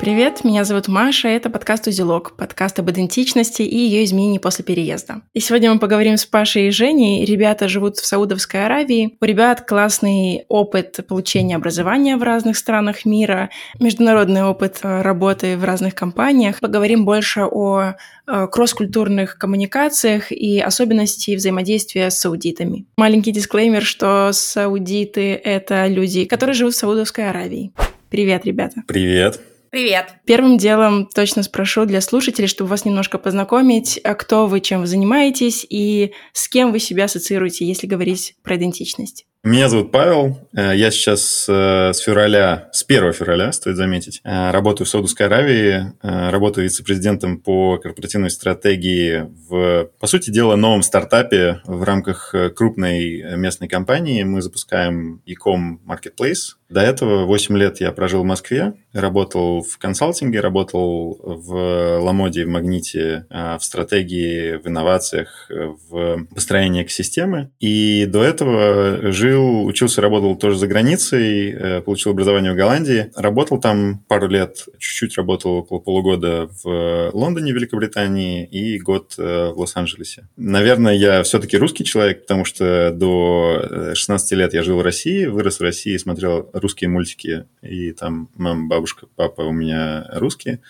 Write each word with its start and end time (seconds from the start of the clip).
Привет, 0.00 0.44
меня 0.44 0.64
зовут 0.64 0.88
Маша, 0.88 1.28
это 1.28 1.50
подкаст 1.50 1.86
«Узелок», 1.86 2.34
подкаст 2.34 2.78
об 2.78 2.90
идентичности 2.90 3.60
и 3.60 3.76
ее 3.76 4.02
изменении 4.04 4.38
после 4.38 4.64
переезда. 4.64 5.20
И 5.34 5.40
сегодня 5.40 5.74
мы 5.74 5.78
поговорим 5.78 6.16
с 6.16 6.24
Пашей 6.24 6.68
и 6.68 6.70
Женей. 6.70 7.26
Ребята 7.26 7.68
живут 7.68 7.98
в 7.98 8.06
Саудовской 8.06 8.64
Аравии. 8.64 9.18
У 9.20 9.24
ребят 9.26 9.66
классный 9.66 10.46
опыт 10.48 11.00
получения 11.06 11.54
образования 11.54 12.16
в 12.16 12.22
разных 12.22 12.56
странах 12.56 13.04
мира, 13.04 13.50
международный 13.78 14.42
опыт 14.42 14.78
э, 14.82 15.02
работы 15.02 15.58
в 15.58 15.64
разных 15.64 15.94
компаниях. 15.94 16.60
Поговорим 16.60 17.04
больше 17.04 17.42
о 17.42 17.92
э, 18.26 18.46
кросс-культурных 18.50 19.36
коммуникациях 19.36 20.32
и 20.32 20.60
особенности 20.60 21.36
взаимодействия 21.36 22.10
с 22.10 22.18
саудитами. 22.18 22.86
Маленький 22.96 23.32
дисклеймер, 23.32 23.82
что 23.82 24.30
саудиты— 24.32 25.34
это 25.44 25.86
люди, 25.88 26.24
которые 26.24 26.54
живут 26.54 26.72
в 26.72 26.78
Саудовской 26.78 27.28
Аравии. 27.28 27.72
Привет, 28.08 28.46
ребята. 28.46 28.82
Привет. 28.86 29.38
Привет. 29.70 30.14
Первым 30.26 30.58
делом 30.58 31.06
точно 31.06 31.44
спрошу 31.44 31.84
для 31.84 32.00
слушателей, 32.00 32.48
чтобы 32.48 32.70
вас 32.70 32.84
немножко 32.84 33.18
познакомить, 33.18 34.00
а 34.02 34.14
кто 34.14 34.46
вы, 34.46 34.60
чем 34.60 34.80
вы 34.80 34.88
занимаетесь 34.88 35.64
и 35.68 36.12
с 36.32 36.48
кем 36.48 36.72
вы 36.72 36.80
себя 36.80 37.04
ассоциируете, 37.04 37.64
если 37.64 37.86
говорить 37.86 38.34
про 38.42 38.56
идентичность. 38.56 39.26
Меня 39.42 39.70
зовут 39.70 39.90
Павел. 39.90 40.38
Э, 40.54 40.76
я 40.76 40.90
сейчас 40.90 41.46
э, 41.48 41.94
с 41.94 41.98
февраля, 42.00 42.68
с 42.72 42.84
1 42.86 43.14
февраля, 43.14 43.52
стоит 43.52 43.76
заметить, 43.76 44.20
э, 44.22 44.50
работаю 44.50 44.86
в 44.86 44.90
Саудовской 44.90 45.26
Аравии, 45.26 45.94
работаю 46.02 46.64
вице-президентом 46.64 47.38
по 47.38 47.78
корпоративной 47.78 48.28
стратегии 48.28 49.30
в, 49.48 49.88
по 49.98 50.06
сути 50.06 50.30
дела, 50.30 50.56
новом 50.56 50.82
стартапе 50.82 51.62
в 51.64 51.82
рамках 51.84 52.34
крупной 52.54 53.36
местной 53.36 53.68
компании. 53.68 54.22
Мы 54.24 54.42
запускаем 54.42 55.22
e-com 55.24 55.80
marketplace. 55.86 56.56
До 56.68 56.80
этого 56.80 57.24
8 57.24 57.56
лет 57.56 57.80
я 57.80 57.90
прожил 57.92 58.22
в 58.22 58.26
Москве, 58.26 58.74
работал 58.92 59.62
в 59.62 59.78
консалтинге, 59.78 60.40
работал 60.40 61.18
в 61.20 61.98
Ламоде, 61.98 62.44
в 62.44 62.48
Магните, 62.48 63.26
в 63.28 63.58
стратегии, 63.60 64.56
в 64.56 64.68
инновациях, 64.68 65.50
в 65.50 66.26
построении 66.32 66.82
экосистемы. 66.82 67.50
И 67.58 68.06
до 68.06 68.22
этого 68.22 69.10
жил 69.10 69.29
жил, 69.30 69.64
учился, 69.64 70.00
работал 70.00 70.36
тоже 70.36 70.58
за 70.58 70.66
границей, 70.66 71.50
э, 71.50 71.80
получил 71.82 72.12
образование 72.12 72.52
в 72.52 72.56
Голландии. 72.56 73.10
Работал 73.14 73.60
там 73.60 74.00
пару 74.08 74.28
лет, 74.28 74.66
чуть-чуть 74.78 75.16
работал 75.16 75.52
около 75.58 75.78
полугода 75.78 76.48
в 76.62 77.10
Лондоне, 77.12 77.52
Великобритании, 77.52 78.44
и 78.44 78.78
год 78.78 79.14
э, 79.18 79.50
в 79.54 79.58
Лос-Анджелесе. 79.60 80.28
Наверное, 80.36 80.94
я 80.94 81.22
все-таки 81.22 81.56
русский 81.56 81.84
человек, 81.84 82.22
потому 82.22 82.44
что 82.44 82.90
до 82.92 83.94
16 83.94 84.32
э, 84.32 84.36
лет 84.36 84.54
я 84.54 84.62
жил 84.62 84.78
в 84.78 84.82
России, 84.82 85.26
вырос 85.26 85.60
в 85.60 85.62
России, 85.62 85.96
смотрел 85.96 86.50
русские 86.52 86.90
мультики, 86.90 87.44
и 87.62 87.92
там 87.92 88.28
мама, 88.34 88.66
бабушка, 88.66 89.06
папа 89.14 89.42
у 89.42 89.52
меня 89.52 90.08
русские. 90.12 90.60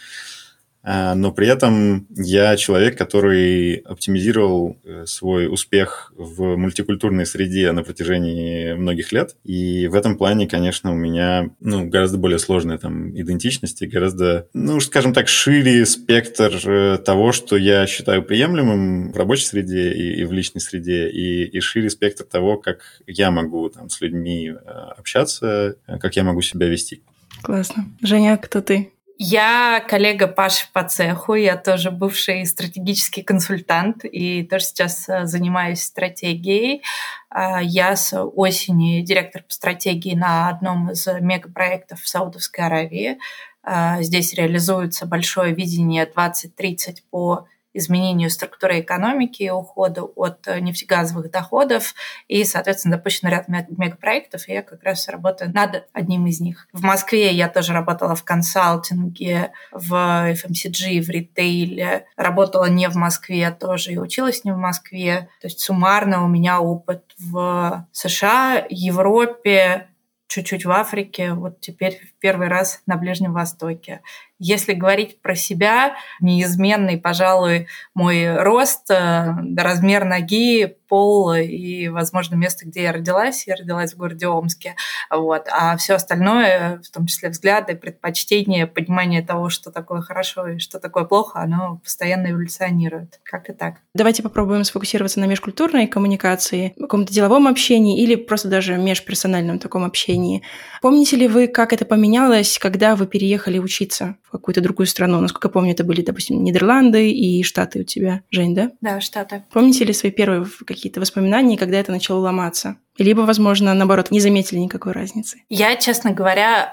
А, 0.83 1.15
но 1.15 1.31
при 1.31 1.47
этом 1.47 2.07
я 2.11 2.57
человек, 2.57 2.97
который 2.97 3.77
оптимизировал 3.77 4.79
э, 4.85 5.05
свой 5.07 5.53
успех 5.53 6.13
в 6.17 6.57
мультикультурной 6.57 7.27
среде 7.27 7.71
на 7.73 7.83
протяжении 7.83 8.73
многих 8.73 9.13
лет. 9.13 9.37
И 9.45 9.89
в 9.89 9.95
этом 9.95 10.17
плане, 10.17 10.47
конечно, 10.47 10.93
у 10.93 10.97
меня 10.97 11.51
ну, 11.61 11.87
гораздо 11.87 12.17
более 12.17 12.39
сложная 12.39 12.79
там 12.79 13.11
идентичность 13.19 13.83
и 13.83 13.87
гораздо, 13.87 14.49
ну, 14.55 14.81
скажем 14.81 15.13
так, 15.13 15.29
шире 15.29 15.85
спектр 15.85 16.59
э, 16.65 16.99
того, 16.99 17.33
что 17.33 17.57
я 17.57 17.87
считаю 17.87 18.23
приемлемым 18.23 19.13
в 19.13 19.17
рабочей 19.17 19.45
среде 19.45 19.93
и, 19.93 20.21
и 20.21 20.25
в 20.25 20.33
личной 20.33 20.61
среде, 20.61 21.11
и, 21.11 21.45
и 21.45 21.61
шире 21.61 21.91
спектр 21.91 22.25
того, 22.25 22.57
как 22.57 23.03
я 23.07 23.31
могу 23.31 23.69
там 23.69 23.91
с 23.91 24.01
людьми 24.01 24.51
э, 24.51 24.55
общаться, 24.97 25.77
как 26.01 26.17
я 26.17 26.25
могу 26.25 26.41
себя 26.41 26.69
вести. 26.69 27.03
Классно. 27.43 27.87
Женя, 28.03 28.37
кто 28.37 28.61
ты? 28.61 28.93
Я 29.23 29.85
коллега 29.87 30.29
Паши 30.29 30.67
по 30.73 30.83
цеху, 30.83 31.35
я 31.35 31.59
тоже 31.59 31.91
бывший 31.91 32.47
стратегический 32.47 33.23
консультант 33.23 34.07
и 34.07 34.45
тоже 34.45 34.65
сейчас 34.65 35.11
э, 35.11 35.27
занимаюсь 35.27 35.83
стратегией. 35.83 36.83
А, 37.29 37.61
я 37.61 37.97
с 37.97 38.19
осени 38.19 39.03
директор 39.03 39.43
по 39.43 39.53
стратегии 39.53 40.15
на 40.15 40.49
одном 40.49 40.93
из 40.93 41.07
мегапроектов 41.07 42.01
в 42.01 42.09
Саудовской 42.09 42.65
Аравии. 42.65 43.19
А, 43.63 44.01
здесь 44.01 44.33
реализуется 44.33 45.05
большое 45.05 45.55
видение 45.55 46.07
2030 46.07 47.05
по 47.11 47.47
изменению 47.73 48.31
структуры 48.31 48.81
экономики, 48.81 49.51
уходу 49.51 50.13
от 50.17 50.47
э, 50.49 50.61
нефтегазовых 50.61 51.31
доходов. 51.31 51.95
И, 52.29 52.45
соответственно, 52.45 52.97
запущен 52.97 53.29
ряд 53.29 53.49
мегапроектов, 53.49 54.49
и 54.49 54.53
я 54.53 54.63
как 54.63 54.83
раз 54.83 55.09
работаю 55.09 55.53
над 55.53 55.89
одним 55.93 56.27
из 56.27 56.41
них. 56.41 56.69
В 56.73 56.83
Москве 56.83 57.33
я 57.33 57.49
тоже 57.49 57.73
работала 57.73 58.15
в 58.15 58.25
консалтинге, 58.25 59.53
в 59.73 59.93
FMCG, 59.95 61.01
в 61.01 61.11
ритейле. 61.11 62.07
Работала 62.17 62.67
не 62.67 62.89
в 62.89 62.97
Москве 62.97 63.51
тоже 63.51 63.93
и 63.93 63.99
училась 63.99 64.45
не 64.45 64.53
в 64.53 64.57
Москве. 64.57 65.29
То 65.41 65.47
есть 65.47 65.61
суммарно 65.61 66.25
у 66.25 66.29
меня 66.29 66.61
опыт 66.61 67.05
в 67.19 67.87
США, 67.93 68.67
Европе, 68.69 69.87
чуть-чуть 70.31 70.65
в 70.65 70.71
Африке, 70.71 71.33
вот 71.33 71.61
теперь 71.61 71.99
в 71.99 72.21
первый 72.21 72.49
раз 72.49 72.83
на 72.87 72.97
Ближнем 72.97 73.33
Востоке. 73.33 74.01
Если 74.41 74.73
говорить 74.73 75.21
про 75.21 75.35
себя, 75.35 75.95
неизменный, 76.21 76.99
пожалуй, 76.99 77.69
мой 77.95 78.37
рост, 78.37 78.91
э, 78.91 79.35
размер 79.57 80.07
ноги, 80.07 80.77
пол 80.91 81.33
и, 81.35 81.89
возможно, 81.89 82.35
место, 82.35 82.67
где 82.67 82.83
я 82.83 82.93
родилась. 82.93 83.47
Я 83.47 83.55
родилась 83.55 83.95
в 83.95 83.97
городе 83.97 84.27
Омске. 84.27 84.75
Вот. 85.09 85.47
А 85.49 85.77
все 85.77 85.95
остальное, 85.95 86.83
в 86.85 86.91
том 86.91 87.07
числе 87.07 87.29
взгляды, 87.29 87.77
предпочтения, 87.77 88.67
понимание 88.67 89.23
того, 89.23 89.51
что 89.51 89.71
такое 89.71 90.01
хорошо 90.01 90.49
и 90.49 90.59
что 90.59 90.81
такое 90.81 91.05
плохо, 91.05 91.41
оно 91.41 91.81
постоянно 91.85 92.33
эволюционирует. 92.33 93.21
Как 93.23 93.49
и 93.49 93.53
так. 93.53 93.77
Давайте 93.95 94.23
попробуем 94.23 94.65
сфокусироваться 94.65 95.21
на 95.21 95.27
межкультурной 95.27 95.87
коммуникации, 95.87 96.75
каком-то 96.79 97.13
деловом 97.13 97.47
общении 97.47 98.03
или 98.03 98.17
просто 98.17 98.49
даже 98.49 98.77
межперсональном 98.77 99.61
таком 99.61 99.85
общении. 99.85 100.43
Помните 100.83 101.17
ли 101.17 101.29
вы, 101.29 101.47
как 101.47 101.73
это 101.73 101.85
поменялось, 101.85 102.59
когда 102.59 102.97
вы 102.97 103.07
переехали 103.07 103.59
учиться 103.59 104.17
в 104.31 104.33
какую-то 104.33 104.61
другую 104.61 104.87
страну? 104.87 105.21
Насколько 105.21 105.49
я 105.49 105.53
помню, 105.53 105.73
это 105.73 105.83
были, 105.83 106.03
допустим, 106.03 106.45
Нидерланды 106.45 107.11
и 107.11 107.43
Штаты 107.43 107.81
у 107.81 107.83
тебя, 107.83 108.23
Жень, 108.31 108.55
да? 108.55 108.71
Да, 108.81 109.01
Штаты. 109.01 109.43
Помните 109.53 109.85
ли 109.85 109.93
свои 109.93 110.13
первые 110.13 110.47
какие-то 110.65 111.01
воспоминания, 111.01 111.59
когда 111.59 111.79
это 111.79 111.91
начало 111.91 112.21
ломаться? 112.21 112.77
Либо, 112.97 113.23
возможно, 113.23 113.75
наоборот, 113.75 114.13
не 114.13 114.21
заметили 114.21 114.61
никакой 114.61 114.93
разницы? 114.93 115.39
Я, 115.49 115.75
честно 115.75 116.13
говоря, 116.13 116.73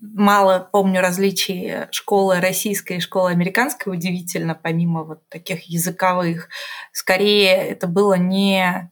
мало 0.00 0.68
помню 0.72 1.02
различий 1.02 1.86
школы 1.90 2.40
российской 2.40 2.96
и 2.96 3.00
школы 3.00 3.30
американской, 3.30 3.92
удивительно, 3.92 4.54
помимо 4.54 5.04
вот 5.04 5.28
таких 5.28 5.64
языковых. 5.64 6.48
Скорее, 6.92 7.56
это 7.56 7.88
было 7.88 8.14
не 8.14 8.90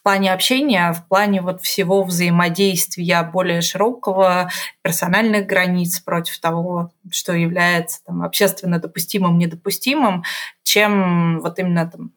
в 0.00 0.02
плане 0.02 0.32
общения, 0.32 0.92
в 0.94 1.06
плане 1.08 1.42
вот 1.42 1.60
всего 1.60 2.02
взаимодействия 2.02 3.22
более 3.22 3.60
широкого, 3.60 4.50
персональных 4.82 5.46
границ 5.46 6.00
против 6.00 6.38
того, 6.40 6.90
что 7.10 7.34
является 7.34 8.02
там, 8.06 8.22
общественно 8.22 8.78
допустимым, 8.78 9.36
недопустимым, 9.36 10.24
чем 10.62 11.40
вот 11.40 11.58
именно 11.58 11.90
там, 11.90 12.12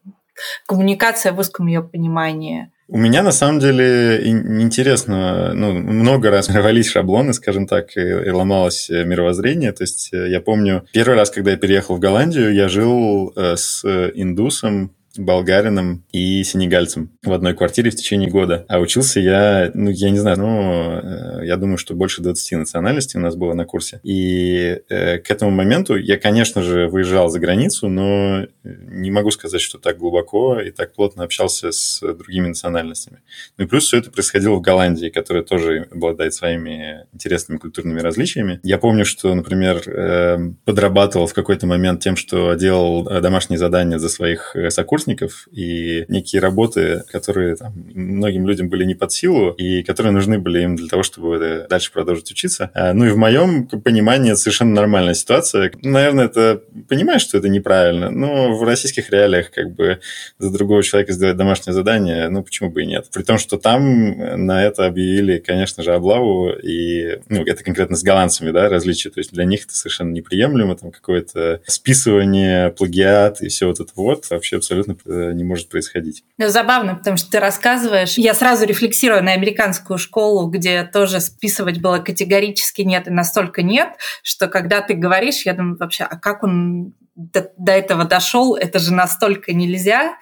коммуникация 0.66 1.32
в 1.32 1.38
узком 1.38 1.66
ее 1.66 1.82
понимании. 1.82 2.70
У 2.88 2.96
меня 2.96 3.22
на 3.22 3.32
самом 3.32 3.60
деле 3.60 4.28
интересно, 4.28 5.52
ну, 5.52 5.72
много 5.72 6.30
раз 6.30 6.48
рвались 6.54 6.88
шаблоны, 6.88 7.34
скажем 7.34 7.66
так, 7.66 7.96
и, 7.98 8.00
и 8.00 8.30
ломалось 8.30 8.88
мировоззрение. 8.88 9.72
То 9.72 9.82
есть 9.82 10.08
э, 10.12 10.30
я 10.30 10.40
помню, 10.40 10.86
первый 10.92 11.16
раз, 11.16 11.30
когда 11.30 11.50
я 11.50 11.58
переехал 11.58 11.96
в 11.96 12.00
Голландию, 12.00 12.54
я 12.54 12.68
жил 12.68 13.30
э, 13.36 13.56
с 13.56 13.84
индусом, 14.14 14.94
болгарином 15.18 16.04
и 16.12 16.42
сенегальцем 16.44 17.10
в 17.22 17.32
одной 17.32 17.54
квартире 17.54 17.90
в 17.90 17.96
течение 17.96 18.30
года. 18.30 18.64
А 18.68 18.78
учился 18.78 19.20
я, 19.20 19.70
ну, 19.74 19.90
я 19.90 20.10
не 20.10 20.18
знаю, 20.18 20.38
ну, 20.38 21.40
э, 21.42 21.46
я 21.46 21.56
думаю, 21.56 21.78
что 21.78 21.94
больше 21.94 22.22
20 22.22 22.58
национальностей 22.58 23.18
у 23.18 23.22
нас 23.22 23.36
было 23.36 23.54
на 23.54 23.64
курсе. 23.64 24.00
И 24.02 24.80
э, 24.88 25.18
к 25.18 25.30
этому 25.30 25.50
моменту 25.50 25.96
я, 25.96 26.18
конечно 26.18 26.62
же, 26.62 26.88
выезжал 26.88 27.28
за 27.28 27.38
границу, 27.38 27.88
но 27.88 28.46
не 28.62 29.10
могу 29.10 29.30
сказать, 29.30 29.60
что 29.60 29.78
так 29.78 29.98
глубоко 29.98 30.60
и 30.60 30.70
так 30.70 30.92
плотно 30.92 31.24
общался 31.24 31.70
с 31.70 32.00
другими 32.00 32.48
национальностями. 32.48 33.20
Ну 33.56 33.64
и 33.64 33.68
плюс 33.68 33.84
все 33.84 33.98
это 33.98 34.10
происходило 34.10 34.56
в 34.56 34.60
Голландии, 34.60 35.08
которая 35.08 35.44
тоже 35.44 35.88
обладает 35.90 36.34
своими 36.34 37.06
интересными 37.12 37.58
культурными 37.58 38.00
различиями. 38.00 38.60
Я 38.62 38.78
помню, 38.78 39.04
что, 39.04 39.34
например, 39.34 39.82
э, 39.86 40.38
подрабатывал 40.64 41.26
в 41.26 41.34
какой-то 41.34 41.66
момент 41.66 42.02
тем, 42.02 42.16
что 42.16 42.54
делал 42.54 43.04
домашние 43.04 43.58
задания 43.58 43.98
за 43.98 44.08
своих 44.08 44.56
сокурсников, 44.70 45.03
первокурсников, 45.04 45.48
и 45.52 46.04
некие 46.08 46.40
работы, 46.40 47.02
которые 47.10 47.56
там, 47.56 47.72
многим 47.94 48.46
людям 48.46 48.68
были 48.68 48.84
не 48.84 48.94
под 48.94 49.12
силу, 49.12 49.50
и 49.50 49.82
которые 49.82 50.12
нужны 50.12 50.38
были 50.38 50.62
им 50.62 50.76
для 50.76 50.88
того, 50.88 51.02
чтобы 51.02 51.66
дальше 51.68 51.92
продолжить 51.92 52.30
учиться. 52.30 52.70
А, 52.74 52.92
ну 52.92 53.06
и 53.06 53.10
в 53.10 53.16
моем 53.16 53.66
понимании 53.66 54.32
это 54.32 54.40
совершенно 54.40 54.74
нормальная 54.74 55.14
ситуация. 55.14 55.72
Наверное, 55.82 56.26
это 56.26 56.62
понимаешь, 56.88 57.22
что 57.22 57.38
это 57.38 57.48
неправильно, 57.48 58.10
но 58.10 58.56
в 58.56 58.62
российских 58.64 59.10
реалиях 59.10 59.50
как 59.50 59.74
бы 59.74 60.00
за 60.38 60.50
другого 60.50 60.82
человека 60.82 61.12
сделать 61.12 61.36
домашнее 61.36 61.74
задание, 61.74 62.28
ну 62.28 62.42
почему 62.42 62.70
бы 62.70 62.82
и 62.82 62.86
нет. 62.86 63.06
При 63.12 63.22
том, 63.22 63.38
что 63.38 63.58
там 63.58 64.46
на 64.46 64.64
это 64.64 64.86
объявили, 64.86 65.38
конечно 65.38 65.82
же, 65.82 65.94
облаву, 65.94 66.50
и 66.50 67.18
ну, 67.28 67.44
это 67.44 67.62
конкретно 67.64 67.96
с 67.96 68.02
голландцами, 68.02 68.50
да, 68.50 68.68
различия. 68.68 69.10
То 69.10 69.20
есть 69.20 69.32
для 69.32 69.44
них 69.44 69.64
это 69.64 69.74
совершенно 69.74 70.10
неприемлемо, 70.10 70.76
там 70.76 70.90
какое-то 70.90 71.60
списывание, 71.66 72.70
плагиат 72.70 73.40
и 73.42 73.48
все 73.48 73.66
вот 73.66 73.80
это 73.80 73.92
вот 73.96 74.30
вообще 74.30 74.56
абсолютно 74.56 74.93
э, 75.04 75.32
не 75.32 75.44
может 75.44 75.68
происходить. 75.68 76.24
Ну, 76.38 76.48
забавно, 76.48 76.96
потому 76.96 77.16
что 77.16 77.30
ты 77.30 77.40
рассказываешь, 77.40 78.18
я 78.18 78.34
сразу 78.34 78.66
рефлексирую 78.66 79.22
на 79.22 79.32
американскую 79.32 79.98
школу, 79.98 80.48
где 80.48 80.84
тоже 80.84 81.20
списывать 81.20 81.80
было 81.80 81.98
категорически 81.98 82.82
нет 82.82 83.08
и 83.08 83.10
настолько 83.10 83.62
нет, 83.62 83.90
что 84.22 84.48
когда 84.48 84.80
ты 84.80 84.94
говоришь, 84.94 85.46
я 85.46 85.54
думаю 85.54 85.76
вообще, 85.78 86.04
а 86.04 86.18
как 86.18 86.42
он 86.42 86.94
до, 87.14 87.50
до 87.56 87.72
этого 87.72 88.04
дошел, 88.04 88.56
это 88.56 88.78
же 88.78 88.92
настолько 88.92 89.52
нельзя, 89.52 90.16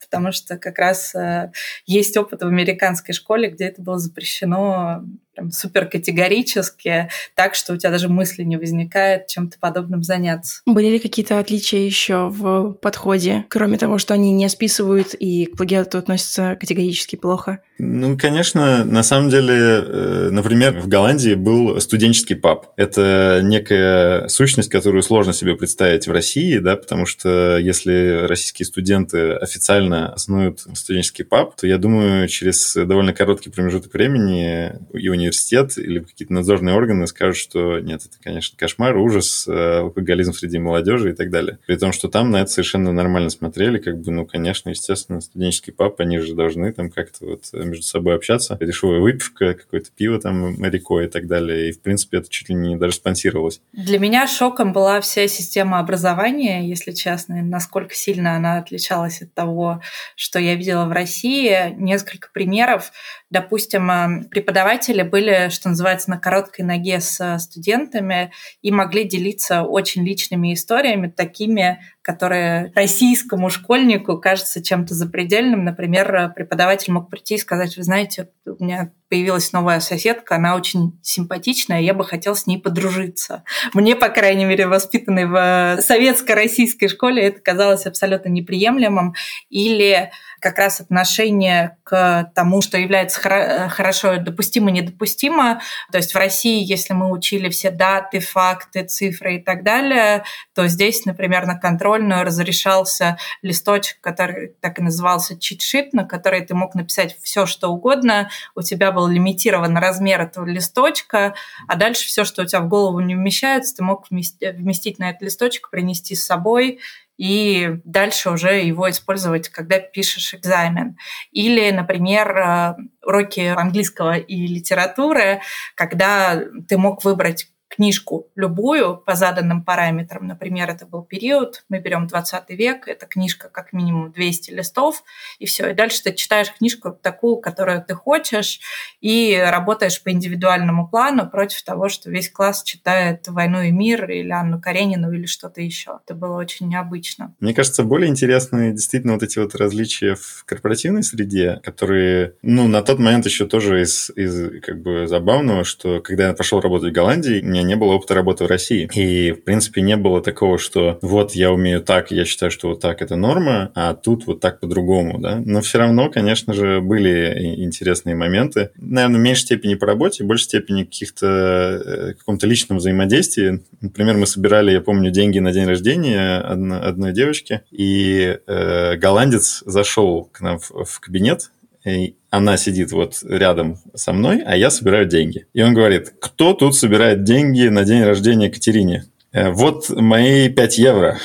потому 0.00 0.32
что 0.32 0.56
как 0.56 0.78
раз 0.78 1.14
э, 1.14 1.52
есть 1.86 2.16
опыт 2.16 2.42
в 2.42 2.46
американской 2.46 3.14
школе, 3.14 3.50
где 3.50 3.66
это 3.66 3.82
было 3.82 3.98
запрещено 3.98 5.02
прям 5.38 5.52
супер 5.52 5.86
категорически, 5.86 7.08
так 7.34 7.54
что 7.54 7.72
у 7.72 7.76
тебя 7.76 7.90
даже 7.90 8.08
мысли 8.08 8.42
не 8.42 8.56
возникает 8.56 9.28
чем-то 9.28 9.58
подобным 9.60 10.02
заняться. 10.02 10.62
Были 10.66 10.88
ли 10.88 10.98
какие-то 10.98 11.38
отличия 11.38 11.80
еще 11.80 12.28
в 12.28 12.72
подходе, 12.72 13.44
кроме 13.48 13.78
того, 13.78 13.98
что 13.98 14.14
они 14.14 14.32
не 14.32 14.48
списывают 14.48 15.14
и 15.14 15.46
к 15.46 15.56
плагиату 15.56 15.98
относятся 15.98 16.56
категорически 16.58 17.16
плохо? 17.16 17.60
Ну, 17.80 18.18
конечно, 18.18 18.84
на 18.84 19.04
самом 19.04 19.30
деле, 19.30 19.54
э, 19.54 20.28
например, 20.32 20.80
в 20.80 20.88
Голландии 20.88 21.34
был 21.34 21.80
студенческий 21.80 22.34
паб. 22.34 22.72
Это 22.76 23.40
некая 23.44 24.26
сущность, 24.26 24.68
которую 24.68 25.04
сложно 25.04 25.32
себе 25.32 25.54
представить 25.54 26.08
в 26.08 26.10
России, 26.10 26.58
да, 26.58 26.74
потому 26.74 27.06
что 27.06 27.56
если 27.56 28.26
российские 28.28 28.66
студенты 28.66 29.34
официально 29.34 30.12
основают 30.12 30.58
студенческий 30.74 31.24
паб, 31.24 31.54
то 31.54 31.68
я 31.68 31.78
думаю, 31.78 32.26
через 32.26 32.74
довольно 32.74 33.12
короткий 33.12 33.50
промежуток 33.50 33.94
времени 33.94 34.72
и 34.92 35.08
университет 35.08 35.78
или 35.78 36.00
какие-то 36.00 36.34
надзорные 36.34 36.74
органы 36.74 37.06
скажут, 37.06 37.36
что 37.36 37.78
нет, 37.78 38.00
это, 38.04 38.16
конечно, 38.20 38.58
кошмар, 38.58 38.96
ужас, 38.96 39.46
э, 39.46 39.78
алкоголизм 39.82 40.32
среди 40.32 40.58
молодежи 40.58 41.10
и 41.10 41.14
так 41.14 41.30
далее. 41.30 41.60
При 41.68 41.76
том, 41.76 41.92
что 41.92 42.08
там 42.08 42.32
на 42.32 42.40
это 42.40 42.50
совершенно 42.50 42.92
нормально 42.92 43.30
смотрели, 43.30 43.78
как 43.78 44.00
бы, 44.00 44.10
ну, 44.10 44.26
конечно, 44.26 44.70
естественно, 44.70 45.20
студенческий 45.20 45.72
пап, 45.72 46.00
они 46.00 46.18
же 46.18 46.34
должны 46.34 46.72
там 46.72 46.90
как-то 46.90 47.24
вот 47.24 47.44
между 47.68 47.84
собой 47.84 48.14
общаться. 48.14 48.56
Дешевая 48.60 49.00
выпивка, 49.00 49.54
какое-то 49.54 49.90
пиво 49.94 50.20
там 50.20 50.62
рекой 50.64 51.06
и 51.06 51.08
так 51.08 51.26
далее. 51.26 51.68
И, 51.68 51.72
в 51.72 51.80
принципе, 51.80 52.18
это 52.18 52.28
чуть 52.28 52.48
ли 52.48 52.54
не 52.54 52.76
даже 52.76 52.94
спонсировалось. 52.94 53.60
Для 53.72 53.98
меня 53.98 54.26
шоком 54.26 54.72
была 54.72 55.00
вся 55.00 55.28
система 55.28 55.78
образования, 55.78 56.68
если 56.68 56.92
честно, 56.92 57.42
насколько 57.42 57.94
сильно 57.94 58.36
она 58.36 58.58
отличалась 58.58 59.22
от 59.22 59.32
того, 59.34 59.80
что 60.16 60.38
я 60.38 60.54
видела 60.54 60.84
в 60.86 60.92
России. 60.92 61.74
Несколько 61.76 62.28
примеров. 62.32 62.92
Допустим, 63.30 63.90
э, 63.90 64.24
преподаватели 64.30 65.02
были, 65.02 65.48
что 65.50 65.68
называется, 65.68 66.10
на 66.10 66.18
короткой 66.18 66.64
ноге 66.64 67.00
с 67.00 67.38
студентами 67.38 68.32
и 68.62 68.70
могли 68.70 69.04
делиться 69.04 69.62
очень 69.62 70.04
личными 70.04 70.54
историями, 70.54 71.08
такими, 71.08 71.80
которые 72.00 72.72
российскому 72.74 73.50
школьнику 73.50 74.18
кажется 74.18 74.62
чем-то 74.62 74.94
запредельным. 74.94 75.64
Например, 75.64 76.32
преподаватель 76.34 76.92
мог 76.92 77.10
прийти 77.10 77.34
и 77.34 77.38
сказать, 77.38 77.76
вы 77.76 77.82
знаете, 77.82 78.30
у 78.46 78.64
меня 78.64 78.92
появилась 79.10 79.52
новая 79.52 79.80
соседка, 79.80 80.36
она 80.36 80.56
очень 80.56 80.98
симпатичная, 81.02 81.80
я 81.80 81.92
бы 81.92 82.04
хотел 82.04 82.34
с 82.34 82.46
ней 82.46 82.58
подружиться. 82.58 83.44
Мне, 83.74 83.94
по 83.94 84.08
крайней 84.08 84.46
мере, 84.46 84.66
воспитанной 84.66 85.26
в 85.26 85.82
советско-российской 85.82 86.88
школе, 86.88 87.24
это 87.24 87.40
казалось 87.40 87.86
абсолютно 87.86 88.30
неприемлемым. 88.30 89.14
Или 89.50 90.10
как 90.40 90.58
раз 90.58 90.80
отношение 90.80 91.76
к 91.84 92.30
тому, 92.34 92.62
что 92.62 92.78
является 92.78 93.20
хорошо 93.20 94.16
допустимо, 94.18 94.70
недопустимо. 94.70 95.60
То 95.90 95.98
есть 95.98 96.12
в 96.14 96.16
России, 96.16 96.62
если 96.62 96.92
мы 96.92 97.10
учили 97.10 97.48
все 97.48 97.70
даты, 97.70 98.20
факты, 98.20 98.84
цифры 98.84 99.36
и 99.36 99.42
так 99.42 99.64
далее, 99.64 100.24
то 100.54 100.66
здесь, 100.66 101.04
например, 101.06 101.46
на 101.46 101.56
контрольную 101.56 102.24
разрешался 102.24 103.18
листочек, 103.42 104.00
который 104.00 104.54
так 104.60 104.78
и 104.78 104.82
назывался 104.82 105.38
чит-шит, 105.38 105.92
на 105.92 106.04
который 106.04 106.44
ты 106.44 106.54
мог 106.54 106.74
написать 106.74 107.16
все, 107.22 107.46
что 107.46 107.68
угодно. 107.68 108.30
У 108.54 108.62
тебя 108.62 108.92
был 108.92 109.06
лимитирован 109.08 109.76
размер 109.76 110.20
этого 110.20 110.44
листочка, 110.44 111.34
а 111.66 111.76
дальше 111.76 112.06
все, 112.06 112.24
что 112.24 112.42
у 112.42 112.44
тебя 112.44 112.60
в 112.60 112.68
голову 112.68 113.00
не 113.00 113.14
вмещается, 113.14 113.76
ты 113.76 113.82
мог 113.82 114.06
вместить 114.10 114.98
на 114.98 115.10
этот 115.10 115.22
листочек, 115.22 115.70
принести 115.70 116.14
с 116.14 116.24
собой 116.24 116.80
и 117.18 117.80
дальше 117.84 118.30
уже 118.30 118.60
его 118.60 118.88
использовать, 118.88 119.48
когда 119.48 119.78
пишешь 119.80 120.32
экзамен. 120.34 120.96
Или, 121.32 121.70
например, 121.70 122.36
э, 122.36 122.74
уроки 123.04 123.40
английского 123.40 124.16
и 124.16 124.46
литературы, 124.46 125.42
когда 125.74 126.40
ты 126.68 126.78
мог 126.78 127.04
выбрать 127.04 127.48
книжку 127.68 128.28
любую 128.34 128.96
по 128.96 129.14
заданным 129.14 129.62
параметрам. 129.62 130.26
Например, 130.26 130.70
это 130.70 130.86
был 130.86 131.02
период, 131.02 131.64
мы 131.68 131.78
берем 131.78 132.06
20 132.06 132.50
век, 132.50 132.88
это 132.88 133.06
книжка 133.06 133.48
как 133.48 133.72
минимум 133.72 134.10
200 134.10 134.50
листов, 134.50 135.04
и 135.38 135.46
все. 135.46 135.70
И 135.70 135.74
дальше 135.74 136.02
ты 136.02 136.14
читаешь 136.14 136.52
книжку 136.52 136.90
такую, 136.90 137.36
которую 137.36 137.84
ты 137.84 137.94
хочешь, 137.94 138.60
и 139.00 139.38
работаешь 139.38 140.02
по 140.02 140.10
индивидуальному 140.10 140.88
плану 140.88 141.28
против 141.28 141.62
того, 141.62 141.88
что 141.88 142.10
весь 142.10 142.30
класс 142.30 142.62
читает 142.62 143.28
«Войну 143.28 143.62
и 143.62 143.70
мир» 143.70 144.10
или 144.10 144.30
Анну 144.30 144.60
Каренину 144.60 145.12
или 145.12 145.26
что-то 145.26 145.60
еще. 145.60 146.00
Это 146.04 146.14
было 146.14 146.36
очень 146.36 146.68
необычно. 146.68 147.34
Мне 147.40 147.54
кажется, 147.54 147.84
более 147.84 148.08
интересны 148.08 148.72
действительно 148.72 149.14
вот 149.14 149.22
эти 149.22 149.38
вот 149.38 149.54
различия 149.54 150.14
в 150.14 150.44
корпоративной 150.44 151.02
среде, 151.02 151.60
которые, 151.62 152.34
ну, 152.42 152.66
на 152.68 152.82
тот 152.82 152.98
момент 152.98 153.26
еще 153.26 153.46
тоже 153.46 153.82
из, 153.82 154.10
из 154.16 154.60
как 154.62 154.80
бы 154.82 155.06
забавного, 155.06 155.64
что 155.64 156.00
когда 156.00 156.28
я 156.28 156.34
пошел 156.34 156.60
работать 156.60 156.90
в 156.90 156.94
Голландии, 156.94 157.40
меня 157.58 157.68
не 157.68 157.76
было 157.76 157.94
опыта 157.94 158.14
работы 158.14 158.44
в 158.44 158.46
России. 158.46 158.88
И, 158.94 159.32
в 159.32 159.44
принципе, 159.44 159.82
не 159.82 159.96
было 159.96 160.22
такого, 160.22 160.58
что 160.58 160.98
вот 161.02 161.32
я 161.32 161.52
умею 161.52 161.82
так, 161.82 162.10
я 162.10 162.24
считаю, 162.24 162.50
что 162.50 162.68
вот 162.68 162.80
так 162.80 163.02
это 163.02 163.16
норма, 163.16 163.70
а 163.74 163.94
тут 163.94 164.26
вот 164.26 164.40
так 164.40 164.60
по-другому, 164.60 165.18
да. 165.18 165.40
Но 165.44 165.60
все 165.60 165.78
равно, 165.78 166.10
конечно 166.10 166.54
же, 166.54 166.80
были 166.80 167.56
интересные 167.64 168.14
моменты. 168.14 168.70
Наверное, 168.76 169.18
в 169.18 169.22
меньшей 169.22 169.42
степени 169.42 169.74
по 169.74 169.86
работе, 169.86 170.24
в 170.24 170.26
большей 170.26 170.44
степени 170.44 170.84
каких-то 170.84 171.26
э, 171.26 172.14
каком-то 172.14 172.46
личном 172.46 172.78
взаимодействии. 172.78 173.62
Например, 173.80 174.16
мы 174.16 174.26
собирали, 174.26 174.72
я 174.72 174.80
помню, 174.80 175.10
деньги 175.10 175.38
на 175.38 175.52
день 175.52 175.66
рождения 175.66 176.38
одной 176.38 177.12
девочки, 177.12 177.62
и 177.70 178.38
э, 178.46 178.96
голландец 178.96 179.62
зашел 179.66 180.28
к 180.32 180.40
нам 180.40 180.58
в, 180.58 180.84
в 180.84 181.00
кабинет, 181.00 181.50
и 181.88 182.16
она 182.30 182.56
сидит 182.56 182.92
вот 182.92 183.22
рядом 183.22 183.78
со 183.94 184.12
мной, 184.12 184.42
а 184.44 184.56
я 184.56 184.70
собираю 184.70 185.06
деньги. 185.06 185.46
И 185.54 185.62
он 185.62 185.74
говорит, 185.74 186.12
кто 186.20 186.52
тут 186.52 186.76
собирает 186.76 187.24
деньги 187.24 187.68
на 187.68 187.84
день 187.84 188.02
рождения 188.02 188.50
Катерине? 188.50 189.04
«Э, 189.32 189.50
вот 189.50 189.90
мои 189.90 190.48
5 190.48 190.78
евро 190.78 191.18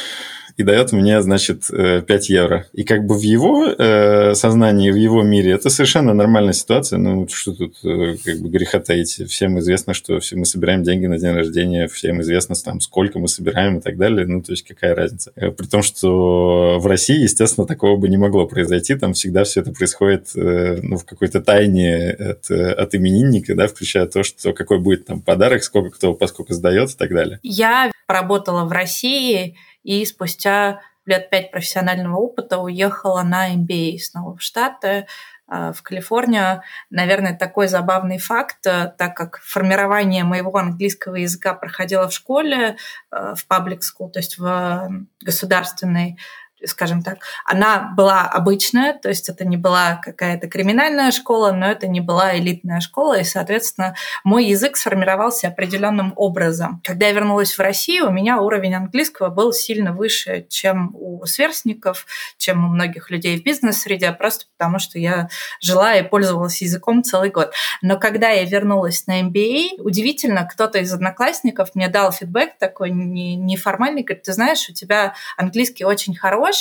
и 0.56 0.64
дает 0.64 0.92
мне, 0.92 1.22
значит, 1.22 1.68
5 1.70 2.10
э, 2.10 2.34
евро. 2.34 2.66
И 2.74 2.84
как 2.84 3.06
бы 3.06 3.18
в 3.18 3.22
его 3.22 3.66
э, 3.66 4.36
сознании, 4.36 4.92
в 4.92 4.96
его 4.96 5.24
мире 5.24 5.52
это 5.52 5.70
совершенно 5.70 6.14
нормальная 6.14 6.54
ситуация. 6.54 7.00
Ну, 7.00 7.28
что 7.28 7.54
тут 7.54 7.78
э, 7.84 8.16
как 8.24 8.40
бы 8.40 8.50
греха 8.50 8.80
таить? 8.80 9.22
Всем 9.30 9.60
известно, 9.60 9.94
что 9.94 10.20
все 10.20 10.36
мы 10.36 10.46
собираем 10.46 10.84
деньги 10.84 11.08
на 11.08 11.18
день 11.18 11.32
рождения, 11.32 11.88
всем 11.88 12.22
известно, 12.22 12.56
там, 12.56 12.80
сколько 12.80 13.20
мы 13.20 13.28
собираем 13.28 13.80
и 13.80 13.82
так 13.82 13.98
далее. 13.98 14.28
Ну, 14.28 14.42
то 14.42 14.52
есть 14.52 14.66
какая 14.68 14.96
разница? 14.96 15.32
Э, 15.36 15.50
при 15.52 15.66
том, 15.66 15.82
что 15.82 16.78
в 16.80 16.88
России, 16.88 17.22
естественно, 17.22 17.66
такого 17.66 17.98
бы 17.98 18.08
не 18.08 18.18
могло 18.18 18.48
произойти. 18.48 18.96
Там 18.96 19.14
всегда 19.14 19.44
все 19.44 19.62
это 19.62 19.72
происходит 19.72 20.30
э, 20.36 20.80
ну, 20.84 20.98
в 20.98 21.06
какой-то 21.06 21.42
тайне 21.42 22.12
от, 22.12 22.52
от 22.52 22.96
именинника, 22.96 23.56
да, 23.56 23.68
включая 23.68 24.06
то, 24.06 24.24
что 24.24 24.54
какой 24.54 24.80
будет 24.80 25.06
там 25.06 25.22
подарок, 25.22 25.64
сколько 25.64 25.90
кто 25.92 26.14
поскольку 26.14 26.54
сдает 26.54 26.92
и 26.92 26.96
так 26.96 27.12
далее. 27.12 27.40
Я 27.44 27.92
поработала 28.06 28.66
в 28.66 28.72
России, 28.72 29.56
и 29.84 30.06
спустя 30.06 30.82
лет 31.06 31.30
пять 31.30 31.52
профессионального 31.52 32.18
опыта 32.18 32.60
уехала 32.60 33.24
на 33.24 33.54
MBA 33.54 33.98
снова 34.00 34.38
в 34.38 34.42
Штаты, 34.42 35.06
а, 35.46 35.74
в 35.74 35.82
Калифорнию. 35.84 36.62
Наверное, 36.90 37.38
такой 37.38 37.68
забавный 37.68 38.18
факт, 38.18 38.66
э, 38.66 38.94
так 38.98 39.16
как 39.16 39.40
формирование 39.40 40.24
моего 40.24 40.56
английского 40.58 41.16
языка 41.16 41.54
проходило 41.54 42.08
в 42.08 42.14
школе, 42.14 42.78
э, 43.12 43.36
в 43.36 43.46
public 43.50 43.82
school, 43.82 44.10
то 44.10 44.20
есть 44.20 44.38
в 44.38 45.06
государственной, 45.22 46.18
скажем 46.66 47.02
так, 47.02 47.20
она 47.46 47.94
была 47.96 48.22
обычная, 48.22 48.94
то 48.94 49.10
есть 49.10 49.30
это 49.30 49.46
не 49.46 49.58
была 49.58 49.96
какая-то 49.96 50.48
криминальная 50.48 51.12
школа, 51.12 51.52
но 51.52 51.68
это 51.68 51.88
не 51.88 52.02
была 52.02 52.38
элитная 52.38 52.80
школа, 52.80 53.20
и, 53.20 53.24
соответственно, 53.24 53.96
мой 54.24 54.46
язык 54.46 54.78
сформировался 54.78 55.48
определенным 55.48 56.14
образом. 56.16 56.82
Когда 56.84 57.08
я 57.08 57.14
вернулась 57.14 57.54
в 57.54 57.60
Россию, 57.60 58.08
у 58.08 58.12
меня 58.12 58.40
уровень 58.40 58.76
английского 58.76 59.30
был 59.30 59.54
сильно 59.54 59.94
выше, 59.94 60.46
чем 60.50 60.92
у 60.96 61.26
сверстников, 61.26 62.06
чем 62.38 62.66
у 62.66 62.68
многих 62.70 63.10
людей 63.10 63.40
в 63.40 63.44
бизнес-среде, 63.44 64.12
просто 64.12 64.46
потому 64.58 64.80
что 64.80 65.00
я 65.00 65.30
жила 65.62 65.96
и 65.96 66.08
пользовалась 66.08 66.62
языком 66.62 67.04
целый 67.04 67.30
год. 67.30 67.54
Но 67.82 67.98
когда 67.98 68.30
я 68.30 68.46
вернулась 68.46 69.08
на 69.08 69.22
MBA, 69.22 69.82
удивительно, 69.82 70.46
кто-то 70.46 70.80
из 70.80 70.94
одноклассников 70.94 71.76
мне 71.76 71.88
дал 71.88 72.12
фидбэк 72.12 72.58
такой 72.58 72.92
неформальный, 72.92 74.04
говорит, 74.04 74.24
ты 74.24 74.34
знаешь, 74.34 74.70
у 74.70 74.74
тебя 74.74 75.14
английский 75.38 75.86
очень 75.86 76.16
хороший, 76.16 76.53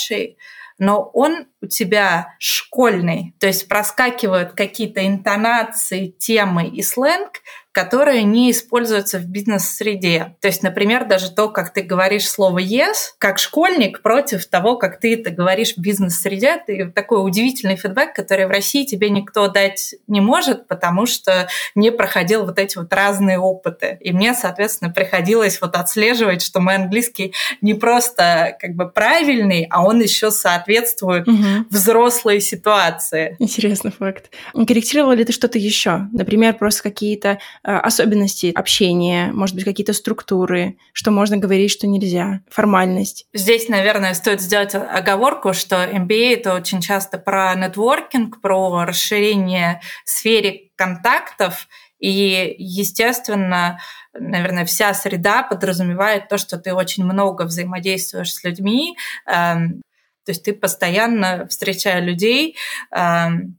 но 0.77 1.09
он 1.13 1.47
у 1.61 1.67
тебя 1.67 2.35
школьный, 2.39 3.35
то 3.39 3.47
есть 3.47 3.67
проскакивают 3.67 4.53
какие-то 4.53 5.05
интонации, 5.05 6.07
темы 6.07 6.67
и 6.67 6.81
сленг, 6.81 7.41
которые 7.73 8.21
не 8.23 8.51
используются 8.51 9.17
в 9.17 9.25
бизнес-среде. 9.25 10.35
То 10.41 10.47
есть, 10.47 10.61
например, 10.61 11.05
даже 11.05 11.31
то, 11.31 11.49
как 11.49 11.73
ты 11.73 11.81
говоришь 11.81 12.29
слово 12.29 12.59
«yes», 12.59 13.15
как 13.17 13.39
школьник 13.39 14.03
против 14.03 14.45
того, 14.45 14.77
как 14.77 14.99
ты 14.99 15.15
это 15.15 15.31
говоришь 15.31 15.73
в 15.73 15.79
бизнес-среде, 15.79 16.61
ты 16.65 16.91
такой 16.91 17.25
удивительный 17.25 17.75
фидбэк, 17.75 18.13
который 18.13 18.45
в 18.45 18.51
России 18.51 18.85
тебе 18.85 19.09
никто 19.09 19.47
дать 19.47 19.95
не 20.07 20.21
может, 20.21 20.67
потому 20.67 21.07
что 21.07 21.47
не 21.73 21.91
проходил 21.91 22.45
вот 22.45 22.59
эти 22.59 22.77
вот 22.77 22.93
разные 22.93 23.39
опыты. 23.39 23.97
И 24.01 24.11
мне, 24.11 24.35
соответственно, 24.35 24.91
приходилось 24.91 25.59
вот 25.59 25.75
отслеживать, 25.75 26.43
что 26.43 26.59
мой 26.59 26.75
английский 26.75 27.33
не 27.61 27.73
просто 27.73 28.55
как 28.59 28.75
бы 28.75 28.87
правильный, 28.87 29.65
а 29.71 29.83
он 29.83 29.99
еще 29.99 30.29
соответствует 30.29 31.27
угу. 31.27 31.65
взрослой 31.71 32.39
ситуации. 32.39 33.35
Интересный 33.39 33.91
факт. 33.91 34.29
Корректировал 34.53 35.13
ли 35.13 35.25
ты 35.25 35.33
что-то 35.33 35.57
еще? 35.57 36.07
Например, 36.11 36.53
просто 36.53 36.83
какие-то 36.83 37.39
особенности 37.63 38.51
общения, 38.53 39.31
может 39.31 39.55
быть, 39.55 39.63
какие-то 39.63 39.93
структуры, 39.93 40.77
что 40.91 41.11
можно 41.11 41.37
говорить, 41.37 41.71
что 41.71 41.87
нельзя, 41.87 42.41
формальность. 42.49 43.25
Здесь, 43.33 43.69
наверное, 43.69 44.13
стоит 44.13 44.41
сделать 44.41 44.75
оговорку, 44.75 45.53
что 45.53 45.77
MBA— 45.77 46.33
это 46.35 46.53
очень 46.55 46.81
часто 46.81 47.17
про 47.17 47.55
нетворкинг, 47.55 48.41
про 48.41 48.85
расширение 48.85 49.81
сферы 50.05 50.71
контактов, 50.75 51.67
и, 51.99 52.55
естественно, 52.57 53.79
наверное, 54.13 54.65
вся 54.65 54.93
среда 54.93 55.43
подразумевает 55.43 56.27
то, 56.27 56.37
что 56.37 56.57
ты 56.57 56.73
очень 56.73 57.05
много 57.05 57.43
взаимодействуешь 57.43 58.33
с 58.33 58.43
людьми, 58.43 58.97
эм, 59.25 59.81
то 60.25 60.31
есть 60.31 60.43
ты 60.43 60.53
постоянно, 60.53 61.47
встречая 61.47 62.01
людей, 62.01 62.57
эм, 62.91 63.57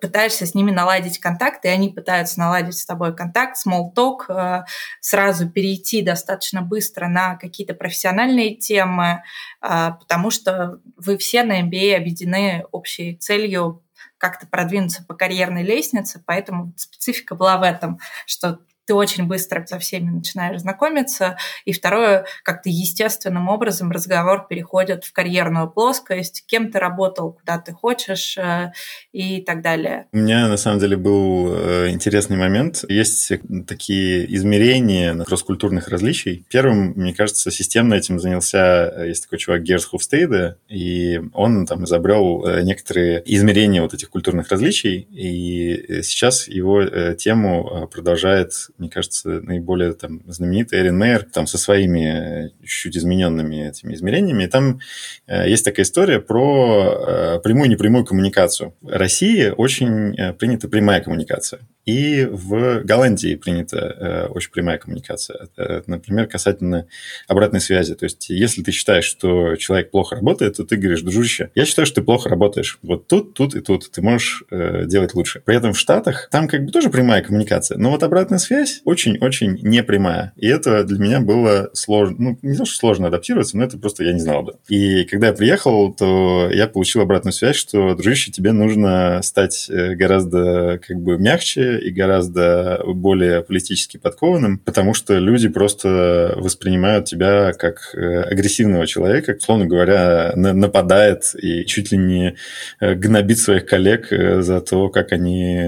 пытаешься 0.00 0.46
с 0.46 0.54
ними 0.54 0.70
наладить 0.70 1.18
контакт, 1.18 1.64
и 1.64 1.68
они 1.68 1.90
пытаются 1.90 2.38
наладить 2.38 2.78
с 2.78 2.86
тобой 2.86 3.14
контакт, 3.14 3.56
small 3.56 3.92
э, 4.28 4.64
сразу 5.00 5.48
перейти 5.48 6.02
достаточно 6.02 6.62
быстро 6.62 7.08
на 7.08 7.36
какие-то 7.36 7.74
профессиональные 7.74 8.56
темы, 8.56 9.22
э, 9.62 9.90
потому 9.98 10.30
что 10.30 10.80
вы 10.96 11.16
все 11.18 11.42
на 11.44 11.62
MBA 11.62 11.96
объединены 11.96 12.64
общей 12.72 13.16
целью 13.16 13.82
как-то 14.18 14.46
продвинуться 14.46 15.04
по 15.04 15.14
карьерной 15.14 15.62
лестнице, 15.62 16.22
поэтому 16.26 16.72
специфика 16.76 17.34
была 17.34 17.56
в 17.56 17.62
этом, 17.62 18.00
что 18.26 18.58
ты 18.88 18.94
очень 18.94 19.26
быстро 19.26 19.64
со 19.66 19.78
всеми 19.78 20.08
начинаешь 20.08 20.62
знакомиться. 20.62 21.36
И 21.66 21.72
второе, 21.72 22.24
как-то 22.42 22.70
естественным 22.70 23.48
образом 23.48 23.90
разговор 23.90 24.46
переходит 24.48 25.04
в 25.04 25.12
карьерную 25.12 25.70
плоскость, 25.70 26.44
кем 26.46 26.72
ты 26.72 26.78
работал, 26.78 27.34
куда 27.34 27.58
ты 27.58 27.72
хочешь 27.72 28.38
э, 28.38 28.72
и 29.12 29.42
так 29.42 29.60
далее. 29.60 30.06
У 30.12 30.16
меня 30.16 30.48
на 30.48 30.56
самом 30.56 30.78
деле 30.78 30.96
был 30.96 31.52
э, 31.54 31.90
интересный 31.90 32.38
момент. 32.38 32.82
Есть 32.88 33.30
такие 33.66 34.34
измерения 34.34 35.14
кросс-культурных 35.22 35.88
различий. 35.88 36.46
Первым, 36.48 36.94
мне 36.96 37.12
кажется, 37.12 37.50
системно 37.50 37.92
этим 37.92 38.18
занялся, 38.18 38.90
э, 38.96 39.08
есть 39.08 39.24
такой 39.24 39.36
чувак 39.36 39.64
Герс 39.64 39.84
Хуфстейда, 39.84 40.56
и 40.70 41.20
он 41.34 41.66
там 41.66 41.84
изобрел 41.84 42.62
некоторые 42.62 43.22
измерения 43.26 43.82
вот 43.82 43.92
этих 43.92 44.08
культурных 44.08 44.50
различий, 44.50 45.06
и 45.10 46.02
сейчас 46.02 46.48
его 46.48 47.12
тему 47.16 47.86
продолжает 47.92 48.52
мне 48.78 48.88
кажется, 48.88 49.40
наиболее 49.42 49.92
там 49.92 50.22
знаменитый 50.26 50.80
Эрин 50.80 50.96
Мейер, 50.96 51.24
там 51.24 51.46
со 51.46 51.58
своими 51.58 52.46
э, 52.46 52.50
чуть-чуть 52.60 52.96
измененными 52.96 53.68
этими 53.68 53.94
измерениями. 53.94 54.44
И 54.44 54.46
там 54.46 54.80
э, 55.26 55.48
есть 55.48 55.64
такая 55.64 55.84
история 55.84 56.20
про 56.20 57.36
э, 57.36 57.40
прямую 57.40 57.66
и 57.66 57.70
непрямую 57.70 58.04
коммуникацию. 58.04 58.74
В 58.80 58.96
России 58.96 59.52
очень 59.56 60.14
э, 60.16 60.32
принята 60.32 60.68
прямая 60.68 61.00
коммуникация. 61.00 61.60
И 61.88 62.28
в 62.30 62.82
Голландии 62.82 63.34
принята 63.34 63.78
э, 63.78 64.26
очень 64.26 64.50
прямая 64.50 64.76
коммуникация. 64.76 65.48
Э, 65.56 65.80
например, 65.86 66.26
касательно 66.26 66.86
обратной 67.28 67.62
связи. 67.62 67.94
То 67.94 68.04
есть, 68.04 68.28
если 68.28 68.62
ты 68.62 68.72
считаешь, 68.72 69.06
что 69.06 69.56
человек 69.56 69.90
плохо 69.90 70.16
работает, 70.16 70.58
то 70.58 70.64
ты 70.64 70.76
говоришь, 70.76 71.00
дружище, 71.00 71.50
я 71.54 71.64
считаю, 71.64 71.86
что 71.86 72.02
ты 72.02 72.02
плохо 72.02 72.28
работаешь. 72.28 72.78
Вот 72.82 73.08
тут, 73.08 73.32
тут 73.32 73.54
и 73.54 73.62
тут 73.62 73.90
ты 73.90 74.02
можешь 74.02 74.44
э, 74.50 74.84
делать 74.84 75.14
лучше. 75.14 75.40
При 75.42 75.56
этом 75.56 75.72
в 75.72 75.78
Штатах 75.78 76.28
там 76.30 76.46
как 76.46 76.66
бы 76.66 76.72
тоже 76.72 76.90
прямая 76.90 77.22
коммуникация. 77.22 77.78
Но 77.78 77.90
вот 77.90 78.02
обратная 78.02 78.38
связь 78.38 78.82
очень-очень 78.84 79.58
непрямая. 79.62 80.34
И 80.36 80.46
это 80.46 80.84
для 80.84 80.98
меня 80.98 81.20
было 81.20 81.70
сложно. 81.72 82.16
Ну, 82.18 82.38
не 82.42 82.54
то, 82.54 82.66
что 82.66 82.76
сложно 82.76 83.06
адаптироваться, 83.06 83.56
но 83.56 83.64
это 83.64 83.78
просто 83.78 84.04
я 84.04 84.12
не 84.12 84.20
знал 84.20 84.42
бы. 84.42 84.56
И 84.68 85.04
когда 85.04 85.28
я 85.28 85.32
приехал, 85.32 85.94
то 85.94 86.50
я 86.52 86.66
получил 86.66 87.00
обратную 87.00 87.32
связь, 87.32 87.56
что, 87.56 87.94
дружище, 87.94 88.30
тебе 88.30 88.52
нужно 88.52 89.22
стать 89.22 89.70
э, 89.70 89.94
гораздо 89.94 90.78
как 90.86 90.98
бы 90.98 91.16
мягче, 91.16 91.77
и 91.78 91.90
гораздо 91.90 92.82
более 92.86 93.42
политически 93.42 93.96
подкованным, 93.96 94.58
потому 94.58 94.94
что 94.94 95.18
люди 95.18 95.48
просто 95.48 96.34
воспринимают 96.36 97.06
тебя 97.06 97.52
как 97.52 97.94
э, 97.94 98.22
агрессивного 98.22 98.86
человека, 98.86 99.36
условно 99.38 99.66
говоря, 99.66 100.32
нападает 100.34 101.34
и 101.40 101.64
чуть 101.64 101.92
ли 101.92 101.98
не 101.98 102.36
э, 102.80 102.94
гнобит 102.94 103.38
своих 103.38 103.66
коллег 103.66 104.12
э, 104.12 104.42
за 104.42 104.60
то, 104.60 104.88
как 104.88 105.12
они 105.12 105.60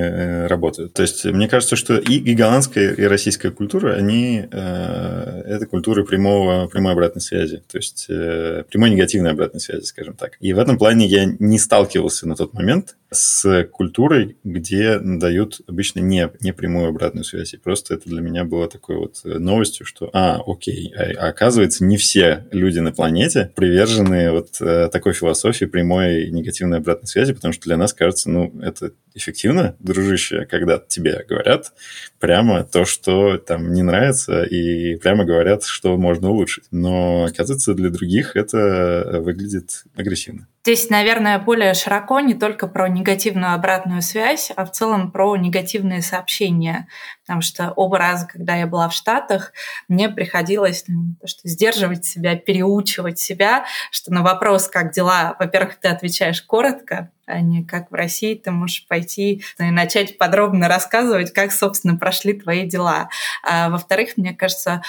работают. 0.49 0.93
То 0.95 1.03
есть 1.03 1.25
мне 1.25 1.49
кажется, 1.49 1.77
что 1.77 1.97
и, 1.97 2.15
и 2.15 2.35
голландская, 2.35 2.93
и 2.93 3.03
российская 3.05 3.51
культура, 3.51 3.95
они 3.95 4.47
это 4.51 5.67
культуры 5.71 6.05
прямого, 6.05 6.67
прямой 6.67 6.93
обратной 6.93 7.23
связи, 7.23 7.63
то 7.71 7.79
есть 7.79 8.07
прямой 8.07 8.91
негативной 8.91 9.33
обратной 9.33 9.61
связи, 9.61 9.85
скажем 9.85 10.15
так. 10.15 10.37
И 10.41 10.53
в 10.53 10.59
этом 10.59 10.79
плане 10.79 11.07
я 11.07 11.25
не 11.25 11.59
сталкивался 11.59 12.29
на 12.29 12.37
тот 12.37 12.55
момент 12.55 12.97
с 13.11 13.65
культурой, 13.73 14.37
где 14.45 14.99
дают 14.99 15.61
обычно 15.67 16.01
не, 16.01 16.31
не 16.41 16.53
прямую 16.53 16.89
обратную 16.89 17.25
связь. 17.25 17.55
И 17.55 17.57
просто 17.57 17.95
это 17.95 18.09
для 18.09 18.21
меня 18.21 18.45
было 18.45 18.69
такой 18.69 18.97
вот 18.97 19.21
э, 19.25 19.39
новостью, 19.39 19.85
что, 19.85 20.11
а, 20.13 20.41
окей, 20.47 20.93
а, 20.95 21.29
оказывается, 21.29 21.85
не 21.85 21.97
все 21.97 22.47
люди 22.53 22.79
на 22.79 22.93
планете 22.93 23.53
привержены 23.57 24.31
вот 24.31 24.61
э, 24.61 24.89
такой 24.93 25.13
философии 25.13 25.65
прямой 25.65 26.31
негативной 26.31 26.79
обратной 26.79 27.09
связи, 27.09 27.33
потому 27.33 27.53
что 27.53 27.65
для 27.65 27.77
нас 27.77 27.93
кажется, 27.93 28.31
ну, 28.31 28.53
это 28.63 28.93
эффективно, 29.15 29.77
дружище, 29.79 30.47
когда 30.47 30.79
тебе 30.79 31.25
говорят 31.29 31.73
прямо 32.19 32.65
то, 32.65 32.85
что 32.85 33.39
там 33.39 33.73
не 33.73 33.83
нравится, 33.83 34.43
и 34.43 34.97
прямо 34.97 35.25
говорят, 35.25 35.65
что 35.65 35.97
можно 35.97 36.31
улучшить. 36.31 36.65
Но, 36.71 37.25
оказывается, 37.25 37.75
для 37.75 37.91
других 37.91 38.37
это 38.37 39.21
выглядит 39.23 39.85
агрессивно. 39.97 40.47
Здесь, 40.63 40.91
наверное, 40.91 41.39
более 41.39 41.73
широко 41.73 42.21
не 42.21 42.35
только 42.35 42.67
про 42.67 42.87
негативную 42.87 43.55
обратную 43.55 44.03
связь, 44.03 44.53
а 44.55 44.67
в 44.67 44.73
целом 44.73 45.11
про 45.11 45.35
негативные 45.37 46.03
сообщения. 46.03 46.87
Потому 47.23 47.41
что 47.41 47.73
оба 47.77 47.97
раза, 47.97 48.27
когда 48.27 48.57
я 48.57 48.67
была 48.67 48.91
в 48.91 48.93
Штатах, 48.93 49.55
мне 49.89 50.11
приходилось 50.11 50.85
ну, 50.87 51.15
что 51.25 51.49
сдерживать 51.49 52.05
себя, 52.05 52.37
переучивать 52.37 53.19
себя, 53.19 53.65
что 53.91 54.13
на 54.13 54.23
вопрос, 54.23 54.69
как 54.69 54.93
дела, 54.93 55.35
во-первых, 55.39 55.77
ты 55.81 55.89
отвечаешь 55.89 56.43
коротко, 56.43 57.11
а 57.31 57.41
не 57.41 57.65
как 57.65 57.91
в 57.91 57.95
России 57.95 58.35
ты 58.35 58.51
можешь 58.51 58.87
пойти 58.87 59.43
и 59.59 59.71
начать 59.71 60.19
подробно 60.19 60.69
рассказывать, 60.69 61.33
как, 61.33 61.53
собственно, 61.53 61.97
прошли 61.97 62.35
твои 62.35 62.67
дела. 62.67 63.09
А, 63.43 63.71
во-вторых, 63.71 64.17
мне 64.17 64.35
кажется, 64.35 64.83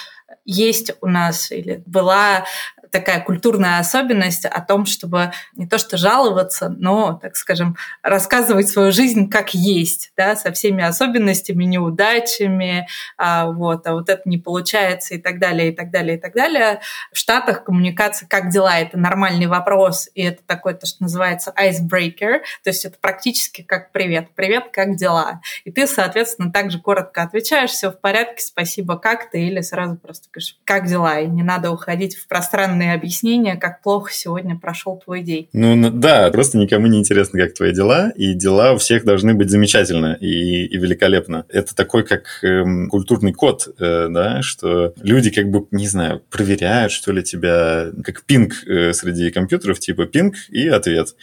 есть 0.44 0.92
у 1.00 1.06
нас 1.06 1.50
или 1.50 1.82
была 1.86 2.44
такая 2.92 3.20
культурная 3.20 3.78
особенность 3.78 4.44
о 4.44 4.60
том, 4.60 4.86
чтобы 4.86 5.32
не 5.56 5.66
то 5.66 5.78
что 5.78 5.96
жаловаться, 5.96 6.68
но, 6.68 7.18
так 7.20 7.36
скажем, 7.36 7.76
рассказывать 8.02 8.68
свою 8.68 8.92
жизнь 8.92 9.28
как 9.30 9.54
есть, 9.54 10.12
да, 10.16 10.36
со 10.36 10.52
всеми 10.52 10.84
особенностями, 10.84 11.64
неудачами, 11.64 12.86
а, 13.16 13.46
вот, 13.46 13.86
а 13.86 13.94
вот 13.94 14.10
это 14.10 14.22
не 14.26 14.36
получается 14.36 15.14
и 15.14 15.18
так 15.18 15.38
далее, 15.38 15.70
и 15.70 15.74
так 15.74 15.90
далее, 15.90 16.16
и 16.16 16.20
так 16.20 16.34
далее. 16.34 16.80
В 17.12 17.16
Штатах 17.16 17.64
коммуникация 17.64 18.28
«как 18.28 18.50
дела?»— 18.50 18.78
это 18.80 18.98
нормальный 18.98 19.46
вопрос, 19.46 20.08
и 20.14 20.22
это 20.22 20.42
такой, 20.46 20.74
то, 20.74 20.86
что 20.86 21.02
называется 21.02 21.52
icebreaker, 21.58 22.40
то 22.62 22.70
есть 22.70 22.84
это 22.84 22.98
практически 23.00 23.62
как 23.62 23.90
«привет», 23.92 24.28
«привет, 24.34 24.66
как 24.70 24.96
дела?» 24.96 25.40
И 25.64 25.72
ты, 25.72 25.86
соответственно, 25.86 26.52
также 26.52 26.78
коротко 26.78 27.22
отвечаешь 27.22 27.70
«все 27.70 27.90
в 27.90 27.98
порядке, 27.98 28.42
спасибо, 28.42 28.98
как 28.98 29.30
ты?» 29.30 29.40
или 29.40 29.62
сразу 29.62 29.96
просто 29.96 30.28
говоришь 30.30 30.58
«как 30.64 30.86
дела?» 30.86 31.20
И 31.20 31.26
не 31.26 31.42
надо 31.42 31.70
уходить 31.70 32.16
в 32.16 32.28
пространный 32.28 32.81
пространные 32.82 32.94
объяснения, 32.94 33.56
как 33.56 33.80
плохо 33.82 34.12
сегодня 34.12 34.58
прошел 34.58 34.98
твой 34.98 35.22
день. 35.22 35.48
Ну 35.52 35.90
да, 35.90 36.30
просто 36.30 36.58
никому 36.58 36.86
не 36.86 36.98
интересно, 36.98 37.38
как 37.38 37.54
твои 37.54 37.72
дела, 37.72 38.10
и 38.16 38.34
дела 38.34 38.72
у 38.72 38.78
всех 38.78 39.04
должны 39.04 39.34
быть 39.34 39.50
замечательно 39.50 40.16
и, 40.20 40.66
и 40.66 40.76
великолепно. 40.76 41.44
Это 41.48 41.74
такой 41.74 42.04
как 42.04 42.24
эм, 42.42 42.88
культурный 42.88 43.32
код, 43.32 43.68
э, 43.78 44.08
да, 44.10 44.42
что 44.42 44.94
люди 45.02 45.30
как 45.30 45.48
бы, 45.50 45.66
не 45.70 45.86
знаю, 45.86 46.22
проверяют, 46.30 46.92
что 46.92 47.12
ли, 47.12 47.22
тебя, 47.22 47.90
как 48.04 48.24
пинг 48.24 48.52
э, 48.66 48.92
среди 48.92 49.30
компьютеров, 49.30 49.78
типа 49.78 50.06
пинг 50.06 50.34
и 50.50 50.68
ответ. 50.68 51.14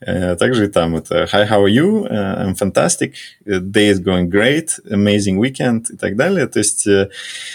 Э, 0.00 0.36
также 0.36 0.66
и 0.66 0.68
там 0.68 0.96
это 0.96 1.24
«Hi, 1.32 1.48
how 1.48 1.64
are 1.64 1.70
you? 1.70 2.04
Uh, 2.04 2.46
I'm 2.46 2.54
fantastic. 2.54 3.14
Day 3.46 3.90
is 3.90 4.00
going 4.00 4.28
great. 4.28 4.70
Amazing 4.90 5.38
weekend» 5.38 5.84
и 5.90 5.96
так 5.96 6.16
далее. 6.16 6.46
То 6.46 6.58
есть 6.58 6.86
э, 6.86 7.08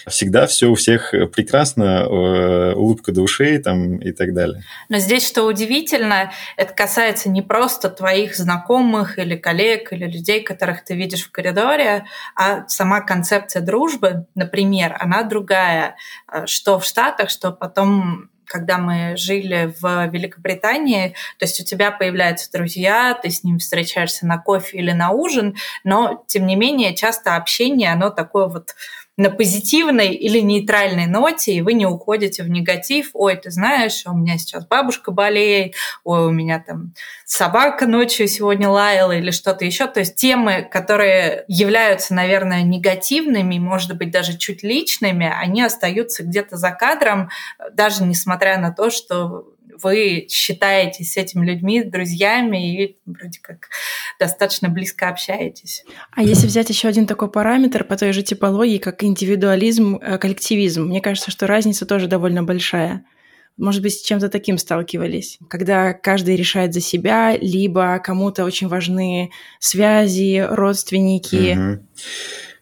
всегда 0.07 0.45
все 0.45 0.67
у 0.67 0.75
всех 0.75 1.13
прекрасно, 1.33 2.05
э, 2.09 2.73
улыбка 2.73 3.11
до 3.11 3.21
ушей 3.21 3.48
там 3.57 3.97
и 3.97 4.11
так 4.11 4.33
далее. 4.33 4.63
Но 4.87 4.97
здесь, 4.97 5.27
что 5.27 5.43
удивительно, 5.43 6.31
это 6.55 6.73
касается 6.73 7.29
не 7.29 7.41
просто 7.41 7.89
твоих 7.89 8.35
знакомых 8.35 9.17
или 9.17 9.35
коллег, 9.35 9.91
или 9.91 10.05
людей, 10.05 10.43
которых 10.43 10.83
ты 10.83 10.95
видишь 10.95 11.25
в 11.25 11.31
коридоре, 11.31 12.05
а 12.35 12.67
сама 12.67 13.01
концепция 13.01 13.61
дружбы, 13.61 14.27
например, 14.35 14.95
она 14.99 15.23
другая, 15.23 15.95
э, 16.31 16.45
что 16.45 16.79
в 16.79 16.85
Штатах, 16.85 17.29
что 17.29 17.51
потом 17.51 18.29
когда 18.49 18.79
мы 18.79 19.15
жили 19.15 19.73
в 19.79 20.07
Великобритании, 20.07 21.09
то 21.37 21.45
есть 21.45 21.61
у 21.61 21.63
тебя 21.63 21.91
появляются 21.91 22.51
друзья, 22.51 23.13
ты 23.13 23.29
с 23.29 23.43
ним 23.43 23.59
встречаешься 23.59 24.25
на 24.25 24.39
кофе 24.39 24.79
или 24.79 24.91
на 24.91 25.11
ужин, 25.11 25.55
но 25.83 26.23
тем 26.27 26.47
не 26.47 26.55
менее 26.55 26.95
часто 26.95 27.35
общение, 27.35 27.91
оно 27.91 28.09
такое 28.09 28.47
вот 28.47 28.75
на 29.19 29.29
позитивной 29.29 30.13
или 30.13 30.39
нейтральной 30.39 31.05
ноте, 31.05 31.51
и 31.51 31.61
вы 31.61 31.73
не 31.73 31.85
уходите 31.85 32.41
в 32.41 32.49
негатив. 32.49 33.09
Ой, 33.13 33.35
ты 33.35 33.51
знаешь, 33.51 34.03
у 34.05 34.13
меня 34.13 34.37
сейчас 34.37 34.65
бабушка 34.65 35.11
болеет, 35.11 35.75
ой, 36.05 36.27
у 36.27 36.31
меня 36.31 36.63
там 36.65 36.93
собака 37.25 37.85
ночью 37.85 38.29
сегодня 38.29 38.69
лаяла 38.69 39.11
или 39.11 39.31
что-то 39.31 39.65
еще. 39.65 39.87
То 39.87 39.99
есть 39.99 40.15
темы, 40.15 40.65
которые 40.71 41.43
являются, 41.49 42.13
наверное, 42.13 42.63
негативными, 42.63 43.59
может 43.59 43.97
быть, 43.97 44.09
даже 44.09 44.37
чуть 44.37 44.63
личными, 44.63 45.29
они 45.29 45.63
остаются 45.63 46.23
где-то 46.23 46.55
за 46.55 46.71
кадром, 46.71 47.29
даже 47.73 48.05
несмотря 48.05 48.57
на 48.57 48.71
то, 48.71 48.89
что 48.89 49.48
вы 49.81 50.27
считаетесь 50.29 51.13
с 51.13 51.17
этими 51.17 51.45
людьми 51.45 51.83
друзьями 51.83 52.83
и 52.83 52.97
вроде 53.05 53.39
как 53.41 53.69
достаточно 54.19 54.69
близко 54.69 55.09
общаетесь. 55.09 55.83
А 56.11 56.21
если 56.21 56.47
взять 56.47 56.69
еще 56.69 56.87
один 56.87 57.05
такой 57.05 57.31
параметр 57.31 57.83
по 57.83 57.97
той 57.97 58.13
же 58.13 58.23
типологии, 58.23 58.77
как 58.77 59.03
индивидуализм, 59.03 59.95
э, 59.95 60.17
коллективизм, 60.17 60.85
мне 60.85 61.01
кажется, 61.01 61.31
что 61.31 61.47
разница 61.47 61.85
тоже 61.85 62.07
довольно 62.07 62.43
большая. 62.43 63.05
Может 63.57 63.81
быть, 63.81 63.93
с 63.93 64.01
чем-то 64.03 64.29
таким 64.29 64.57
сталкивались, 64.57 65.37
когда 65.49 65.93
каждый 65.93 66.37
решает 66.37 66.73
за 66.73 66.79
себя, 66.79 67.35
либо 67.37 67.99
кому-то 67.99 68.45
очень 68.45 68.69
важны 68.69 69.31
связи, 69.59 70.45
родственники. 70.49 71.57
Угу. 71.57 71.83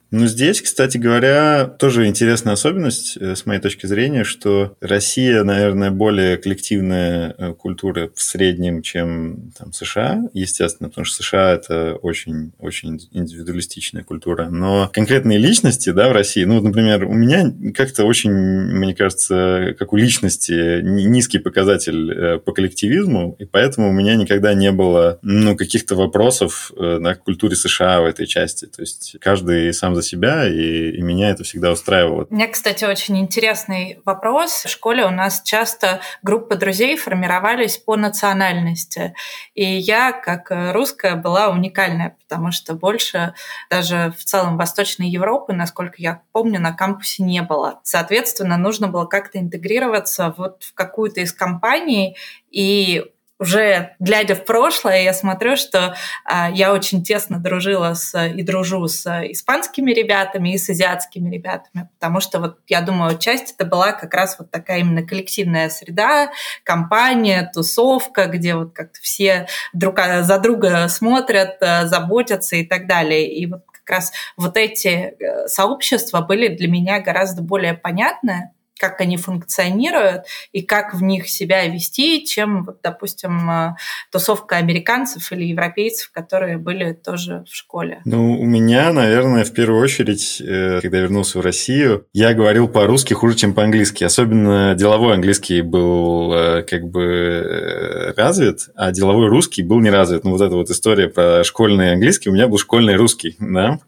Ну, 0.10 0.26
здесь, 0.26 0.62
кстати 0.62 0.98
говоря, 0.98 1.66
тоже 1.66 2.08
интересная 2.08 2.54
особенность, 2.54 3.18
э, 3.18 3.36
с 3.36 3.46
моей 3.46 3.60
точки 3.60 3.88
зрения, 3.88 4.24
что 4.24 4.78
Россия, 4.80 5.44
наверное, 5.44 5.92
более 5.92 6.38
коллективная 6.38 7.36
э, 7.38 7.54
культура 7.54 8.10
в 8.16 8.22
среднем, 8.22 8.82
чем 8.84 9.52
там, 9.58 9.74
США, 9.74 10.22
естественно, 10.34 10.88
потому 10.88 11.04
что 11.04 11.24
США– 11.24 11.52
это 11.56 11.96
очень, 11.96 12.54
очень 12.58 12.98
индивидуалистичная 13.12 14.04
культура. 14.04 14.48
Но 14.50 14.90
конкретные 14.94 15.40
личности 15.40 15.90
да, 15.90 16.08
в 16.08 16.14
России, 16.14 16.46
ну, 16.46 16.62
например, 16.62 17.04
у 17.04 17.14
меня 17.14 17.54
как-то 17.76 18.06
очень, 18.06 18.32
мне 18.32 18.96
кажется, 18.96 19.76
как 19.78 19.92
у 19.92 19.98
личности 19.98 20.82
низкий 20.82 21.40
показатель 21.40 22.12
э, 22.12 22.40
по 22.40 22.54
коллективизму, 22.54 23.36
и 23.40 23.46
поэтому 23.46 23.90
у 23.90 23.94
меня 23.94 24.16
никогда 24.16 24.54
не 24.54 24.72
было 24.72 25.20
ну, 25.22 25.58
каких-то 25.58 25.96
вопросов 25.96 26.72
на 26.78 27.16
культуре 27.16 27.58
США 27.58 28.00
в 28.00 28.06
этой 28.06 28.26
части. 28.26 28.66
То 28.66 28.82
есть 28.82 29.18
каждый 29.20 29.74
сам 29.74 29.97
за 29.98 30.08
себя, 30.08 30.48
и, 30.48 30.92
и 30.92 31.02
меня 31.02 31.30
это 31.30 31.44
всегда 31.44 31.72
устраивало. 31.72 32.28
У 32.30 32.34
меня, 32.34 32.48
кстати, 32.48 32.86
очень 32.86 33.18
интересный 33.20 34.00
вопрос. 34.06 34.64
В 34.66 34.70
школе 34.70 35.06
у 35.06 35.10
нас 35.10 35.42
часто 35.44 36.02
группы 36.22 36.56
друзей 36.56 36.98
формировались 36.98 37.78
по 37.78 37.96
национальности. 37.96 39.14
И 39.56 39.66
я, 39.66 40.12
как 40.12 40.52
русская, 40.74 41.16
была 41.16 41.50
уникальная, 41.50 42.16
потому 42.28 42.52
что 42.52 42.74
больше 42.74 43.34
даже 43.70 44.14
в 44.18 44.24
целом 44.24 44.58
Восточной 44.58 45.10
Европы, 45.10 45.54
насколько 45.54 45.96
я 45.98 46.22
помню, 46.32 46.60
на 46.60 46.74
кампусе 46.74 47.24
не 47.24 47.42
было. 47.42 47.80
Соответственно, 47.84 48.58
нужно 48.58 48.88
было 48.88 49.06
как-то 49.06 49.40
интегрироваться 49.40 50.34
вот 50.38 50.64
в 50.64 50.74
какую-то 50.74 51.22
из 51.22 51.34
компаний, 51.34 52.18
и 52.52 53.04
уже 53.40 53.96
глядя 54.00 54.36
в 54.36 54.46
прошлое, 54.46 55.04
я 55.04 55.14
смотрю, 55.14 55.56
что 55.56 55.96
а, 56.26 56.50
я 56.50 56.74
очень 56.74 57.04
тесно 57.04 57.40
дружила 57.40 57.94
с, 57.94 58.28
и 58.28 58.42
дружу 58.42 58.88
с 58.88 59.06
испанскими 59.32 59.92
ребятами 59.92 60.54
и 60.54 60.58
с 60.58 60.70
азиатскими 60.70 61.34
ребятами, 61.34 61.90
потому 62.00 62.20
что 62.20 62.40
вот 62.40 62.58
я 62.68 62.82
думаю, 62.82 63.18
часть 63.18 63.54
это 63.54 63.66
была 63.66 63.92
как 63.92 64.14
раз 64.14 64.38
вот 64.40 64.50
такая 64.50 64.80
именно 64.80 65.04
коллективная 65.04 65.70
среда, 65.70 66.32
компания, 66.64 67.50
тусовка, 67.54 68.26
где 68.26 68.56
вот 68.56 68.74
как-то 68.74 69.00
все 69.02 69.48
друг 69.74 70.00
за 70.22 70.40
друга 70.40 70.88
смотрят, 70.88 71.58
э, 71.62 71.86
заботятся 71.86 72.56
и 72.56 72.66
так 72.66 72.88
далее. 72.88 73.32
И 73.32 73.46
вот 73.46 73.62
как 73.72 73.90
раз 73.90 74.12
вот 74.36 74.58
эти 74.58 74.88
э, 74.88 75.48
сообщества 75.48 76.22
были 76.22 76.48
для 76.48 76.68
меня 76.68 77.00
гораздо 77.00 77.42
более 77.42 77.74
понятны, 77.74 78.52
как 78.78 79.02
они 79.02 79.18
функционируют 79.18 80.24
и 80.52 80.62
как 80.62 80.94
в 80.94 81.04
них 81.04 81.30
себя 81.30 81.66
вести, 81.68 82.26
чем, 82.26 82.64
вот, 82.66 82.80
допустим, 82.84 83.50
э, 83.50 83.76
тусовка 84.12 84.58
американцев 84.58 85.32
или 85.32 85.46
европейцев, 85.46 86.12
которые 86.12 86.58
были 86.58 86.94
тоже 86.94 87.44
в 87.50 87.56
школе. 87.56 88.02
Ну, 88.06 88.40
у 88.40 88.46
меня, 88.46 88.92
наверное, 88.94 89.44
в 89.44 89.54
первую 89.54 89.82
очередь, 89.82 90.42
э, 90.42 90.80
когда 90.82 91.00
вернулся 91.00 91.40
в 91.40 91.42
Россию, 91.42 92.06
я 92.14 92.34
говорил 92.34 92.68
по-русски 92.68 93.14
хуже, 93.14 93.36
чем 93.36 93.54
по-английски. 93.54 94.04
Особенно 94.04 94.76
деловой 94.76 95.16
английский 95.16 95.62
был 95.62 96.34
э, 96.34 96.64
как 96.64 96.90
бы 96.90 98.14
развит, 98.16 98.70
а 98.76 98.92
деловой 98.92 99.28
русский 99.28 99.64
был 99.64 99.80
не 99.80 99.90
развит. 99.90 100.24
Ну, 100.24 100.32
вот 100.32 100.42
эта 100.42 100.56
вот 100.56 100.70
история 100.70 101.08
про 101.08 101.44
школьный 101.44 101.94
английский, 101.94 102.30
у 102.30 102.34
меня 102.34 102.48
был 102.48 102.58
школьный 102.58 102.96
русский, 102.96 103.36
да. 103.40 103.80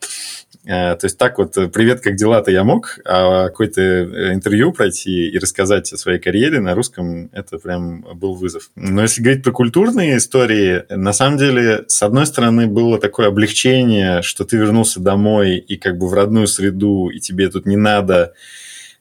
Э, 0.66 0.96
то 0.96 1.06
есть 1.06 1.18
так 1.18 1.38
вот, 1.38 1.58
э, 1.58 1.70
привет, 1.70 2.02
как 2.02 2.16
дела-то 2.16 2.52
я 2.52 2.64
мог, 2.64 3.00
а 3.06 3.48
какое-то 3.48 3.82
э, 3.82 4.34
интервью 4.34 4.74
пройти 4.74 5.30
и 5.30 5.40
рассказать 5.40 5.92
о 5.94 5.98
своей 5.98 6.20
карьере 6.20 6.60
на 6.60 6.76
русском, 6.76 7.30
это 7.32 7.58
прям 7.58 8.02
был 8.16 8.36
вызов. 8.36 8.70
Но 8.76 9.02
если 9.02 9.22
говорить 9.22 9.44
про 9.44 9.52
культурные 9.52 10.18
истории, 10.18 10.84
на 10.90 11.14
самом 11.14 11.38
деле, 11.38 11.86
с 11.88 12.04
одной 12.04 12.26
стороны, 12.26 12.68
было 12.68 13.00
такое 13.00 13.28
облегчение, 13.28 14.22
что 14.22 14.44
ты 14.44 14.58
вернулся 14.58 15.00
домой 15.00 15.58
и 15.58 15.78
как 15.78 15.98
бы 15.98 16.10
в 16.10 16.14
родную 16.14 16.48
среду, 16.48 17.08
и 17.08 17.20
тебе 17.20 17.50
тут 17.50 17.66
не 17.66 17.78
надо 17.78 18.34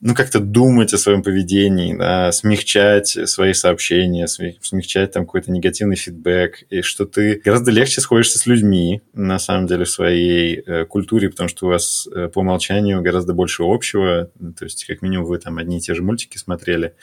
ну, 0.01 0.15
как-то 0.15 0.39
думать 0.39 0.93
о 0.93 0.97
своем 0.97 1.23
поведении, 1.23 1.93
да, 1.93 2.31
смягчать 2.31 3.17
свои 3.29 3.53
сообщения, 3.53 4.27
смягчать 4.27 5.11
там 5.11 5.25
какой-то 5.25 5.51
негативный 5.51 5.97
фидбэк, 5.97 6.63
и 6.69 6.81
что 6.81 7.05
ты 7.05 7.41
гораздо 7.43 7.71
легче 7.71 7.99
сходишься 7.99 8.39
с 8.39 8.45
людьми, 8.45 9.01
на 9.13 9.39
самом 9.39 9.67
деле, 9.67 9.83
в 9.83 9.89
своей 9.89 10.61
э, 10.65 10.85
культуре, 10.85 11.29
потому 11.29 11.49
что 11.49 11.65
у 11.65 11.69
вас 11.69 12.07
э, 12.13 12.29
по 12.29 12.39
умолчанию 12.39 13.01
гораздо 13.01 13.33
больше 13.33 13.63
общего, 13.63 14.29
то 14.57 14.65
есть, 14.65 14.85
как 14.85 15.01
минимум, 15.01 15.25
вы 15.25 15.37
там 15.37 15.57
одни 15.57 15.77
и 15.77 15.81
те 15.81 15.93
же 15.93 16.01
мультики 16.01 16.37
смотрели, 16.37 16.93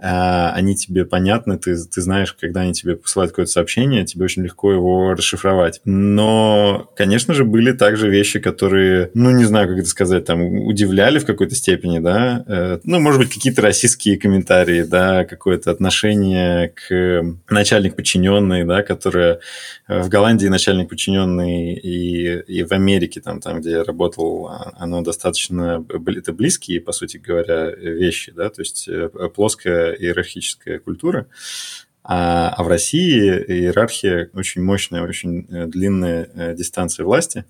они 0.00 0.76
тебе 0.76 1.04
понятны, 1.04 1.58
ты, 1.58 1.76
ты 1.76 2.00
знаешь, 2.00 2.32
когда 2.32 2.60
они 2.60 2.72
тебе 2.72 2.96
посылают 2.96 3.32
какое-то 3.32 3.50
сообщение, 3.50 4.04
тебе 4.04 4.24
очень 4.24 4.42
легко 4.42 4.72
его 4.72 5.14
расшифровать. 5.14 5.80
Но, 5.84 6.90
конечно 6.96 7.34
же, 7.34 7.44
были 7.44 7.72
также 7.72 8.08
вещи, 8.08 8.38
которые, 8.38 9.10
ну, 9.14 9.30
не 9.30 9.44
знаю, 9.44 9.68
как 9.68 9.78
это 9.78 9.88
сказать, 9.88 10.24
там, 10.24 10.42
удивляли 10.66 11.18
в 11.18 11.26
какой-то 11.26 11.54
степени, 11.54 11.98
да, 11.98 12.44
э, 12.46 12.78
ну, 12.84 13.00
может 13.00 13.20
быть, 13.20 13.34
какие-то 13.34 13.62
российские 13.62 14.18
комментарии, 14.18 14.82
да, 14.82 15.24
какое-то 15.24 15.70
отношение 15.70 16.68
к 16.68 17.22
начальник 17.48 17.96
подчиненный, 17.96 18.64
да, 18.64 18.82
которое 18.82 19.40
э, 19.88 20.00
в 20.00 20.08
Голландии 20.08 20.46
начальник 20.46 20.88
подчиненный 20.88 21.74
и, 21.74 22.40
и 22.40 22.62
в 22.62 22.72
Америке, 22.72 23.20
там, 23.20 23.40
там, 23.40 23.60
где 23.60 23.70
я 23.70 23.84
работал, 23.84 24.46
а, 24.48 24.72
оно 24.78 25.02
достаточно, 25.02 25.84
это 26.06 26.32
близкие, 26.32 26.80
по 26.80 26.92
сути 26.92 27.16
говоря, 27.16 27.70
вещи, 27.70 28.32
да, 28.32 28.48
то 28.48 28.62
есть 28.62 28.88
э, 28.88 29.08
иерархическая 29.92 30.78
культура, 30.78 31.26
а, 32.10 32.54
а 32.56 32.62
в 32.62 32.68
России 32.68 33.20
иерархия 33.20 34.30
очень 34.32 34.62
мощная, 34.62 35.02
очень 35.02 35.46
э, 35.50 35.66
длинная 35.66 36.28
э, 36.34 36.54
дистанция 36.54 37.04
власти. 37.04 37.44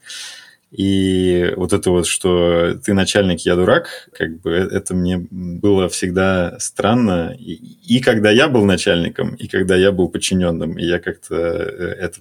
И 0.72 1.55
вот 1.57 1.72
это 1.72 1.90
вот, 1.90 2.07
что 2.07 2.74
ты 2.85 2.92
начальник, 2.92 3.40
я 3.40 3.55
дурак, 3.55 4.11
как 4.12 4.40
бы 4.40 4.51
э, 4.51 4.68
это 4.77 4.94
мне 4.94 5.18
было 5.31 5.88
всегда 5.88 6.59
странно. 6.59 7.37
И, 7.38 7.53
и 7.53 8.01
когда 8.01 8.33
я 8.33 8.48
был 8.48 8.64
начальником, 8.64 9.37
и 9.37 9.46
когда 9.46 9.77
я 9.77 9.92
был 9.92 10.09
подчиненным, 10.09 10.77
и 10.77 10.85
я 10.85 10.98
как-то 10.98 11.37
это 11.37 12.18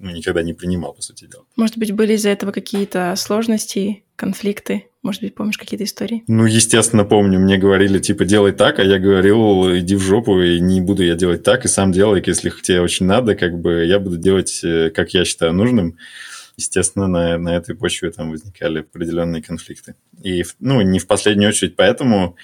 ну, 0.00 0.10
никогда 0.10 0.42
не 0.42 0.54
принимал, 0.54 0.94
по 0.94 1.02
сути 1.02 1.26
дела. 1.26 1.44
Может 1.56 1.76
быть, 1.76 1.92
были 1.92 2.14
из-за 2.14 2.30
этого 2.30 2.50
какие-то 2.50 3.14
сложности, 3.16 4.04
конфликты? 4.16 4.86
Может 5.04 5.20
быть, 5.20 5.34
помнишь 5.34 5.58
какие-то 5.58 5.84
истории? 5.84 6.24
Ну, 6.28 6.46
естественно, 6.46 7.04
помню. 7.04 7.38
Мне 7.38 7.58
говорили, 7.58 7.98
типа, 7.98 8.24
делай 8.24 8.52
так, 8.52 8.78
а 8.78 8.82
я 8.82 8.98
говорил, 8.98 9.76
иди 9.76 9.96
в 9.96 10.00
жопу, 10.00 10.40
и 10.40 10.58
не 10.58 10.80
буду 10.80 11.04
я 11.04 11.14
делать 11.14 11.42
так, 11.42 11.66
и 11.66 11.68
сам 11.68 11.92
делай, 11.92 12.22
если 12.24 12.48
тебе 12.48 12.80
очень 12.80 13.04
надо, 13.04 13.34
как 13.34 13.60
бы 13.60 13.84
я 13.84 13.98
буду 13.98 14.16
делать, 14.16 14.60
э, 14.64 14.88
как 14.88 15.12
я 15.12 15.26
считаю 15.26 15.52
нужным. 15.52 15.98
Естественно, 16.56 17.06
на, 17.06 17.36
на 17.36 17.54
этой 17.54 17.74
почве 17.74 18.12
там 18.12 18.30
возникали 18.30 18.80
определенные 18.80 19.42
конфликты. 19.42 19.94
И, 20.22 20.42
ну, 20.58 20.80
не 20.80 20.98
в 20.98 21.06
последнюю 21.06 21.50
очередь 21.50 21.76
поэтому 21.76 22.36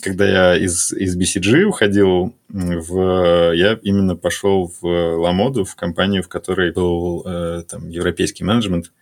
когда 0.00 0.26
я 0.26 0.56
из, 0.56 0.92
из 0.92 1.14
BCG 1.18 1.64
уходил, 1.64 2.34
в, 2.48 3.52
я 3.52 3.78
именно 3.82 4.16
пошел 4.16 4.72
в 4.80 5.16
Ламоду, 5.16 5.64
в 5.64 5.74
компанию, 5.74 6.22
в 6.22 6.28
которой 6.28 6.72
был 6.72 7.22
э, 7.26 7.64
там, 7.68 7.88
европейский 7.90 8.44
менеджмент 8.44 8.92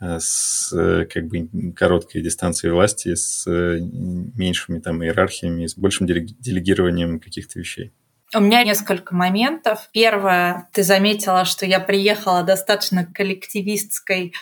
с 0.00 0.70
как 1.12 1.26
бы 1.26 1.48
короткой 1.74 2.22
дистанцией 2.22 2.72
власти, 2.72 3.14
с 3.14 3.46
э, 3.46 3.78
меньшими 3.80 4.78
там 4.78 5.02
иерархиями, 5.02 5.66
с 5.66 5.76
большим 5.76 6.06
делегированием 6.06 7.18
каких-то 7.18 7.58
вещей. 7.58 7.92
У 8.34 8.40
меня 8.40 8.62
несколько 8.62 9.14
моментов. 9.14 9.88
Первое, 9.92 10.68
ты 10.72 10.82
заметила, 10.82 11.44
что 11.44 11.64
я 11.64 11.80
приехала 11.80 12.42
достаточно 12.42 13.06
коллективистской 13.06 14.34